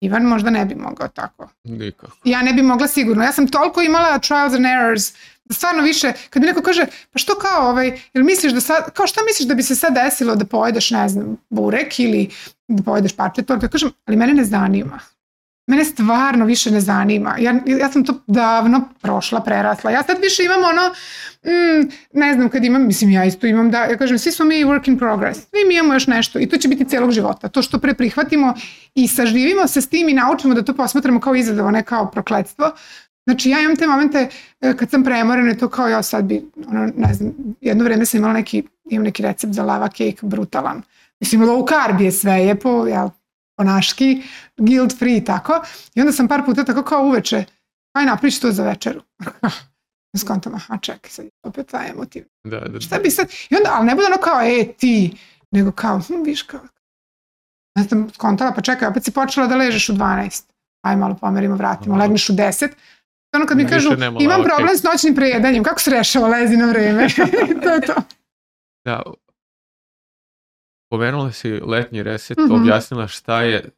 [0.00, 1.48] Ivan možda ne bi mogao tako.
[1.64, 2.16] Nikako.
[2.24, 3.24] Ja ne bi mogla sigurno.
[3.24, 5.16] Ja sam toliko imala trials and errors da
[5.50, 9.06] stvarno više, kad mi neko kaže, pa što kao ovaj, jel misliš da sad, kao
[9.06, 12.30] šta misliš da bi se sad desilo da pojedeš, ne znam, burek ili
[12.68, 15.00] da pojedeš parče torte, kažem, ali mene ne zanima.
[15.68, 17.36] Mene stvarno više ne zanima.
[17.38, 19.90] Ja, ja sam to davno prošla, prerasla.
[19.90, 20.88] Ja sad više imam ono,
[21.44, 24.64] mm, ne znam kad imam, mislim ja isto imam da, ja kažem, svi smo mi
[24.64, 25.38] work in progress.
[25.38, 27.48] Svi mi imamo još nešto i to će biti celog života.
[27.48, 28.54] To što pre prihvatimo
[28.94, 32.72] i saživimo se s tim i naučimo da to posmatramo kao izazov, ne kao prokledstvo.
[33.26, 34.28] Znači ja imam te momente
[34.60, 38.18] e, kad sam premorena to kao ja sad bi, ono, ne znam, jedno vreme sam
[38.18, 40.82] imala neki, imam neki recept za lava cake brutalan.
[41.20, 43.10] Mislim, low carb je sve, je po, ja,
[43.56, 44.22] po naški,
[44.56, 45.60] guilt free tako.
[45.94, 47.44] I onda sam par puta tako kao uveče,
[47.92, 49.00] aj napriči to za večeru.
[50.20, 52.24] Skontam, aha, čekaj, sad opet taj emotiv.
[52.44, 52.80] Da, da, da.
[52.80, 55.16] Šta bi sad, i onda, ali ne bude ono kao, e, ti,
[55.50, 56.60] nego kao, hm, viš kao,
[57.76, 60.44] ne znam, skontala, pa čekaj, opet si počela da ležeš u 12.
[60.82, 62.68] Aj malo pomerimo, vratimo, legneš u 10,
[63.36, 63.88] ono kad mi kažu
[64.20, 67.08] imam problem s noćnim prejedanjem, kako se rešava lezi na vreme?
[67.62, 67.94] to je to.
[68.84, 69.02] Da,
[70.90, 72.60] pomenula si letnji reset, mm -hmm.
[72.60, 73.70] objasnila šta je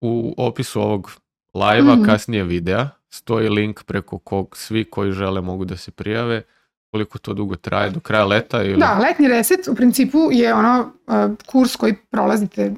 [0.00, 1.10] u opisu ovog
[1.54, 2.06] live-a, mm -hmm.
[2.06, 6.42] kasnije videa, stoji link preko kog svi koji žele mogu da se prijave
[6.92, 8.62] koliko to dugo traje, do kraja leta?
[8.62, 8.76] Ili...
[8.76, 11.14] Da, letnji reset u principu je ono uh,
[11.46, 12.74] kurs koji prolazite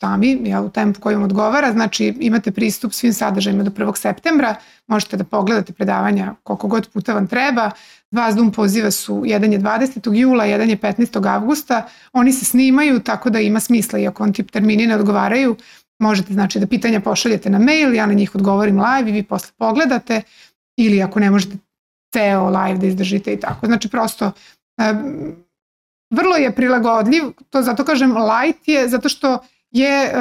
[0.00, 3.96] sami, ja, u tempu koji vam odgovara, znači imate pristup svim sadržajima do 1.
[3.96, 4.54] septembra,
[4.86, 7.70] možete da pogledate predavanja koliko god puta vam treba,
[8.10, 10.14] dva Zoom poziva su, jedan je 20.
[10.14, 11.28] jula, jedan je 15.
[11.34, 15.56] avgusta, oni se snimaju tako da ima smisla, iako on tip termini ne odgovaraju,
[15.98, 19.52] možete znači da pitanja pošaljete na mail, ja na njih odgovorim live i vi posle
[19.58, 20.22] pogledate,
[20.76, 21.56] ili ako ne možete
[22.12, 23.66] ceo live da izdržite i tako.
[23.66, 24.32] Znači prosto
[26.10, 29.38] vrlo je prilagodljiv, to zato kažem light je zato što
[29.70, 30.12] je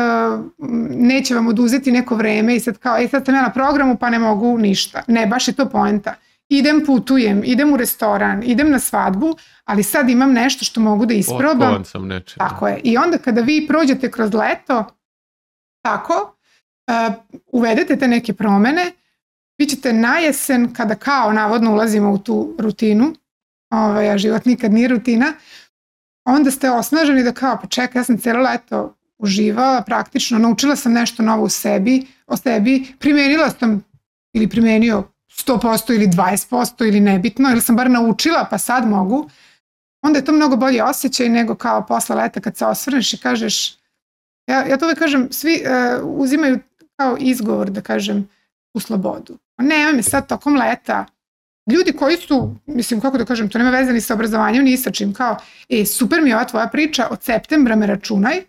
[0.90, 4.10] neće vam oduzeti neko vreme i sad kao, e sad sam ja na programu pa
[4.10, 5.04] ne mogu ništa.
[5.08, 6.16] Ne, baš je to poenta.
[6.50, 9.36] Idem, putujem, idem u restoran, idem na svadbu,
[9.66, 11.62] ali sad imam nešto što mogu da isprobam.
[11.62, 12.38] Otkovan sam nečem.
[12.38, 12.80] Tako je.
[12.84, 14.86] I onda kada vi prođete kroz leto,
[15.82, 16.36] tako,
[17.52, 18.92] uvedete te neke promene,
[19.58, 23.16] vi ćete na jesen, kada kao navodno ulazimo u tu rutinu,
[23.70, 25.34] ovaj, a život nikad nije rutina,
[26.26, 30.94] onda ste osnaženi da kao, pa čekaj, ja sam cijelo leto uživala, praktično naučila sam
[30.94, 33.84] nešto novo u sebi, o sebi, primenila sam
[34.34, 35.04] ili primenio
[35.46, 39.30] 100% ili 20% ili nebitno, ili sam bar naučila pa sad mogu,
[40.02, 43.78] onda je to mnogo bolji osjećaj nego kao posle leta kad se osvrneš i kažeš,
[44.48, 46.60] ja, ja to uvek kažem, svi uh, uzimaju
[46.96, 48.30] kao izgovor da kažem
[48.74, 49.38] u slobodu.
[49.58, 51.06] Nema me sad tokom leta,
[51.72, 54.92] ljudi koji su, mislim kako da kažem, to nema veze ni sa obrazovanjem, ni sa
[54.92, 55.38] čim, kao,
[55.70, 58.42] e, super mi je ova tvoja priča, od septembra me računaj,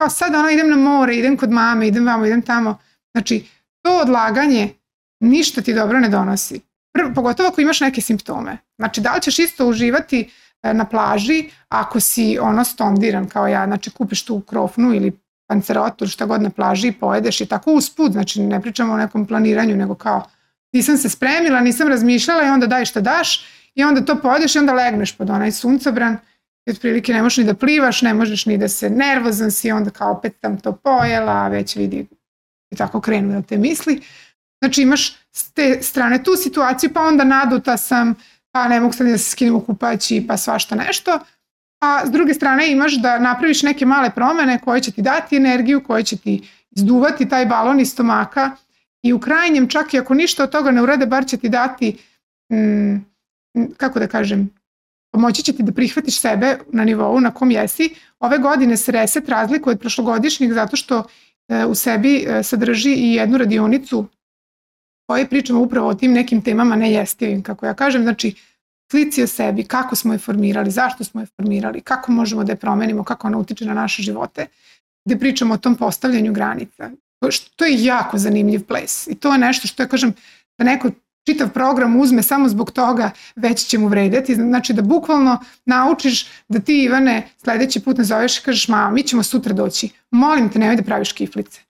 [0.00, 2.78] kao sad ono idem na more, idem kod mame, idem vamo, idem tamo.
[3.14, 3.46] Znači,
[3.82, 4.74] to odlaganje
[5.20, 6.60] ništa ti dobro ne donosi.
[6.92, 8.58] Prvo, pogotovo ako imaš neke simptome.
[8.78, 10.30] Znači, da li ćeš isto uživati
[10.62, 15.12] e, na plaži, ako si ono stondiran kao ja, znači kupiš tu krofnu ili
[15.48, 19.26] pancerotu, šta god na plaži i pojedeš i tako usput, znači ne pričamo o nekom
[19.26, 20.24] planiranju, nego kao
[20.72, 24.58] nisam se spremila, nisam razmišljala i onda daj šta daš i onda to pojedeš i
[24.58, 26.18] onda legneš pod onaj suncobran
[26.66, 29.90] i otprilike ne možeš ni da plivaš, ne možeš ni da se nervozan si, onda
[29.90, 32.06] kao opet sam to pojela, već vidi
[32.70, 34.02] i tako krenu da te misli.
[34.62, 38.14] Znači imaš s te strane tu situaciju, pa onda naduta sam,
[38.50, 41.18] pa ne mogu sad da se skinem u kupaći, pa svašta nešto.
[41.80, 45.84] A s druge strane imaš da napraviš neke male promene koje će ti dati energiju,
[45.84, 48.50] koje će ti izduvati taj balon iz stomaka
[49.02, 51.96] i u krajnjem čak i ako ništa od toga ne urade, bar će ti dati,
[52.52, 52.96] mm,
[53.76, 54.50] kako da kažem,
[55.12, 57.94] pomoći će ti da prihvatiš sebe na nivou na kom jesi.
[58.20, 61.04] Ove godine se reset razlikuje od prošlogodišnjeg zato što
[61.48, 64.06] e, u sebi e, sadrži i jednu radionicu
[65.06, 68.34] koje pričamo upravo o tim nekim temama nejestivim, kako ja kažem, znači
[68.90, 72.56] slici o sebi, kako smo je formirali, zašto smo je formirali, kako možemo da je
[72.56, 74.46] promenimo, kako ona utiče na naše živote,
[75.04, 76.90] gde pričamo o tom postavljanju granica.
[77.56, 80.14] To je jako zanimljiv ples i to je nešto što ja kažem
[80.58, 80.90] da neko
[81.26, 84.34] čitav program uzme samo zbog toga već će mu vredeti.
[84.34, 89.22] Znači da bukvalno naučiš da ti Ivane sledeći put nazoveš i kažeš mama mi ćemo
[89.22, 89.88] sutra doći.
[90.10, 91.60] Molim te nemoj da praviš kiflice.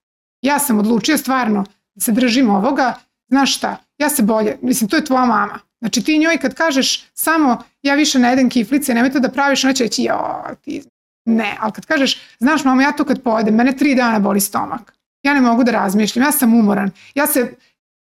[0.43, 1.65] Ja sam odlučio stvarno
[1.95, 2.95] da se držim ovoga.
[3.29, 5.59] Znaš šta, ja se bolje, mislim to je tvoja mama.
[5.81, 9.65] Znači ti njoj kad kažeš samo ja više ne jedem kiflice, nemoj to da praviš,
[9.65, 10.83] ona će reći jo, ti
[11.25, 14.98] ne, ali kad kažeš, znaš mama, ja to kad pojedem, mene tri dana boli stomak.
[15.23, 17.53] Ja ne mogu da razmišljam, ja sam umoran, ja se,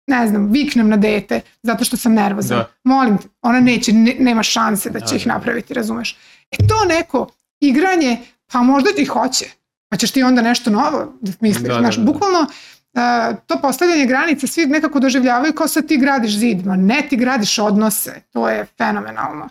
[0.06, 2.58] ne znam, viknem na dete zato što sam nervozan.
[2.58, 2.70] Da.
[2.84, 5.34] Molim te, ona neće, ne, nema šanse da će da, ih da, da.
[5.34, 6.16] napraviti, razumeš?
[6.50, 8.18] E to neko igranje,
[8.52, 9.44] pa možda ti hoće,
[9.88, 11.68] pa ćeš ti onda nešto novo da misliš.
[11.68, 12.12] Da, znaš, da, da.
[12.12, 17.06] bukvalno uh, to postavljanje granica svi nekako doživljavaju kao sad ti gradiš zid, ma ne
[17.10, 19.48] ti gradiš odnose, to je fenomenalno.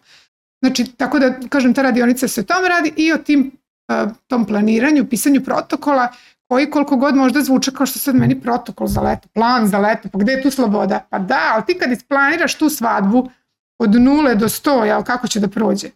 [0.62, 3.52] Znači, tako da, kažem, ta radionica se o tome radi i o tim,
[3.88, 6.08] uh, tom planiranju, pisanju protokola,
[6.50, 10.10] koji koliko god možda zvuče kao što sad meni protokol za leto, plan za leto,
[10.10, 11.08] pa gde je tu sloboda?
[11.10, 13.30] Pa da, ali ti kad isplaniraš tu svadbu
[13.80, 15.88] od nule do sto, jel, kako će da prođe?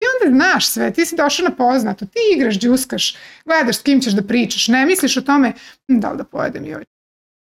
[0.00, 4.00] I onda znaš sve, ti si došao na poznato, ti igraš, džuskaš, gledaš s kim
[4.00, 5.52] ćeš da pričaš, ne misliš o tome
[5.88, 6.84] hm, da li da pojedem ovaj.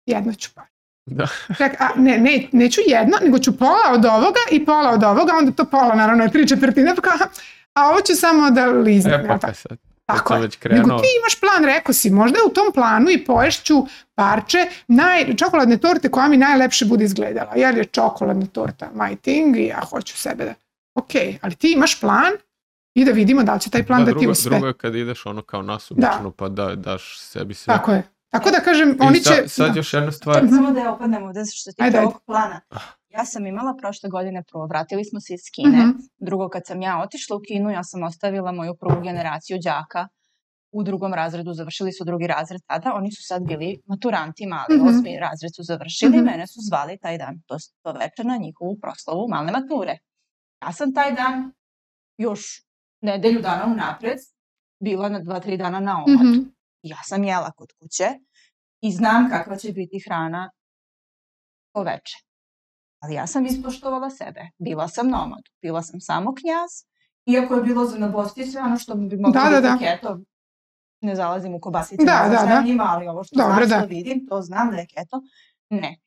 [0.06, 0.66] Jedno ću pa.
[1.06, 1.28] Da.
[1.58, 5.34] Ček, a, ne, ne, neću jedno, nego ću pola od ovoga i pola od ovoga,
[5.38, 7.12] onda to pola naravno je tri četvrtine, pa
[7.74, 9.22] a ovo ću samo da liznem.
[9.22, 9.91] E, pa, pa sad.
[10.06, 10.40] Tako je.
[10.70, 14.58] Nego ti imaš plan, rekao si, možda je u tom planu i poješću parče
[14.88, 17.52] naj, čokoladne torte koja mi najlepše bude izgledala.
[17.56, 20.54] Jer je čokoladna torta my thing i ja hoću sebe da...
[20.96, 21.12] Ok,
[21.42, 22.32] ali ti imaš plan
[22.94, 24.50] i da vidimo da li će taj plan da, da drugo, ti uspe.
[24.50, 26.32] Drugo je kad ideš ono kao nasumično da.
[26.32, 27.74] pa da, daš sebi sve.
[27.74, 28.04] Tako je.
[28.30, 29.34] Tako da kažem, I oni će...
[29.34, 29.80] Sad, sad da.
[29.80, 30.48] još jedna stvar.
[30.50, 32.62] Samo da je opadnemo ovde što ti ovog plana.
[33.14, 35.78] Ja sam imala prošle godine prvo, vratili smo se iz Kine.
[35.78, 35.90] Mhm.
[35.90, 36.10] -huh.
[36.20, 40.08] Drugo, kad sam ja otišla u Kinu, ja sam ostavila moju prvu generaciju đaka
[40.72, 44.82] u drugom razredu, završili su drugi razred tada, oni su sad bili maturanti mali, mm
[44.82, 45.00] -hmm.
[45.00, 46.26] osmi razred su završili, mm -hmm.
[46.26, 49.98] mene su zvali taj dan, to, to večer na njihovu proslavu malne mature.
[50.64, 51.52] Ja sam taj dan
[52.18, 52.42] još
[53.02, 54.18] nedelju dana unapred
[54.80, 56.24] bila na dva, tri dana na omotu.
[56.24, 56.52] Mm -hmm.
[56.84, 58.08] Ja sam jela kod kuće
[58.82, 60.52] i znam kakva će biti hrana
[61.74, 62.31] po veče.
[63.02, 64.50] Ali ja sam ispoštovala sebe.
[64.58, 65.44] Bila sam nomad.
[65.62, 66.72] Bila sam samo knjaz.
[67.26, 69.78] Iako je bilo za nabosti sve ono što bi moglo da, biti da, da.
[69.78, 70.20] keto,
[71.02, 72.62] ne zalazim u kobasice, da, da, da.
[72.62, 73.86] njima, ali ovo što Dobre, znam, da.
[73.86, 75.22] vidim, to znam da je keto.
[75.70, 76.00] Ne.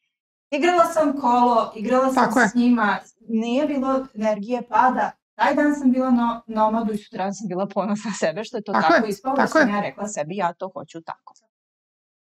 [0.50, 2.60] Igrala sam kolo, igrala sam Tako s je.
[2.60, 2.98] njima,
[3.28, 8.10] nije bilo energije pada, Taj dan sam bila no, nomadu i sutra sam bila ponosna
[8.20, 9.74] sebe što je to tako, tako ispalo, tako sam je.
[9.74, 11.34] ja rekla sebi ja to hoću tako.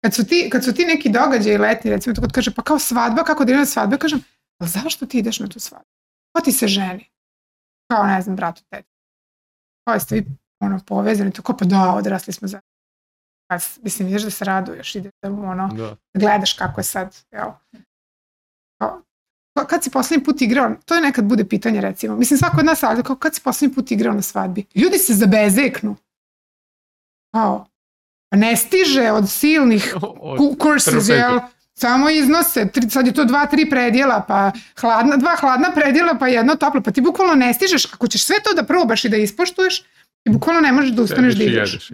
[0.00, 3.24] Kad su ti, kad su ti neki događaji letni, recimo to kaže pa kao svadba,
[3.24, 4.20] kako da idem na svadbu, kažem,
[4.62, 5.88] pa zašto ti ideš na tu svadbu?
[6.32, 7.10] Ko ti se ženi?
[7.92, 8.88] Kao ne znam, bratu, tete.
[9.84, 10.26] Kao jeste vi
[10.60, 12.60] ono, povezani, to kao pa da, odrasli smo za
[13.50, 15.96] kad, mislim, vidiš da se raduješ, ide da ono, da.
[16.14, 17.58] gledaš kako je sad, evo.
[18.78, 22.64] Kao, kad si poslednji put igrao, to je nekad bude pitanje recimo, mislim svako od
[22.64, 24.64] nas sad, kao kad si poslednji put igrao na svadbi?
[24.74, 25.96] Ljudi se zabezeknu.
[27.34, 27.66] Kao,
[28.30, 31.40] pa ne stiže od silnih od courses, jel?
[31.82, 36.54] Samo iznose, sad je to dva, tri predjela, pa hladna, dva hladna predjela, pa jedno
[36.56, 39.82] toplo, pa ti bukvalno ne stižeš, ako ćeš sve to da probaš i da ispoštuješ,
[40.24, 41.90] I bukvalno ne možeš da ustaneš da ideš.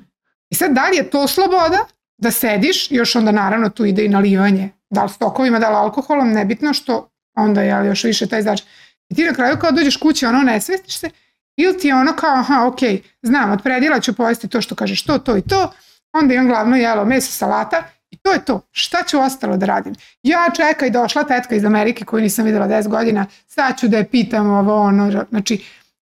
[0.50, 1.78] I sad da li je to sloboda
[2.18, 6.32] da sediš, još onda naravno tu ide i nalivanje, da li stokovima, da li alkoholom,
[6.32, 8.64] nebitno što onda je još više taj znači.
[9.08, 11.10] I ti na kraju kao dođeš kući, ono ne svestiš se,
[11.56, 12.78] ili ti je ono kao, aha, ok,
[13.22, 15.72] znam, od predjela ću pojesti to što kažeš, to, to i to,
[16.12, 17.82] onda imam glavno jelo meso, salata
[18.22, 18.60] to je to.
[18.70, 19.94] Šta ću ostalo da radim?
[20.22, 24.08] Ja čekaj, došla tetka iz Amerike koju nisam videla 10 godina, sad ću da je
[24.08, 25.64] pitam ovo, ono, znači,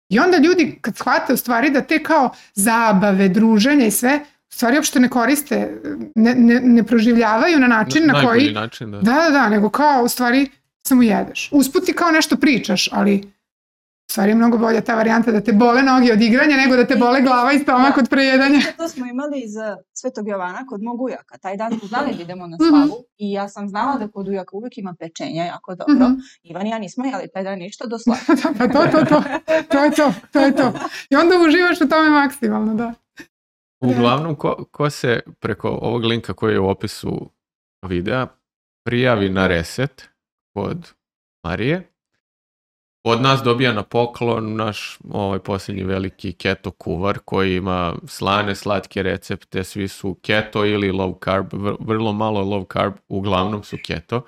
[0.09, 4.19] I onda ljudi kad shvate u stvari da te kao zabave, druženje i sve,
[4.49, 5.81] u stvari uopšte ne koriste,
[6.15, 8.51] ne, ne, ne proživljavaju na način na, na koji...
[8.51, 8.97] način, da.
[8.97, 10.49] Da, da, da, nego kao u stvari
[10.87, 11.49] samo jedeš.
[11.51, 13.33] Usput ti kao nešto pričaš, ali
[14.13, 16.95] stvari je mnogo bolja ta varijanta da te bole noge od igranja nego da te
[16.95, 18.59] bole glava i stomak od prejedanja.
[18.77, 19.53] To smo imali iz
[19.93, 21.37] Svetog Jovana kod mog ujaka.
[21.37, 23.03] Taj dan smo znali da idemo na slavu mm -hmm.
[23.17, 25.93] i ja sam znala da kod ujaka uvijek ima pečenja jako dobro.
[25.93, 26.39] Mm -hmm.
[26.43, 28.21] Ivan i ja nismo jeli taj dan ništa do slave.
[28.27, 29.23] da, pa to, to, to,
[29.69, 30.73] to je to, to je to.
[31.09, 32.93] I onda uživaš u tome maksimalno, da.
[33.89, 37.29] Uglavnom, ko, ko se preko ovog linka koji je u opisu
[37.87, 38.27] videa
[38.85, 40.09] prijavi na reset
[40.55, 40.93] kod
[41.43, 41.92] Marije,
[43.03, 49.03] od nas dobija na poklon naš ovaj posljednji veliki keto kuvar koji ima slane, slatke
[49.03, 51.47] recepte, svi su keto ili low carb,
[51.79, 54.25] vrlo malo low carb, uglavnom su keto.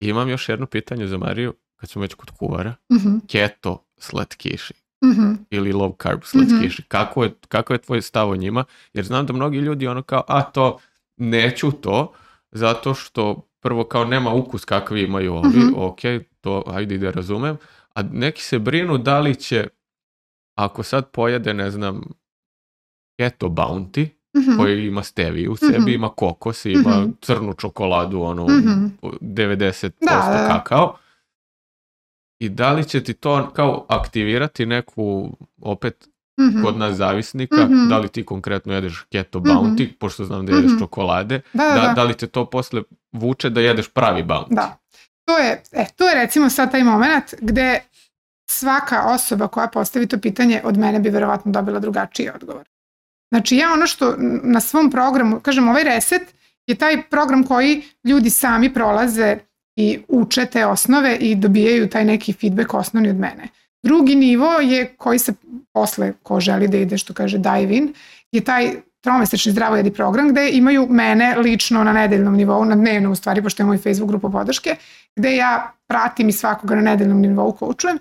[0.00, 2.74] I imam još jedno pitanje za Mariju, kad smo već kod kuvara.
[2.92, 3.20] Mm -hmm.
[3.28, 4.74] Keto slatkiši
[5.04, 5.36] mm -hmm.
[5.50, 6.82] ili low carb slatkiši.
[6.82, 6.88] Mm -hmm.
[6.88, 8.64] kako, je, kako je tvoj stav o njima?
[8.92, 10.78] Jer znam da mnogi ljudi ono kao, a to,
[11.16, 12.12] neću to,
[12.50, 15.74] zato što prvo kao nema ukus kakvi imaju ovi, -hmm.
[15.76, 17.56] ok, to ajde da razumem,
[17.94, 19.68] a neki se brinu da li će,
[20.58, 22.02] ako sad pojede, ne znam,
[23.18, 24.56] keto bounty, mm-hmm.
[24.56, 25.88] koji ima steviju u sebi, mm-hmm.
[25.88, 27.16] ima kokos, ima mm-hmm.
[27.20, 28.98] crnu čokoladu, ono, mm-hmm.
[29.02, 30.48] 90% da, da, da.
[30.48, 30.96] kakao.
[32.38, 36.08] I da li će ti to kao aktivirati neku, opet,
[36.40, 36.62] mm-hmm.
[36.64, 41.40] kod nas zavisnika, da li ti konkretno jedeš keto bounty, pošto znam da jedeš čokolade,
[41.52, 42.82] da, da, da, da li te to posle
[43.12, 44.54] vuče da jedeš pravi bounty?
[44.54, 44.81] Da
[45.24, 47.80] to je, e, to je recimo sad taj moment gde
[48.50, 52.68] svaka osoba koja postavi to pitanje od mene bi verovatno dobila drugačiji odgovor.
[53.32, 56.34] Znači ja ono što na svom programu, kažem ovaj reset
[56.66, 59.38] je taj program koji ljudi sami prolaze
[59.76, 63.48] i uče te osnove i dobijaju taj neki feedback osnovni od mene.
[63.84, 65.32] Drugi nivo je koji se
[65.72, 67.94] posle, ko želi da ide što kaže dive in,
[68.32, 68.72] je taj
[69.02, 73.62] tromesečni zdravojedi program gde imaju mene lično na nedeljnom nivou, na dnevnom u stvari, pošto
[73.62, 74.76] je moj Facebook grupa podrške,
[75.16, 77.98] gde ja pratim i svakoga na nedeljnom nivou koučujem.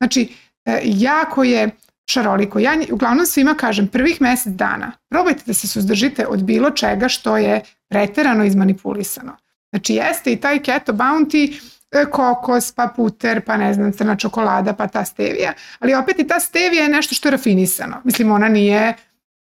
[0.00, 0.28] Znači,
[0.64, 1.70] e, jako je
[2.10, 2.58] šaroliko.
[2.58, 7.36] Ja uglavnom svima kažem, prvih mesec dana probajte da se suzdržite od bilo čega što
[7.36, 9.36] je preterano izmanipulisano.
[9.72, 11.60] Znači, jeste i taj keto bounty,
[11.92, 16.26] e, kokos, pa puter, pa ne znam, crna čokolada, pa ta stevija, ali opet i
[16.26, 18.00] ta stevija je nešto što je rafinisano.
[18.04, 18.94] Mislim, ona nije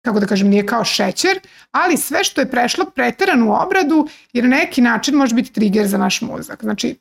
[0.05, 1.39] kako da kažem, nije kao šećer,
[1.71, 5.97] ali sve što je prešlo preteranu obradu jer na neki način može biti trigger za
[5.97, 6.63] naš mozak.
[6.63, 6.95] Znači,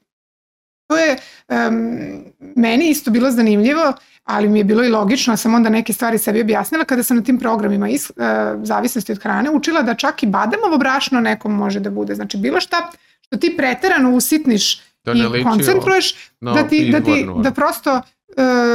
[0.89, 1.17] to je
[1.49, 2.25] um,
[2.57, 3.93] meni isto bilo zanimljivo,
[4.25, 7.23] ali mi je bilo i logično, sam onda neke stvari sebi objasnila kada sam na
[7.23, 8.25] tim programima iz, uh,
[8.63, 12.15] zavisnosti od hrane učila da čak i bademovo brašno nekom može da bude.
[12.15, 17.51] Znači, bilo šta što ti preterano usitniš da i koncentruješ, da, ti, da, ti, da
[17.51, 18.01] prosto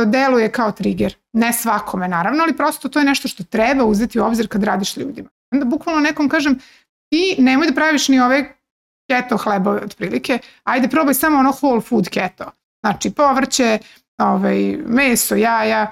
[0.05, 1.15] deluje kao trigger.
[1.34, 4.97] Ne svakome naravno, ali prosto to je nešto što treba uzeti u obzir kad radiš
[4.97, 5.29] ljudima.
[5.51, 6.59] Onda bukvalno nekom kažem
[7.09, 8.53] ti nemoj da praviš ni ove
[9.09, 12.51] keto hlebove otprilike, ajde probaj samo ono whole food keto.
[12.84, 13.79] Znači povrće,
[14.17, 15.91] ovaj, meso, jaja,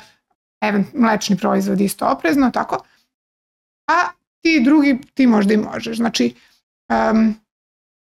[0.61, 2.77] event, mlečni proizvod isto oprezno, tako.
[3.87, 4.09] A
[4.41, 5.97] ti drugi, ti možda i možeš.
[5.97, 6.35] Znači,
[7.11, 7.35] um,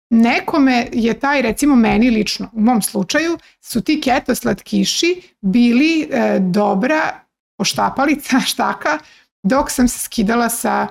[0.10, 6.40] nekome je taj, recimo meni lično, u mom slučaju, su ti keto slatkiši bili e,
[6.40, 7.14] dobra
[7.58, 8.98] poštapalica štaka
[9.44, 10.88] dok sam se skidala sa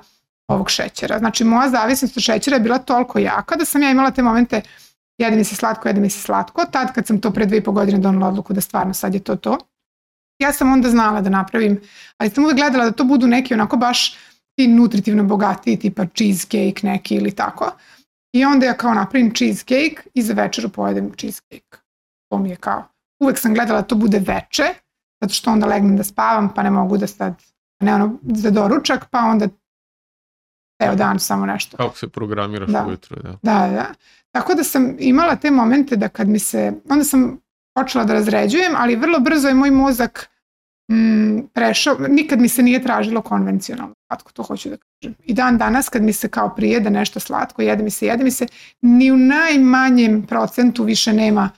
[0.48, 1.18] ovog šećera.
[1.18, 4.62] Znači moja zavisnost od šećera je bila toliko jaka da sam ja imala te momente
[5.18, 6.64] jede mi se slatko, jede mi se slatko.
[6.70, 9.20] Tad kad sam to pre dve i po godine donala odluku da stvarno sad je
[9.20, 9.58] to to.
[10.38, 11.80] Ja sam onda znala da napravim,
[12.18, 14.16] ali sam uvek gledala da to budu neki onako baš
[14.56, 17.72] ti nutritivno bogatiji tipa cheesecake neki ili tako.
[18.32, 21.78] I onda ja kao napravim cheesecake i za večeru pojedem cheesecake.
[22.30, 22.84] To mi je kao,
[23.20, 24.64] uvek sam gledala da to bude veče,
[25.20, 27.34] zato što onda legnem da spavam, pa ne mogu da sad,
[27.80, 29.48] ne ono, za doručak, pa onda
[30.82, 31.76] ceo dan samo nešto.
[31.76, 32.86] Kako se programiraš da.
[32.86, 33.30] ujutro, da.
[33.42, 33.86] Da, da.
[34.30, 37.38] Tako da sam imala te momente da kad mi se, onda sam
[37.74, 40.30] počela da razređujem, ali vrlo brzo je moj mozak
[40.92, 45.16] mm, prešao, nikad mi se nije tražilo konvencionalno slatko, to hoću da kažem.
[45.24, 48.30] I dan danas kad mi se kao prijede nešto slatko, jede mi se, jede mi
[48.30, 48.46] se,
[48.80, 51.50] ni u najmanjem procentu više nema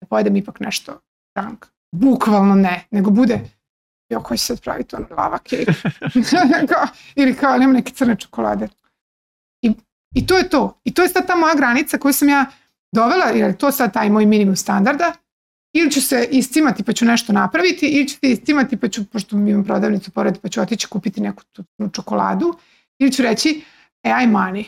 [0.00, 1.00] da pojedem ipak nešto
[1.36, 1.66] rank.
[1.92, 3.40] Bukvalno ne, nego bude
[4.08, 5.72] jo, koji će sad praviti ono lava cake.
[7.20, 8.68] ili kao nema neke crne čokolade.
[9.62, 9.72] I,
[10.14, 10.80] I to je to.
[10.84, 12.46] I to je sad ta moja granica koju sam ja
[12.92, 15.12] dovela, jer to sad taj moj minimum standarda,
[15.72, 19.36] ili ću se iscimati pa ću nešto napraviti ili ću se iscimati pa ću, pošto
[19.36, 22.54] imam prodavnicu pored, pa ću otići kupiti neku tu, čokoladu
[22.98, 23.62] ili ću reći,
[24.02, 24.64] e, aj mani.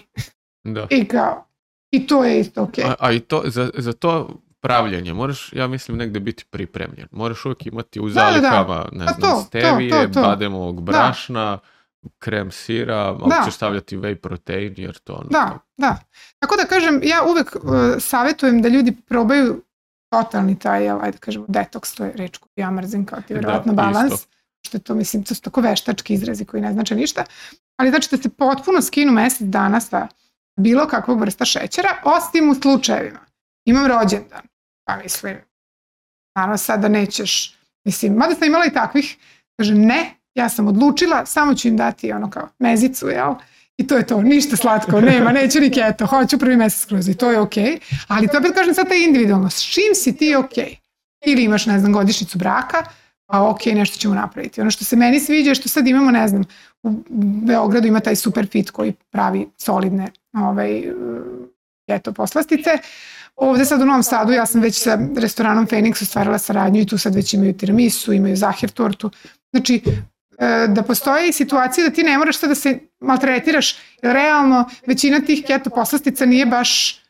[0.65, 0.87] Da.
[0.91, 1.47] I kao,
[1.91, 2.85] i to je isto okej.
[2.85, 2.91] Okay.
[2.91, 7.09] A, a i to, za, za to pravljenje, moraš, ja mislim, negde biti pripremljen.
[7.11, 11.59] Moraš uvijek imati u zalihama, ne pa znam, stevije, bademovog brašna,
[12.19, 15.29] krem sira, malo ćeš stavljati whey protein, jer to ono...
[15.31, 15.99] Da, da.
[16.39, 19.63] Tako da kažem, ja uvijek uh, savjetujem da ljudi probaju
[20.11, 23.73] totalni taj, ajde da kažemo, detoks, to je reč koju ja mrzim kao ti vjerojatno
[23.73, 24.27] balans.
[24.67, 27.25] Što je to, mislim, to su tako veštački izrazi koji ne znače ništa.
[27.77, 30.09] Ali znači da se potpuno skinu mjesec dana sa
[30.57, 33.21] bilo kakvog vrsta šećera, osim u slučajevima.
[33.65, 34.43] Imam rođendan,
[34.85, 35.37] pa mislim,
[36.37, 39.17] naravno sada nećeš, mislim, mada sam imala i takvih,
[39.57, 43.35] kaže ne, ja sam odlučila, samo ću im dati ono kao mezicu, jel?
[43.81, 47.15] I to je to, ništa slatko, nema, neću ni keto, hoću prvi mjesec kroz i
[47.15, 47.55] to je ok.
[48.09, 50.53] Ali to opet kažem sad je individualno, s čim si ti ok?
[51.27, 52.85] Ili imaš, ne znam, godišnicu braka,
[53.27, 54.61] pa ok, nešto ćemo napraviti.
[54.61, 56.45] Ono što se meni sviđa je što sad imamo, ne znam,
[56.83, 56.91] u
[57.47, 60.83] Beogradu ima taj super fit koji pravi solidne ovaj,
[61.89, 62.71] eto, poslastice.
[63.37, 66.99] Ovde sad u Novom Sadu ja sam već sa restoranom Phoenix ostvarila saradnju i tu
[66.99, 69.11] sad već imaju tiramisu, imaju zahir tortu.
[69.51, 69.83] Znači,
[70.69, 75.71] da postoji situacija da ti ne moraš da se maltretiraš, jer realno većina tih keto
[75.71, 77.01] poslastica nije baš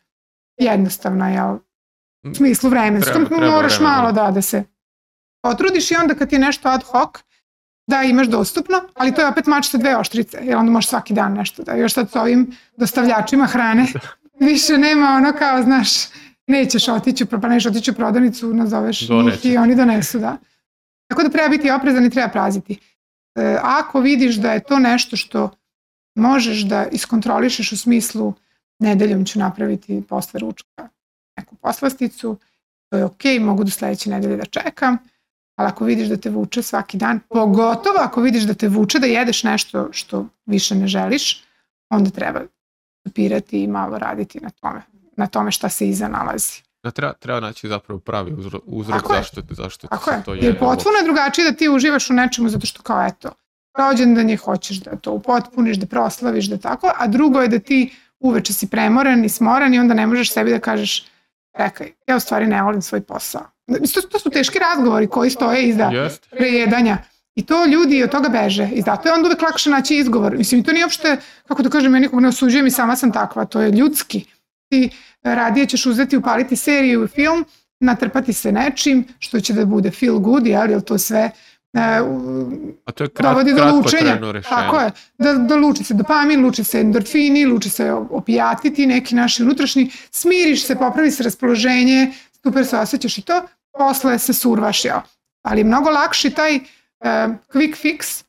[0.57, 1.59] jednostavna, jel?
[2.31, 4.65] U smislu vremenskom, moraš malo da, da se
[5.43, 7.11] potrudiš i onda kad ti je nešto ad hoc,
[7.87, 11.15] da imaš dostupno, ali to je opet mač sa dve oštrice, jer onda možeš svaki
[11.15, 13.87] dan nešto da, još sad s ovim dostavljačima hrane,
[14.51, 15.89] više nema ono kao, znaš,
[16.47, 20.37] nećeš otići, pa nećeš otići u prodavnicu, nazoveš njih i oni donesu, da.
[21.07, 22.79] Tako da treba biti oprezan i treba praziti.
[23.41, 25.51] E, ako vidiš da je to nešto što
[26.15, 28.35] možeš da iskontrolišeš u smislu
[28.79, 30.89] nedeljom ću napraviti posle ručka
[31.37, 32.37] neku poslasticu,
[32.91, 34.99] to je ok, mogu do sledeće nedelje da čekam,
[35.57, 39.07] ali ako vidiš da te vuče svaki dan, pogotovo ako vidiš da te vuče da
[39.07, 41.45] jedeš nešto što više ne želiš,
[41.91, 42.41] onda treba
[43.01, 44.83] stopirati i malo raditi na tome,
[45.17, 46.63] na tome šta se iza nalazi.
[46.83, 50.41] Da treba, treba naći zapravo pravi uzrok, uzrok zašto, zašto Tako se to je.
[50.43, 53.31] Jer potpuno je drugačije da ti uživaš u nečemu zato što kao eto,
[53.79, 57.95] rođendan je, hoćeš da to upotpuniš, da proslaviš, da tako, a drugo je da ti
[58.21, 61.05] uveče si premoren i smoran i onda ne možeš sebi da kažeš
[61.57, 63.43] čekaj, ja u stvari ne volim svoj posao.
[63.95, 65.91] To, to su teški razgovori koji stoje iza
[66.31, 66.99] prejedanja.
[67.35, 68.69] I to ljudi od toga beže.
[68.73, 70.37] I zato je onda uvek lakše naći izgovor.
[70.37, 71.17] Mislim, to nije uopšte,
[71.49, 73.45] kako da kažem, ja nikog ne osuđujem i sama sam takva.
[73.45, 74.25] To je ljudski.
[74.71, 74.91] Ti
[75.23, 77.45] radije ćeš uzeti, upaliti seriju i film,
[77.81, 81.31] natrpati se nečim, što će da bude feel good, jel, jel to sve
[81.75, 81.81] e,
[82.85, 84.19] A to je krat, dovodi do lučenja.
[84.49, 89.15] Tako je, da, da luči se dopamin, luči se endorfini, luči se opijati ti neki
[89.15, 93.43] naši unutrašnji, smiriš se, popravi se raspoloženje, super se osjećaš i to,
[93.79, 94.99] posle se survaš, jel.
[95.43, 96.63] Ali je mnogo lakši taj uh,
[97.53, 98.23] quick fix,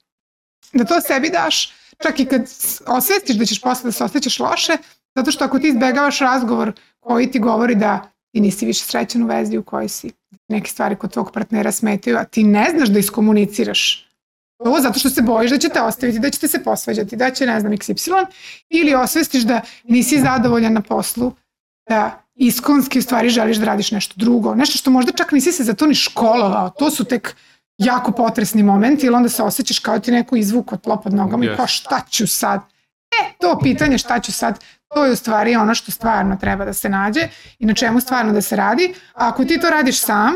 [0.73, 1.73] da to sebi daš,
[2.03, 2.41] čak i kad
[2.87, 4.77] osvestiš da ćeš posle da se osjećaš loše,
[5.15, 9.27] zato što ako ti izbegavaš razgovor koji ti govori da ti nisi više srećan u
[9.27, 10.11] vezi u kojoj si,
[10.47, 14.11] neke stvari kod tvog partnera smetaju, a ti ne znaš da iskomuniciraš
[14.65, 17.45] ovo zato što se bojiš da će te ostaviti, da ćete se posvađati, da će
[17.45, 18.25] ne znam XY,
[18.69, 21.31] ili osvestiš da nisi zadovoljan na poslu,
[21.89, 25.63] da iskonski u stvari želiš da radiš nešto drugo, nešto što možda čak nisi se
[25.63, 27.35] za to ni školovao, to su tek
[27.77, 31.43] jako potresni momenti ili onda se osjećaš kao ti neko izvuk od tlo pod nogama
[31.43, 31.53] yes.
[31.53, 32.61] i kao šta ću sad?
[33.21, 34.59] E, to pitanje šta ću sad,
[34.93, 37.27] to je u stvari ono što stvarno treba da se nađe
[37.59, 38.93] i na čemu stvarno da se radi.
[39.13, 40.33] A ako ti to radiš sam,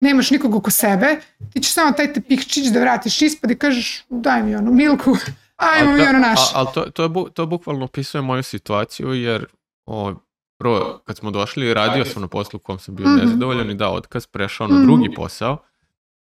[0.00, 1.20] nemaš nikog oko sebe,
[1.52, 5.16] ti ćeš samo taj tepihčić da vratiš ispod i kažeš daj mi onu milku,
[5.56, 6.52] ajmo mi ono naše.
[6.54, 9.46] Ali to, to, to, to bukvalno opisuje moju situaciju jer
[9.86, 10.14] o,
[10.58, 13.24] prvo kad smo došli radio sam na poslu u kom sam bio mm -hmm.
[13.24, 14.84] nezadovoljan i dao otkaz, prešao na mm -hmm.
[14.86, 15.58] drugi posao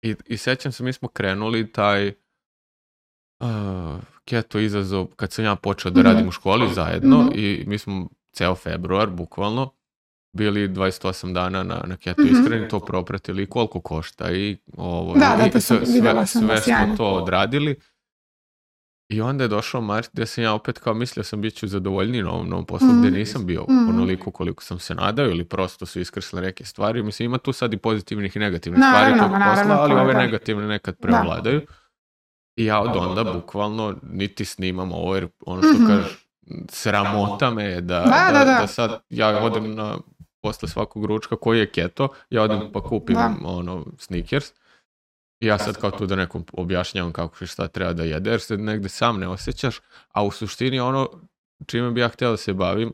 [0.01, 2.13] i, i sećam se mi smo krenuli taj
[4.25, 6.09] keto izazov kad sam ja počeo da mhm.
[6.09, 7.35] radim u školi zajedno mm -hmm.
[7.35, 9.71] i mi smo ceo februar bukvalno
[10.33, 12.41] bili 28 dana na, na keto mm-hmm.
[12.41, 16.95] ishrani, to propratili koliko košta i ovo, da, da, i, to sve, sve, sve smo
[16.97, 17.75] to odradili.
[19.09, 22.23] I onda je došao mart gdje sam ja opet kao mislio sam bit ću zadovoljniji
[22.23, 22.99] na ovom novom poslu mm.
[22.99, 23.89] gdje nisam bio mm.
[23.89, 27.03] onoliko koliko sam se nadao ili prosto su iskrsle neke stvari.
[27.03, 30.67] Mislim ima tu sad i pozitivnih i negativnih no, stvari tog posla, ali ove negativne
[30.67, 31.59] nekad prevladaju.
[31.59, 31.80] Da.
[32.61, 35.87] I ja od onda bukvalno niti snimam ovo jer ono što mm-hmm.
[35.87, 36.27] kažeš
[36.69, 39.97] sramota me je da, da, da, da, da sad ja odem na
[40.41, 43.33] posle svakog ručka koji je keto, ja odem pa kupim da.
[43.43, 44.51] ono sneakers
[45.39, 48.57] i ja sad kao tu da nekom objašnjavam kako šta treba da jede, jer se
[48.57, 49.79] negde sam ne osjećaš,
[50.11, 51.09] a u suštini ono
[51.65, 52.93] čime bi ja htio da se bavim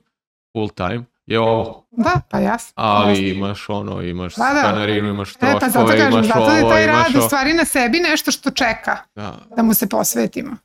[0.54, 1.88] full time je ovo.
[1.92, 2.74] Da, pa jasno.
[2.76, 4.60] Ali imaš ono, imaš da, da.
[4.60, 7.54] stanarinu, imaš troškove, e, pa zato kažem, imaš zato ovo, je taj rad u stvari
[7.54, 9.40] na sebi nešto što čeka da.
[9.56, 10.58] da mu se posvetimo.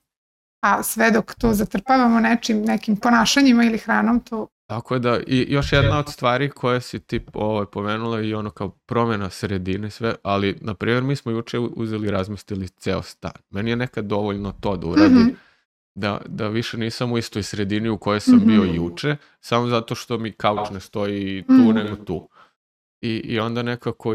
[0.61, 5.73] A sve dok to zatrpavamo nečim, nekim ponašanjima ili hranom, to Tako da, i još
[5.73, 10.59] jedna od stvari koje si ti ovaj, pomenula i ono kao promjena sredine sve, ali
[10.61, 13.33] na primjer mi smo juče uzeli razmestili ceo stan.
[13.51, 15.29] Meni je nekad dovoljno to da uradim, mhm.
[15.95, 18.75] Da, da više nisam u istoj sredini u kojoj sam bio mhm.
[18.75, 21.75] juče, samo zato što mi kauč ne stoji tu mhm.
[21.75, 22.29] nego tu.
[23.01, 24.15] I, I onda nekako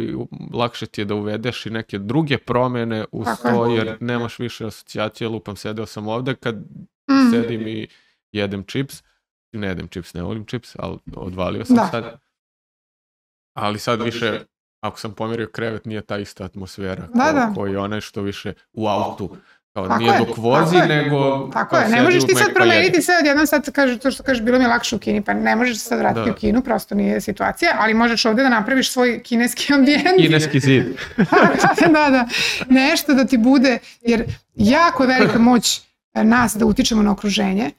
[0.54, 5.28] lakše ti je da uvedeš i neke druge promjene u to, jer nemaš više asocijacije,
[5.28, 6.56] lupam, sedeo sam ovde kad
[7.32, 7.88] sedim i
[8.32, 9.04] jedem čips,
[9.52, 12.20] ne jedem čips, ne volim čips, ali odvalio sam sad.
[13.54, 14.41] Ali sad više,
[14.82, 18.88] ako sam pomjerio krevet, nije ta ista atmosfera da, koji je onaj što više u
[18.88, 19.38] autu.
[19.78, 21.49] Kao tako nije je, dok vozi, tako nego...
[21.54, 24.58] Tako je, ne možeš ti sad promeniti sve odjednom, sad kaže to što kažeš, bilo
[24.58, 27.72] mi je lakše u Kini, pa ne možeš sad vratiti u Kinu, prosto nije situacija,
[27.80, 30.18] ali možeš ovdje da napraviš svoj kineski ambijent.
[30.18, 30.86] Kineski zid.
[31.94, 32.28] da, da,
[32.70, 34.24] nešto da ti bude, jer
[34.56, 35.82] jako je velika moć
[36.14, 37.72] nas da utičemo na okruženje,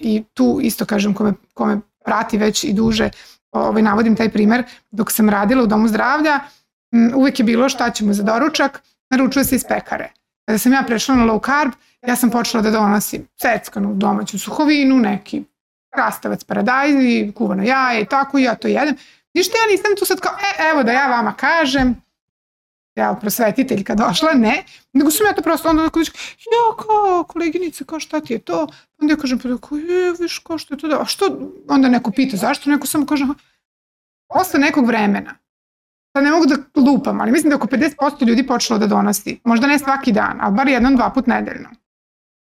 [0.00, 3.10] i tu isto kažem kome, kome prati već i duže
[3.50, 6.40] ovaj, navodim taj primjer dok sam radila u domu zdravlja
[7.14, 10.12] uvijek je bilo šta ćemo za doručak naručuje se iz pekare
[10.46, 11.72] kada sam ja prešla na low carb
[12.06, 15.44] ja sam počela da donosim seckanu domaću suhovinu neki
[15.94, 18.96] krastavac paradajzi kuvano jaje i tako ja to jedem
[19.34, 22.02] ništa ja nisam tu sad kao e, evo da ja vama kažem
[22.96, 28.00] jel, prosvetiteljka došla, ne, nego sam ja to prosto onda onako ja kao koleginice, kao
[28.00, 28.66] šta ti je to?
[28.98, 31.38] Onda ja kažem, pa tako, je, viš, kao što je to da, a što,
[31.68, 32.70] onda neko pita, zašto?
[32.70, 33.24] Neko samo kaže,
[34.28, 35.34] posle nekog vremena,
[36.12, 39.66] sad ne mogu da lupam, ali mislim da oko 50% ljudi počelo da donosi, možda
[39.66, 41.68] ne svaki dan, ali bar jednom, dva put nedeljno,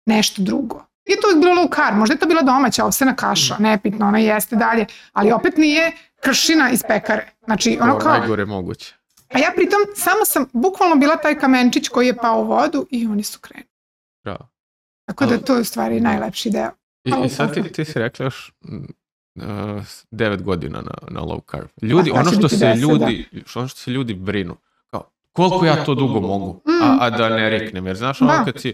[0.06, 0.86] nešto drugo.
[1.08, 4.56] Nije to bilo low carb, možda je to bila domaća ovsena kaša, nepitno, ona jeste
[4.56, 5.92] dalje, ali opet nije
[6.22, 7.32] kršina iz pekare.
[7.46, 8.18] Znači, ono kao...
[8.18, 8.96] Najgore moguće.
[9.34, 13.08] A ja pritom samo sam bukvalno bila taj kamenčić koji je pao u vodu i
[13.08, 13.70] oni su krenuli.
[14.24, 14.50] Bravo.
[15.06, 16.72] Tako da to je u stvari najlepši deo.
[17.04, 18.52] I, i sad ti, ti si rekla još
[20.12, 21.68] devet godina na, na low carb.
[21.82, 23.26] Ljudi, ono što se ljudi,
[23.56, 24.56] ono što se ljudi brinu,
[24.92, 28.62] kao, koliko ja to dugo mogu, a, a da ne riknem, jer znaš ono kad
[28.62, 28.74] si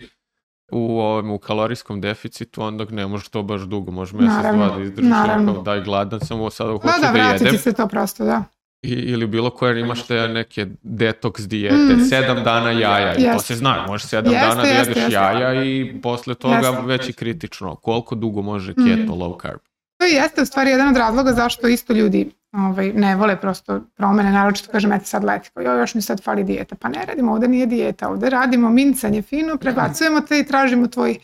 [0.71, 4.83] u, ovom, u kalorijskom deficitu, onda ne možeš to baš dugo, možeš mjesec dva da
[4.83, 5.11] izdržiš,
[5.45, 7.57] kao, daj gladan sam, ovo sada hoću da, da, da jedem.
[7.57, 8.43] se to prosto, da
[8.87, 12.05] ili bilo koje imaš te neke detoks dijete, mm.
[12.09, 16.35] sedam dana jaja i to se zna, možeš sedam dana da jedeš jaja i posle
[16.35, 18.75] toga već i kritično, koliko dugo može mm.
[18.75, 19.59] keto low carb.
[19.97, 24.31] To jeste u stvari jedan od razloga zašto isto ljudi ovaj, ne vole prosto promene,
[24.31, 27.49] naročito kažem, eto sad leti, pa još mi sad fali dijeta, pa ne radimo, ovdje
[27.49, 31.17] nije dijeta, ovdje radimo mincanje fino, prebacujemo te i tražimo tvoj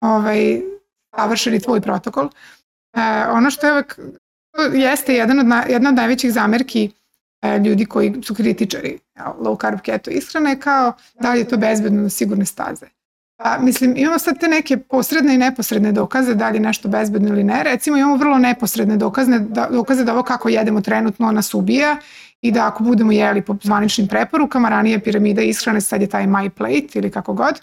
[0.00, 0.60] ovaj,
[1.16, 2.28] savršeni tvoj protokol.
[2.96, 3.98] E, ono što je uvek
[4.72, 6.90] jeste jedan od jedna od najvećih zamerki
[7.42, 12.02] e, ljudi koji su kritičari low carb keto ishrane kao da li je to bezbedno
[12.02, 12.86] na sigurne staze.
[13.42, 17.28] Pa, mislim, imamo sad te neke posredne i neposredne dokaze da li je nešto bezbedno
[17.28, 17.62] ili ne.
[17.62, 21.96] Recimo imamo vrlo neposredne dokaze da, dokaze da ovo kako jedemo trenutno nas ubija
[22.40, 26.48] i da ako budemo jeli po zvaničnim preporukama, ranije piramida ishrane, sad je taj my
[26.48, 27.60] plate ili kako god.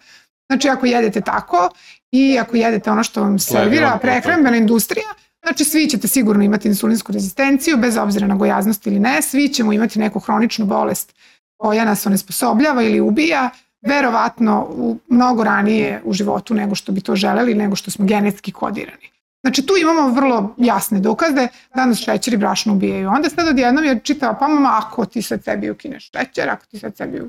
[0.49, 1.69] Znači ako jedete tako
[2.11, 5.07] i ako jedete ono što vam servira prehrambena industrija,
[5.45, 9.73] Znači svi ćete sigurno imati insulinsku rezistenciju, bez obzira na gojaznost ili ne, svi ćemo
[9.73, 11.13] imati neku hroničnu bolest
[11.57, 13.49] koja nas onesposobljava ili ubija,
[13.85, 18.51] verovatno u mnogo ranije u životu nego što bi to želeli, nego što smo genetski
[18.51, 19.09] kodirani.
[19.43, 23.09] Znači tu imamo vrlo jasne dokaze da nas šećer i brašno ubijaju.
[23.09, 26.79] Onda sad odjednom je čitava pa mama ako ti sad sebi ukineš šećer, ako ti
[26.79, 27.21] sad sebi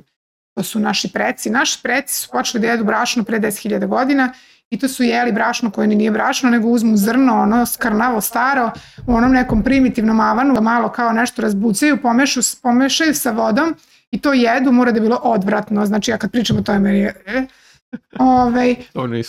[0.55, 1.51] to su naši preci.
[1.51, 4.33] Naši preci su počeli da jedu brašno pre 10.000 godina
[4.70, 8.70] i to su jeli brašno koje nije brašno, nego uzmu zrno, ono skarnavo staro,
[9.07, 13.74] u onom nekom primitivnom avanu, malo kao nešto razbucaju, pomešu, pomešaju sa vodom
[14.11, 15.87] i to jedu, mora da je bilo odvratno.
[15.87, 17.23] Znači, ja kad pričam o tome, meni je...
[17.27, 17.47] E,
[18.19, 18.74] Ove,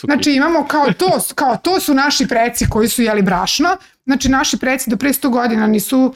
[0.06, 3.70] znači imamo kao to, kao to su naši preci koji su jeli brašno,
[4.06, 6.14] znači naši preci do pre 100 godina nisu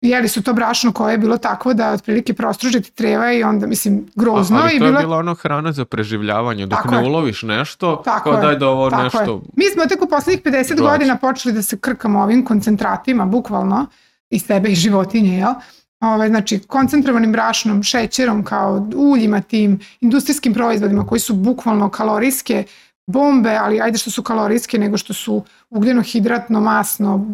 [0.00, 4.06] jeli su to brašno koje je bilo takvo da otprilike prostružiti treba i onda mislim
[4.14, 4.58] grozno.
[4.62, 8.56] ali to je bila ono hrana za preživljavanje, dok ne uloviš nešto, tako kao daj
[8.56, 9.42] da ovo nešto...
[9.56, 13.86] Mi smo tek u posljednjih 50 godina počeli da se krkamo ovim koncentratima, bukvalno,
[14.30, 15.52] i sebe i životinje, jel?
[16.00, 22.64] Ove, znači koncentrovanim brašnom, šećerom kao uljima tim, industrijskim proizvodima koji su bukvalno kalorijske
[23.06, 27.26] bombe, ali ajde što su kalorijske nego što su ugljeno hidratno, masno,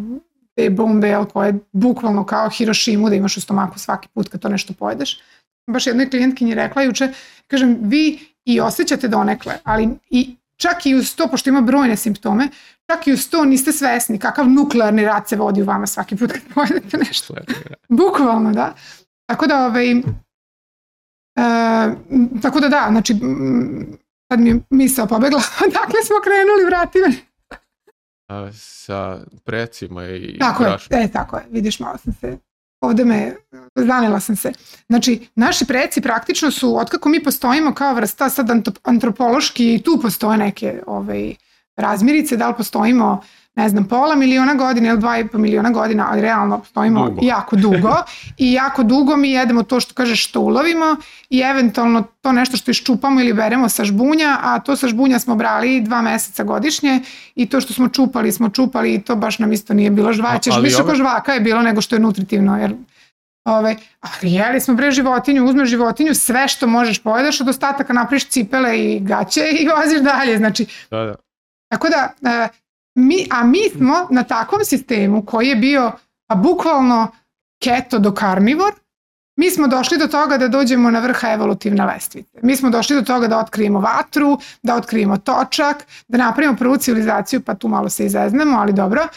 [0.55, 4.49] te bombe jel, koje bukvalno kao Hirošimu da imaš u stomaku svaki put kad to
[4.49, 5.19] nešto pojedeš.
[5.67, 7.13] Baš jednoj klijentkinji rekla juče,
[7.47, 12.47] kažem, vi i osjećate donekle, ali i čak i uz to, pošto ima brojne simptome,
[12.91, 16.31] čak i uz to niste svesni kakav nuklearni rat se vodi u vama svaki put
[16.31, 17.35] kad pojedete nešto.
[17.89, 18.73] Bukvalno, da.
[19.25, 20.01] Tako da, ovaj, e,
[22.41, 23.13] tako da da, znači,
[24.31, 25.41] sad mi je misao pobegla,
[25.81, 26.99] dakle smo krenuli, vrati
[28.53, 32.37] sa precima i tako je, e, tako je, vidiš malo sam se
[32.85, 33.35] ovde me,
[33.75, 34.51] zanela sam se.
[34.87, 38.49] Znači, naši preci praktično su, otkako mi postojimo kao vrsta, sad
[38.83, 41.35] antropološki, tu postoje neke ovaj,
[41.75, 43.21] razmirice, da li postojimo
[43.55, 47.21] ne znam, pola miliona godina ili dva i po miliona godina, ali realno stojimo dugo.
[47.23, 47.95] jako dugo
[48.37, 50.95] i jako dugo mi jedemo to što kažeš što ulovimo
[51.29, 55.35] i eventualno to nešto što iščupamo ili beremo sa žbunja, a to sa žbunja smo
[55.35, 57.01] brali dva meseca godišnje
[57.35, 60.51] i to što smo čupali smo čupali i to baš nam isto nije bilo žvaće,
[60.61, 60.95] više ove...
[60.95, 62.75] žvaka je bilo nego što je nutritivno, jer
[63.45, 68.27] Ove, ali jeli smo bre životinju, uzmeš životinju, sve što možeš pojedaš, od ostataka napriš
[68.27, 70.37] cipele i gaće i voziš dalje.
[70.37, 71.15] Znači, da, da.
[71.75, 72.47] Tako da, e,
[72.95, 75.91] Mi, a mi smo na takvom sistemu koji je bio
[76.27, 77.11] a bukvalno
[77.63, 78.73] keto do karnivor,
[79.39, 82.39] mi smo došli do toga da dođemo na vrha evolutivne lestvice.
[82.41, 87.41] Mi smo došli do toga da otkrijemo vatru, da otkrijemo točak, da napravimo prvu civilizaciju,
[87.41, 89.07] pa tu malo se izeznemo, ali dobro.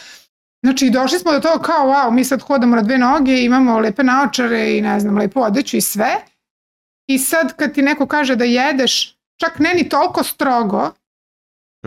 [0.64, 4.02] Znači, došli smo do toga kao, wow, mi sad hodamo na dve noge, imamo lepe
[4.02, 6.16] naočare i ne znam, lepu odeću i sve.
[7.06, 10.90] I sad kad ti neko kaže da jedeš, čak ne ni toliko strogo,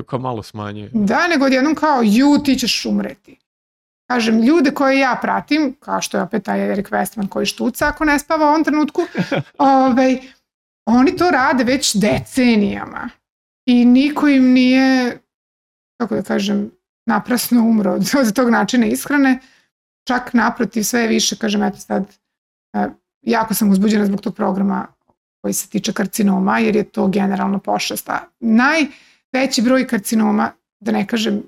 [0.05, 0.89] Kao malo smanje.
[0.93, 3.37] Da, nego odjednom kao, ju, ti ćeš umreti.
[4.09, 8.05] Kažem, ljude koje ja pratim, kao što je opet taj Erik Westman koji štuca ako
[8.05, 9.01] ne spava u ovom trenutku,
[9.57, 10.19] ovaj,
[10.85, 13.09] oni to rade već decenijama.
[13.65, 15.19] I niko im nije,
[15.97, 16.71] kako da kažem,
[17.05, 19.39] naprasno umro od, od tog načina ishrane.
[20.07, 22.17] Čak naprotiv, sve više, kažem, eto sad,
[22.73, 22.87] e,
[23.21, 24.87] jako sam uzbuđena zbog tog programa
[25.41, 28.27] koji se tiče karcinoma, jer je to generalno pošasta.
[28.39, 28.85] Naj,
[29.31, 31.43] veći broj karcinoma, da ne kažem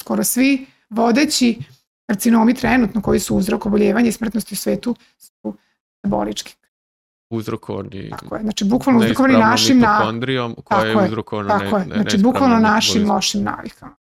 [0.00, 1.58] skoro svi, vodeći
[2.06, 5.56] karcinomi trenutno koji su uzrok oboljevanja i smrtnosti u svetu su
[6.02, 6.56] metabolički.
[7.30, 8.10] Uzrokovani.
[8.10, 12.58] Tako je, znači bukvalno uzrokovani našim mitokondrijom koja je uzrokovana tako ne, je, znači bukvalno
[12.58, 13.96] našim lošim navikama.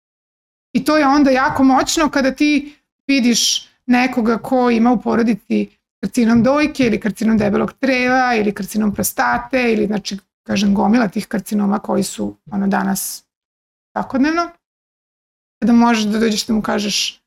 [0.73, 2.75] I to je onda jako moćno kada ti
[3.07, 9.73] vidiš nekoga ko ima u porodici karcinom dojke ili karcinom debelog treva ili karcinom prostate
[9.73, 13.23] ili znači kažem, gomila tih karcinoma koji su ono danas
[13.91, 14.49] svakodnevno,
[15.59, 17.21] kada možeš da dođeš da mu kažeš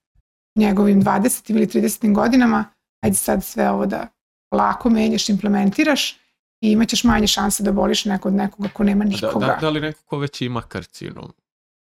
[0.57, 1.51] njegovim 20.
[1.51, 2.15] ili 30.
[2.15, 2.65] godinama,
[3.01, 4.07] ajde sad sve ovo da
[4.53, 6.17] lako menjaš, implementiraš
[6.61, 9.47] i imaćeš manje šanse da boliš neko od nekoga ko nema nikoga.
[9.47, 11.33] Da, da, da li neko ko već ima karcinom?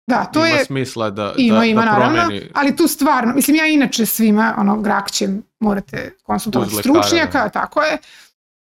[0.06, 0.64] Da, to ima je...
[0.64, 2.50] smisla da, ima, da, ima, da naravno, promeni...
[2.54, 7.98] ali tu stvarno, mislim ja inače svima, ono, grakćem, morate konsultovati stručnjaka, tako je.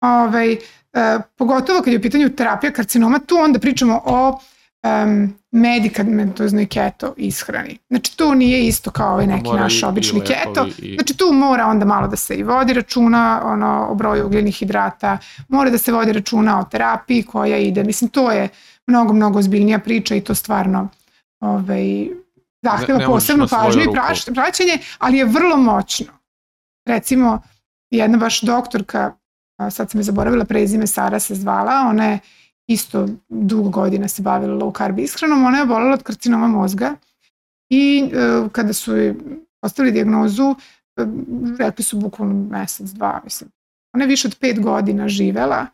[0.02, 0.58] Ovaj,
[0.94, 4.40] E, pogotovo kad je u pitanju terapija karcinoma, tu onda pričamo o
[4.84, 7.78] um, medikamentoznoj keto ishrani.
[7.90, 10.68] Znači to nije isto kao ovaj neki naš obični keto.
[10.78, 10.96] I...
[10.96, 15.18] Znači tu mora onda malo da se i vodi računa ono, o broju ugljenih hidrata,
[15.48, 17.84] mora da se vodi računa o terapiji koja ide.
[17.84, 18.50] Mislim to je
[18.88, 20.88] mnogo, mnogo ozbiljnija priča i to stvarno
[21.40, 22.08] ovaj,
[22.62, 26.14] zahteva ne, posebnu pažnju i praćenje, ali je vrlo moćno.
[26.86, 27.42] Recimo,
[27.92, 29.19] jedna baš doktorka
[29.70, 32.20] sad sam je zaboravila prezime, Sara se zvala, ona je
[32.68, 36.96] isto dugo godina se bavila low carb ishranom, ona je obolela od karcinoma mozga
[37.70, 39.16] i e, kada su joj
[39.62, 40.56] postavili diagnozu,
[40.98, 41.06] e,
[41.60, 43.50] rekli su bukvalno mesec, dva, mislim.
[43.94, 45.68] Ona je više od pet godina živela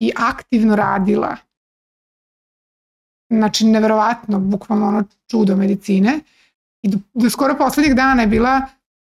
[0.00, 1.36] i aktivno radila.
[3.30, 6.20] Znači, neverovatno, bukvalno ono čudo medicine.
[6.82, 8.60] I do, do skoro poslednjeg dana je bila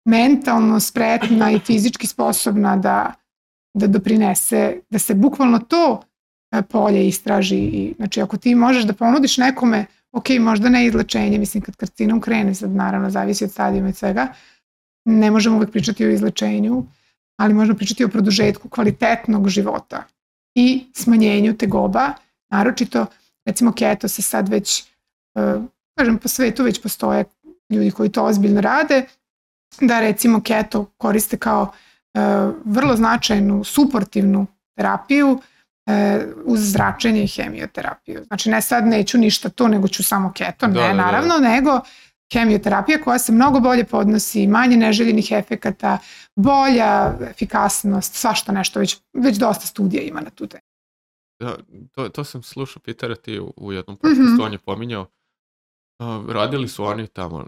[0.06, 3.14] mentalno spretna i fizički sposobna da
[3.78, 6.02] da doprinese, da se bukvalno to
[6.52, 7.58] e, polje istraži.
[7.58, 12.22] I, znači, ako ti možeš da ponudiš nekome, ok, možda ne izlečenje, mislim, kad karcinom
[12.22, 14.28] krene, sad naravno zavisi od stadijuma i svega,
[15.06, 16.84] ne možemo uvek pričati o izlečenju,
[17.40, 20.04] ali možemo pričati o produžetku kvalitetnog života
[20.56, 22.14] i smanjenju tegoba,
[22.52, 23.06] naročito,
[23.46, 24.84] recimo, keto se sad već,
[25.36, 25.64] uh,
[25.98, 27.26] kažem, po svetu već postoje
[27.70, 29.06] ljudi koji to ozbiljno rade,
[29.82, 31.87] da recimo keto koriste kao E,
[32.66, 34.48] vrlo značajnu suportivnu
[34.78, 35.40] terapiju
[35.86, 38.24] e, uz zračenje i hemioterapiju.
[38.28, 40.94] Znači ne sad neću ništa to, nego ću samo keto, da, ne da, da.
[40.94, 41.50] naravno, da.
[41.50, 41.80] nego
[42.34, 45.98] hemioterapija koja se mnogo bolje podnosi, manje neželjenih efekata,
[46.36, 50.62] bolja efikasnost, svašta nešto, već, već dosta studija ima na tu temu.
[51.40, 51.58] Da,
[51.92, 54.46] to, to sam slušao Pitera ti u, u jednom podcastu, mm -hmm.
[54.46, 55.06] on je pominjao,
[56.28, 57.48] radili su oni tamo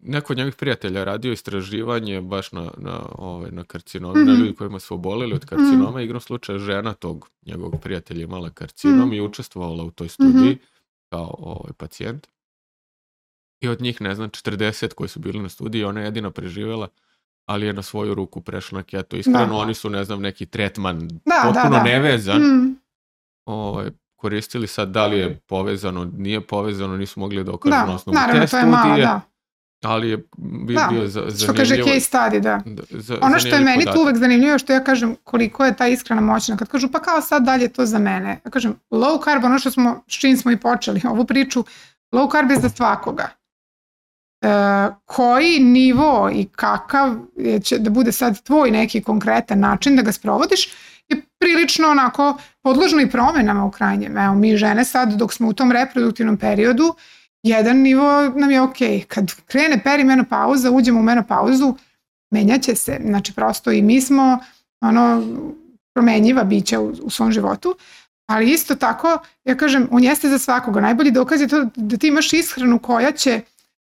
[0.00, 4.26] neko od njegovih prijatelja radio istraživanje baš na, na, ovaj, na karcinom, mm -hmm.
[4.26, 4.42] na mhm.
[4.42, 6.04] ljudi kojima su oboleli od karcinoma, mm -hmm.
[6.04, 9.16] igrom slučaja žena tog njegovog prijatelja imala karcinom mm -hmm.
[9.16, 11.10] i učestvovala u toj studiji mm -hmm.
[11.10, 12.26] kao ovaj, pacijent.
[13.60, 16.88] I od njih, ne znam, 40 koji su bili na studiji, ona je jedina preživela,
[17.46, 19.46] ali je na svoju ruku prešla na keto iskreno.
[19.46, 19.54] Da.
[19.54, 21.82] Oni su, ne znam, neki tretman da, da potpuno da, da.
[21.82, 22.42] nevezan.
[22.42, 22.76] Mm.
[23.46, 27.94] Ovaj, koristili sad da li je povezano, nije povezano, nisu mogli da okažu da, na
[27.94, 28.66] osnovu te studije.
[28.66, 29.29] Malo, da
[29.82, 32.60] Ali je bio, da, bio za, Što kaže case study, da.
[32.66, 35.88] da za, ono što je meni tu uvek zanimljivo, što ja kažem koliko je ta
[35.88, 36.56] iskrena moćna.
[36.56, 38.40] Kad kažu pa kao sad dalje to za mene.
[38.44, 41.64] Ja kažem low carb, ono što smo, s čim smo i počeli ovu priču,
[42.12, 43.28] low carb je za svakoga.
[44.42, 44.48] E,
[45.04, 47.16] koji nivo i kakav
[47.62, 50.68] će da bude sad tvoj neki konkretan način da ga sprovodiš
[51.10, 54.18] je prilično onako podložno i promenama u krajnjem.
[54.18, 56.94] Evo mi žene sad dok smo u tom reproduktivnom periodu
[57.42, 58.76] jedan nivo nam je ok.
[59.08, 61.74] Kad krene perimenopauza, uđemo u menopauzu,
[62.30, 63.00] menjaće se.
[63.04, 64.38] Znači prosto i mi smo
[64.80, 65.22] ono
[65.94, 67.76] promenjiva bića u, u svom životu.
[68.26, 70.80] Ali isto tako, ja kažem, on jeste za svakoga.
[70.80, 73.40] Najbolji dokaz je to da ti imaš ishranu koja će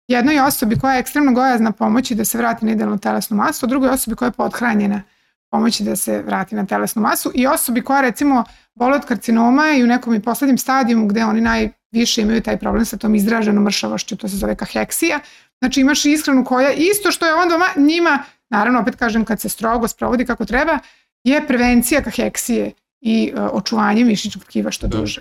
[0.08, 3.68] jednoj osobi koja je ekstremno gojazna pomoći da se vrati na idealnu telesnu masu, a
[3.68, 5.02] drugoj osobi koja je podhranjena
[5.50, 8.44] pomoći da se vrati na telesnu masu i osobi koja recimo
[8.74, 12.84] boli od karcinoma i u nekom i poslednjem stadijumu gde oni najviše imaju taj problem
[12.84, 15.20] sa tom izraženom mršavošću, to se zove kaheksija.
[15.58, 19.88] Znači imaš ishranu koja isto što je onda njima, naravno opet kažem kad se strogo
[19.88, 20.78] sprovodi kako treba,
[21.24, 24.98] je prevencija kaheksije i uh, očuvanje mišićnog tkiva što da.
[24.98, 25.20] duže.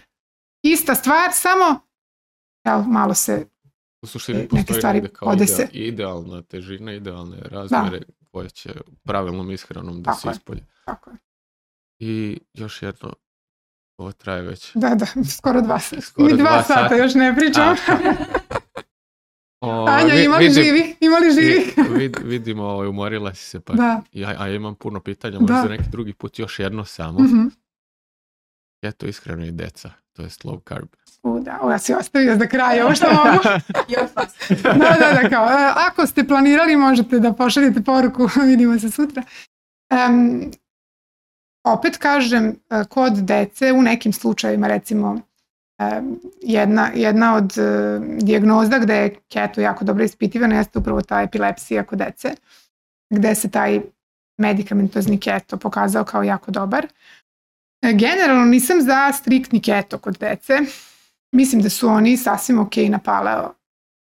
[0.64, 1.80] Ista stvar, samo
[2.66, 3.46] jel, malo se
[4.04, 5.68] u suštini neke stvari kao odese.
[5.72, 8.06] idealna težina, idealne razmere da.
[8.32, 8.74] koje će
[9.04, 10.66] pravilnom ishranom da Tako se ispolje.
[10.86, 11.18] Tako je.
[12.00, 13.14] I još jedno,
[14.04, 14.72] ovo traje već.
[14.76, 15.06] Da, da,
[15.38, 17.76] skoro dva, skoro Mi dva, dva sata, sata još ne pričam.
[19.62, 20.96] O, Anja, ima li vidim, živi?
[21.00, 21.74] Ima li živi?
[21.98, 24.02] vid, vidimo, ovaj, umorila si se, pa da.
[24.12, 25.70] ja, a imam puno pitanja, možda da.
[25.70, 27.20] neki drugi put još jedno samo.
[27.20, 27.50] Mm -hmm.
[28.82, 30.88] Eto, iskreno i deca, to je slow carb.
[31.24, 33.44] U, da, ja si ostavio za kraj ovo što mogu.
[34.64, 35.48] da, da, da, kao,
[35.90, 39.24] ako ste planirali možete da pošaljete poruku, vidimo se sutra.
[40.10, 40.52] Um,
[41.64, 45.22] opet kažem, e, kod dece u nekim slučajevima recimo
[46.41, 51.84] jedna, jedna od uh, dijagnoza gde je keto jako dobro ispitivana jeste upravo ta epilepsija
[51.84, 52.35] kod dece,
[53.10, 53.81] gde se taj
[54.38, 56.88] medikamentozni keto pokazao kao jako dobar.
[57.94, 60.60] Generalno nisam za striktni keto kod dece.
[61.31, 63.53] Mislim da su oni sasvim ok na paleo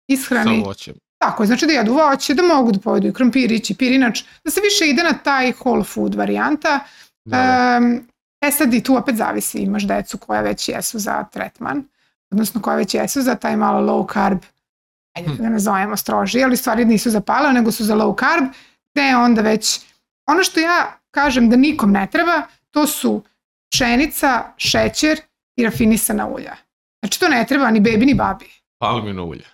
[0.09, 0.60] ishrani.
[0.62, 0.94] Sa voćem.
[1.18, 4.60] Tako, znači da jedu voće, da mogu da pojedu i krompirić i pirinač, da se
[4.60, 6.80] više ide na taj whole food varijanta.
[7.28, 7.78] Da.
[7.80, 8.09] Um,
[8.40, 11.84] e sad i tu opet zavisi, imaš decu koja već jesu za tretman,
[12.30, 14.38] odnosno koja već jesu za taj malo low carb,
[15.16, 15.42] ajde hm.
[15.42, 18.44] da nazovemo stroži, ali stvari nisu za paleo, nego su za low carb,
[18.94, 19.80] te onda već,
[20.26, 23.22] ono što ja kažem da nikom ne treba, to su
[23.72, 25.20] pšenica, šećer
[25.56, 26.56] i rafinisana ulja.
[27.02, 28.50] Znači to ne treba ni bebi ni babi.
[28.78, 29.44] Palmino ulje.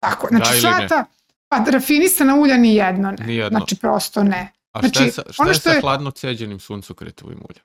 [0.00, 1.04] Tako, znači da sva ta,
[1.48, 3.26] pa rafinisana ulja ni jedno ne.
[3.26, 3.58] Nijedno.
[3.58, 4.52] Znači prosto ne.
[4.76, 7.64] A šta, znači, je sa, šta ono je sa hladno ceđenim suncokretovim uljem?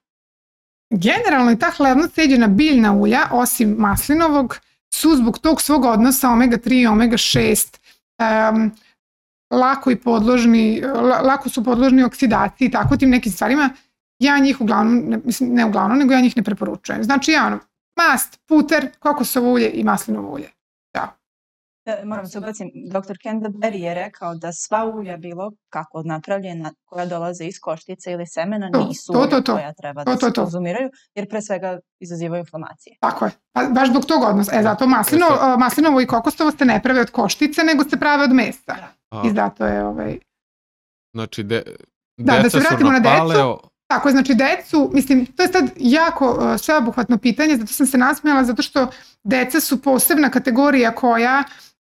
[0.89, 4.57] Generalno i ta hladno ceđena biljna ulja, osim maslinovog,
[4.93, 7.77] su zbog tog svog odnosa omega-3 i omega-6
[8.51, 8.71] um,
[9.51, 10.81] lako i podložni,
[11.23, 13.69] lako su podložni oksidaciji i tako tim nekim stvarima,
[14.19, 17.03] ja njih uglavnom, ne, mislim, ne uglavnom, nego ja njih ne preporučujem.
[17.03, 17.59] Znači ja ono,
[17.97, 20.49] mast, puter, kokosovo ulje i maslinovo ulje.
[21.86, 23.18] E, moram se ubacim, dr.
[23.24, 28.72] Canterbury je rekao da sva ulja bilo kako napravljena koja dolaze iz koštice ili semena
[28.72, 29.53] to, nisu to, to, to.
[29.53, 32.95] koja treba to, da to, se konzumiraju jer pre svega izazivaju inflamacije.
[32.99, 34.60] Tako je, pa, baš zbog tog odnosa.
[34.60, 38.24] E, zato maslino, e, maslinovo i kokosovo ste ne prave od koštice nego ste prave
[38.24, 38.76] od mesa.
[39.12, 39.22] Da.
[39.26, 40.20] I zato je ovaj...
[41.14, 41.64] Znači, de,
[42.18, 43.72] da, da se vratimo na decu.
[43.88, 47.98] Tako je, znači decu, mislim, to je sad jako uh, sveobuhvatno pitanje, zato sam se
[47.98, 48.88] nasmijala, zato što
[49.24, 51.44] deca su posebna kategorija koja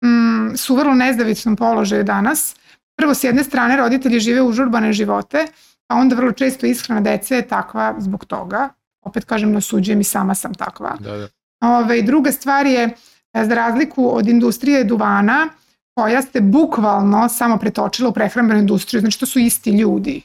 [0.06, 2.56] mm, su u vrlo nezavisnom položaju danas.
[2.98, 5.48] Prvo, s jedne strane, roditelji žive užurbane živote,
[5.88, 8.70] a onda vrlo često ishrana dece je takva zbog toga.
[9.02, 10.98] Opet kažem, nasuđujem i sama sam takva.
[11.00, 11.28] Da, da.
[11.62, 12.84] Ove, druga stvar je,
[13.34, 15.48] e, za razliku od industrije duvana,
[15.96, 20.22] koja se bukvalno samo pretočila u prehrambenu industriju, znači to su isti ljudi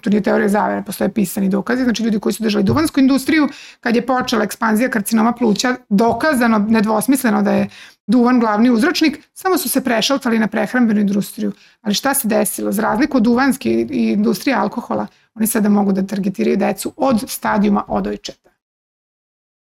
[0.00, 3.48] to nije teorija zavere, postoje pisani dokazi, znači ljudi koji su držali duvansku industriju,
[3.80, 7.68] kad je počela ekspanzija karcinoma pluća, dokazano, nedvosmisleno da je
[8.06, 11.52] duvan glavni uzročnik, samo su se prešaltali na prehrambenu industriju.
[11.80, 12.72] Ali šta se desilo?
[12.72, 18.50] Za razliku od duvanske industrije alkohola, oni sada mogu da targetiraju decu od stadijuma odojčeta.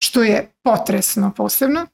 [0.03, 1.87] Što je potresno posebno.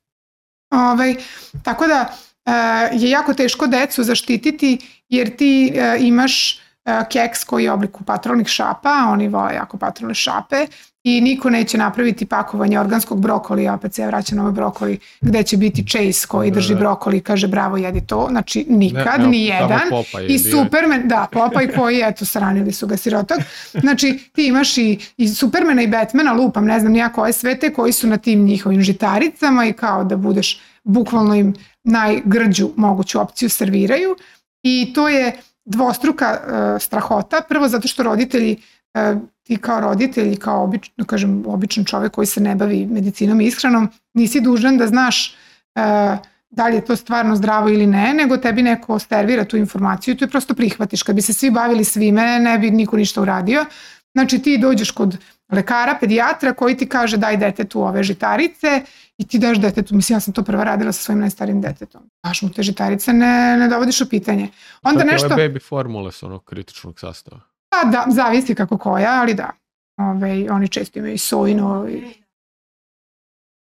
[0.71, 1.15] Ovaj,
[1.63, 2.13] tako da
[2.45, 2.51] e,
[2.93, 4.77] je jako teško decu zaštititi
[5.09, 10.15] jer ti e, imaš E, keks koji je obliku patrolnih šapa, oni vole jako patrolne
[10.15, 10.67] šape
[11.03, 15.43] i niko neće napraviti pakovanje organskog brokolija, opet se ja vraćam na ovaj brokoli, gde
[15.43, 19.27] će biti Chase koji drži brokoli i kaže bravo jedi to, znači nikad, ne, ne,
[19.27, 19.81] ni jedan.
[20.27, 23.39] I Superman, da, Popaj koji, eto, sranili su ga sirotak.
[23.73, 27.73] Znači, ti imaš i, i Supermana i Batmana, lupam, ne znam nija koje sve te,
[27.73, 31.53] koji su na tim njihovim žitaricama i kao da budeš bukvalno im
[31.83, 34.15] najgrđu moguću opciju serviraju
[34.63, 37.41] i to je dvostruka uh, strahota.
[37.49, 38.57] Prvo zato što roditelji
[38.93, 42.85] uh, ti kao roditelj i kao obič, da kažem, običan čovek koji se ne bavi
[42.85, 45.35] medicinom i ishranom, nisi dužan da znaš
[45.75, 46.17] uh,
[46.49, 50.17] da li je to stvarno zdravo ili ne, nego tebi neko servira tu informaciju i
[50.17, 51.03] tu je prosto prihvatiš.
[51.03, 53.65] Kad bi se svi bavili svime, ne bi niko ništa uradio.
[54.13, 55.17] Znači ti dođeš kod
[55.53, 58.81] lekara, pedijatra koji ti kaže daj detetu ove žitarice
[59.17, 62.01] i ti daš detetu, mislim ja sam to prva radila sa svojim najstarijim detetom.
[62.23, 64.49] Daš mu te žitarice, ne, ne dovodiš u pitanje.
[64.83, 65.33] Onda Tako nešto...
[65.33, 67.52] Ove baby formule su onog kritičnog sastava.
[67.91, 69.49] Da, zavisi kako koja, ali da.
[69.97, 71.87] Ove, oni često imaju sojino.
[71.89, 72.23] I...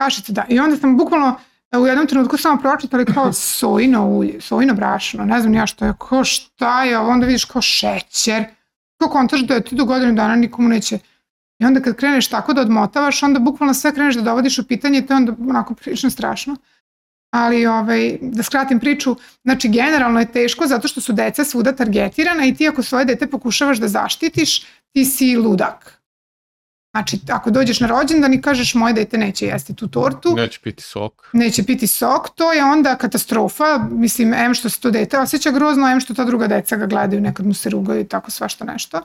[0.01, 0.45] Kašice, da.
[0.49, 1.37] I onda sam bukvalno
[1.79, 5.95] u jednom trenutku samo pročitali kao sojino ulje, sojino brašno, ne znam ja što je,
[5.99, 8.45] ko šta je, onda vidiš kao šećer,
[9.01, 10.99] kao kontaš da je ti do godinu dana nikomu neće
[11.61, 15.03] I onda kad kreneš tako da odmotavaš, onda bukvalno sve kreneš da dovodiš u pitanje,
[15.07, 16.57] to je onda onako prilično strašno.
[17.31, 22.47] Ali ovaj, da skratim priču, znači generalno je teško zato što su deca svuda targetirana
[22.47, 26.01] i ti ako svoje dete pokušavaš da zaštitiš, ti si ludak.
[26.93, 30.35] Znači, ako dođeš na rođendan i kažeš moje dete neće jesti tu tortu.
[30.37, 31.31] Neće piti sok.
[31.33, 33.79] Neće piti sok, to je onda katastrofa.
[33.91, 37.23] Mislim, em što se to dete osjeća grozno, em što ta druga deca ga gledaju,
[37.23, 39.01] nekad mu se rugaju i tako svašta nešto.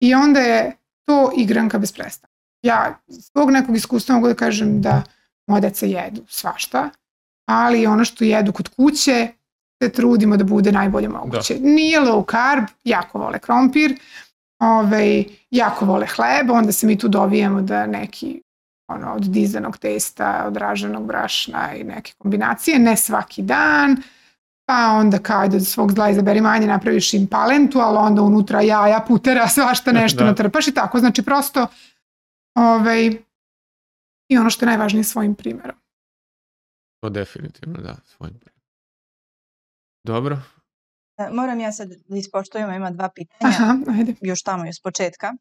[0.00, 2.32] I onda je to igranka bez prestana.
[2.62, 5.02] Ja zbog nekog iskustva mogu da kažem da
[5.46, 6.90] moje deca jedu svašta,
[7.48, 9.28] ali ono što jedu kod kuće
[9.82, 11.54] se trudimo da bude najbolje moguće.
[11.54, 11.68] Da.
[11.68, 13.98] Nije low carb, jako vole krompir,
[14.60, 18.42] ovaj, jako vole hleb, onda se mi tu dovijemo da neki
[18.88, 24.02] ono, od dizanog testa, od raženog brašna i neke kombinacije, ne svaki dan,
[24.66, 29.04] pa onda kao da svog zla izaberi manje, napraviš im palentu, ali onda unutra jaja,
[29.08, 30.24] putera, svašta nešto da.
[30.24, 31.66] natrpaš i tako, znači prosto
[32.54, 33.06] ovaj,
[34.28, 35.81] i ono što je najvažnije svojim primjerom.
[37.02, 38.40] To definitivno, da, svojim.
[40.04, 40.38] Dobro,
[41.18, 44.14] E, moram ja sad da ispoštujemo, ima dva pitanja, Aha, ajde.
[44.20, 45.32] još tamo, još s početka.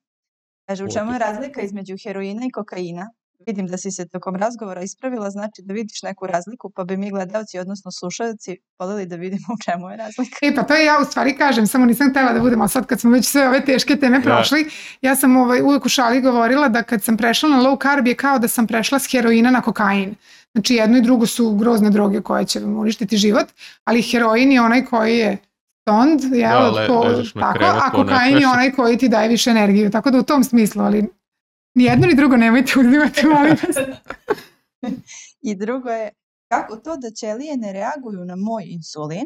[0.67, 3.09] Kaže, u čemu je razlika između heroina i kokaina?
[3.47, 7.09] Vidim da si se tokom razgovora ispravila, znači da vidiš neku razliku, pa bi mi
[7.09, 10.37] gledalci, odnosno slušalci, voljeli da vidimo u čemu je razlika.
[10.41, 12.99] E pa to je ja u stvari kažem, samo nisam htela da budemo sad kad
[12.99, 14.69] smo već sve ove teške teme prošli.
[15.01, 18.15] Ja sam ovaj, uvek u šali govorila da kad sam prešla na low carb je
[18.15, 20.15] kao da sam prešla s heroina na kokain.
[20.53, 23.47] Znači jedno i drugo su grozne droge koje će vam uništiti život,
[23.83, 25.37] ali heroin je onaj koji je
[25.81, 27.03] stoned, jel, da, le, ko,
[27.39, 30.43] tako, krevet, a kokain je onaj koji ti daje više energiju, tako da u tom
[30.43, 31.07] smislu, ali
[31.75, 33.75] ni jedno ni drugo nemojte uzimati, molim vas.
[35.49, 36.09] I drugo je,
[36.51, 39.25] kako to da ćelije ne reaguju na moj insulin,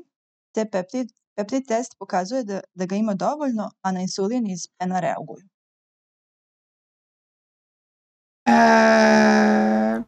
[0.53, 4.99] te peptid, peptid test pokazuje da, da ga ima dovoljno, a na insulin iz pena
[4.99, 5.45] reaguju?
[8.47, 10.06] E,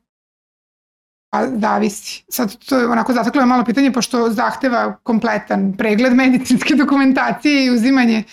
[1.29, 2.23] Pa zavisi.
[2.29, 7.71] Sad to je onako zataklo je malo pitanje pošto zahteva kompletan pregled medicinske dokumentacije i
[7.71, 8.23] uzimanje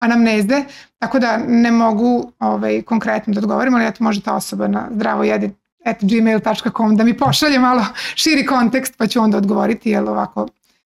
[0.00, 0.64] anamneze,
[0.98, 5.50] tako da ne mogu ovaj, konkretno da odgovorim, ali eto može ta osoba na zdravojedi
[5.84, 7.84] at gmail.com da mi pošalje malo
[8.14, 10.48] širi kontekst pa ću onda odgovoriti jer ovako,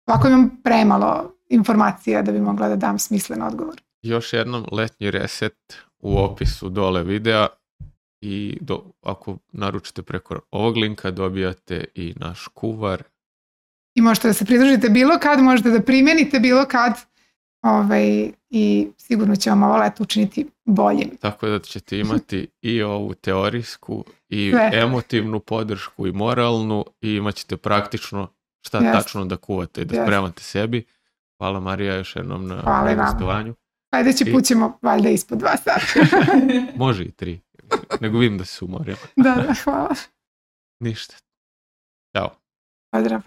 [0.08, 3.82] ovako imam premalo informacija da bi mogla da dam smislen odgovor.
[4.02, 5.54] Još jednom letnji reset
[6.00, 7.48] u opisu dole videa
[8.26, 13.04] i do, ako naručite preko ovog linka dobijate i naš kuvar.
[13.96, 16.94] I možete da se pridružite bilo kad, možete da primenite bilo kad
[17.62, 21.10] ovaj, i sigurno će vam ovo leto učiniti boljim.
[21.22, 24.70] Tako da ćete imati i ovu teorijsku i Sve.
[24.74, 28.28] emotivnu podršku i moralnu i imat ćete praktično
[28.62, 28.92] šta yes.
[28.92, 30.04] tačno da kuvate i da yes.
[30.04, 30.86] spremate sebi.
[31.38, 33.56] Hvala Marija još jednom na gostovanju.
[33.90, 36.00] Sledeći put ćemo valjda ispod dva sata.
[36.86, 37.45] Može i tri.
[38.02, 38.98] Nego vidim da se umorila.
[39.16, 39.96] da, da, hvala.
[40.80, 41.16] Ništa.
[42.18, 42.36] Ćao.
[42.92, 43.22] Pozdrav.